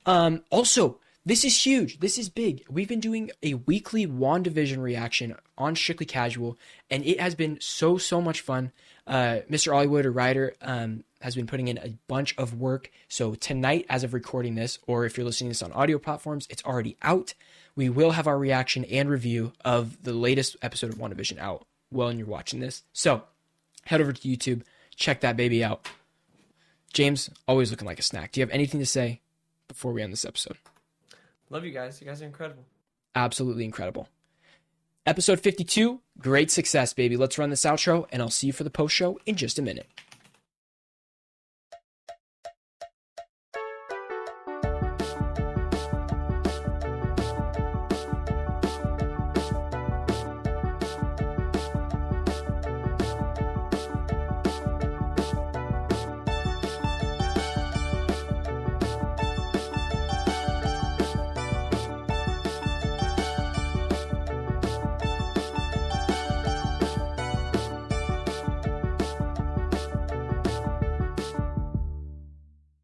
Um, 0.06 0.42
also, 0.50 0.98
this 1.26 1.44
is 1.44 1.66
huge. 1.66 2.00
This 2.00 2.16
is 2.16 2.28
big. 2.28 2.64
We've 2.70 2.88
been 2.88 3.00
doing 3.00 3.30
a 3.42 3.54
weekly 3.54 4.06
WandaVision 4.06 4.78
reaction 4.78 5.34
on 5.58 5.76
Strictly 5.76 6.06
Casual, 6.06 6.56
and 6.90 7.04
it 7.04 7.20
has 7.20 7.34
been 7.34 7.58
so 7.60 7.98
so 7.98 8.20
much 8.20 8.40
fun. 8.40 8.72
Uh, 9.06 9.40
Mr. 9.50 9.72
Hollywood 9.72 10.06
or 10.06 10.12
Ryder 10.12 10.54
um, 10.62 11.04
has 11.20 11.34
been 11.34 11.46
putting 11.46 11.68
in 11.68 11.78
a 11.78 11.94
bunch 12.06 12.34
of 12.38 12.54
work. 12.54 12.90
So 13.08 13.34
tonight, 13.34 13.84
as 13.90 14.04
of 14.04 14.14
recording 14.14 14.54
this, 14.54 14.78
or 14.86 15.04
if 15.04 15.16
you're 15.16 15.26
listening 15.26 15.50
to 15.50 15.52
this 15.52 15.62
on 15.62 15.72
audio 15.72 15.98
platforms, 15.98 16.46
it's 16.50 16.64
already 16.64 16.96
out. 17.02 17.34
We 17.74 17.88
will 17.88 18.12
have 18.12 18.26
our 18.26 18.38
reaction 18.38 18.84
and 18.84 19.10
review 19.10 19.52
of 19.64 20.02
the 20.02 20.12
latest 20.12 20.56
episode 20.62 20.92
of 20.92 20.98
WandaVision 20.98 21.38
out 21.38 21.66
when 21.90 22.18
you're 22.18 22.26
watching 22.26 22.60
this. 22.60 22.82
So 22.92 23.22
head 23.84 24.00
over 24.00 24.12
to 24.12 24.28
YouTube, 24.28 24.62
check 24.96 25.20
that 25.20 25.36
baby 25.36 25.62
out. 25.64 25.88
James, 26.92 27.30
always 27.46 27.70
looking 27.70 27.86
like 27.86 27.98
a 27.98 28.02
snack. 28.02 28.32
Do 28.32 28.40
you 28.40 28.46
have 28.46 28.54
anything 28.54 28.80
to 28.80 28.86
say 28.86 29.20
before 29.68 29.92
we 29.92 30.02
end 30.02 30.12
this 30.12 30.24
episode? 30.24 30.56
Love 31.50 31.64
you 31.64 31.70
guys. 31.70 32.00
You 32.00 32.06
guys 32.06 32.22
are 32.22 32.26
incredible. 32.26 32.64
Absolutely 33.14 33.64
incredible. 33.64 34.08
Episode 35.06 35.40
52, 35.40 36.00
great 36.18 36.50
success, 36.50 36.92
baby. 36.92 37.16
Let's 37.16 37.38
run 37.38 37.48
this 37.48 37.64
outro, 37.64 38.06
and 38.12 38.20
I'll 38.20 38.28
see 38.28 38.48
you 38.48 38.52
for 38.52 38.64
the 38.64 38.70
post 38.70 38.94
show 38.94 39.18
in 39.24 39.36
just 39.36 39.58
a 39.58 39.62
minute. 39.62 39.86